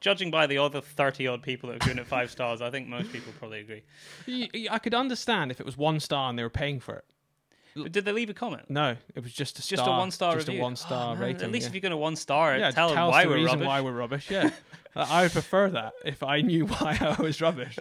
[0.00, 2.86] Judging by the other thirty odd people that are giving it five stars, I think
[2.88, 3.82] most people probably agree.
[4.70, 7.04] I could understand if it was one star and they were paying for it.
[7.90, 8.70] Did they leave a comment?
[8.70, 10.60] No, it was just a star, Just a one star just review.
[10.60, 11.42] a one star Oh, man, rating.
[11.42, 11.68] At least yeah.
[11.68, 13.50] if you're going to one star, it, yeah, tell, tell us why the we're reason
[13.60, 13.66] rubbish.
[13.66, 14.30] why we're rubbish.
[14.30, 14.50] Yeah,
[14.96, 17.76] I would prefer that if I knew why I was rubbish.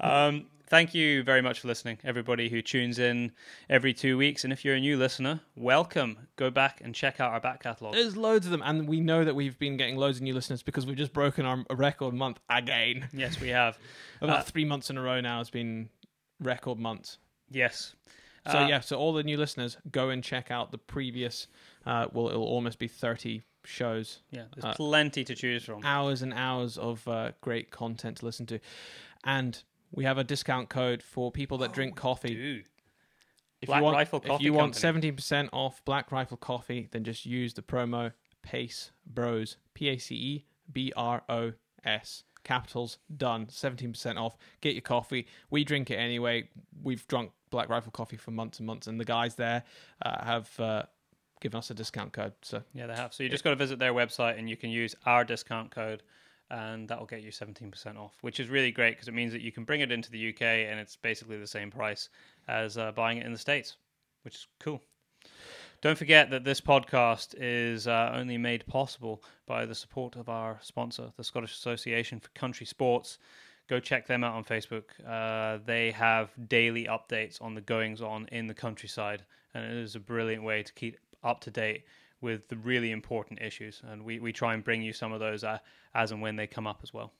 [0.00, 3.32] Um, thank you very much for listening, everybody who tunes in
[3.68, 4.44] every two weeks.
[4.44, 6.16] And if you're a new listener, welcome.
[6.36, 7.92] Go back and check out our back catalogue.
[7.94, 10.62] There's loads of them, and we know that we've been getting loads of new listeners
[10.62, 13.08] because we've just broken our record month again.
[13.12, 13.78] Yes, we have.
[14.22, 15.90] About Uh, three months in a row now has been
[16.40, 17.18] record months.
[17.50, 17.94] Yes.
[18.46, 21.46] So Uh, yeah, so all the new listeners go and check out the previous.
[21.84, 25.84] Uh, well, it'll almost be thirty shows, Yeah, there's uh, plenty to choose from.
[25.84, 28.58] hours and hours of uh, great content to listen to,
[29.24, 29.62] and
[29.92, 32.34] we have a discount code for people that drink coffee.
[32.34, 32.64] Dude.
[33.60, 36.88] If Black you want, Rifle if Coffee you want seventeen percent off Black Rifle Coffee,
[36.92, 38.12] then just use the promo
[38.42, 41.52] Pace Bros P A C E B R O
[41.84, 44.38] S capitals done seventeen percent off.
[44.62, 45.26] Get your coffee.
[45.50, 46.48] We drink it anyway.
[46.82, 49.64] We've drunk Black Rifle coffee for months and months, and the guys there
[50.02, 50.82] uh, have uh,
[51.40, 52.32] given us a discount code.
[52.42, 53.12] So Yeah, they have.
[53.12, 56.02] So you just got to visit their website and you can use our discount code,
[56.50, 59.42] and that will get you 17% off, which is really great because it means that
[59.42, 62.08] you can bring it into the UK and it's basically the same price
[62.48, 63.76] as uh, buying it in the States,
[64.22, 64.80] which is cool.
[65.80, 70.58] Don't forget that this podcast is uh, only made possible by the support of our
[70.60, 73.18] sponsor, the Scottish Association for Country Sports.
[73.70, 74.82] Go check them out on Facebook.
[75.06, 79.22] Uh, they have daily updates on the goings on in the countryside,
[79.54, 81.84] and it is a brilliant way to keep up to date
[82.20, 83.80] with the really important issues.
[83.88, 85.58] And we, we try and bring you some of those uh,
[85.94, 87.12] as and when they come up as well.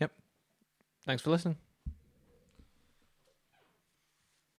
[0.00, 0.12] Yep.
[1.06, 1.56] Thanks for listening.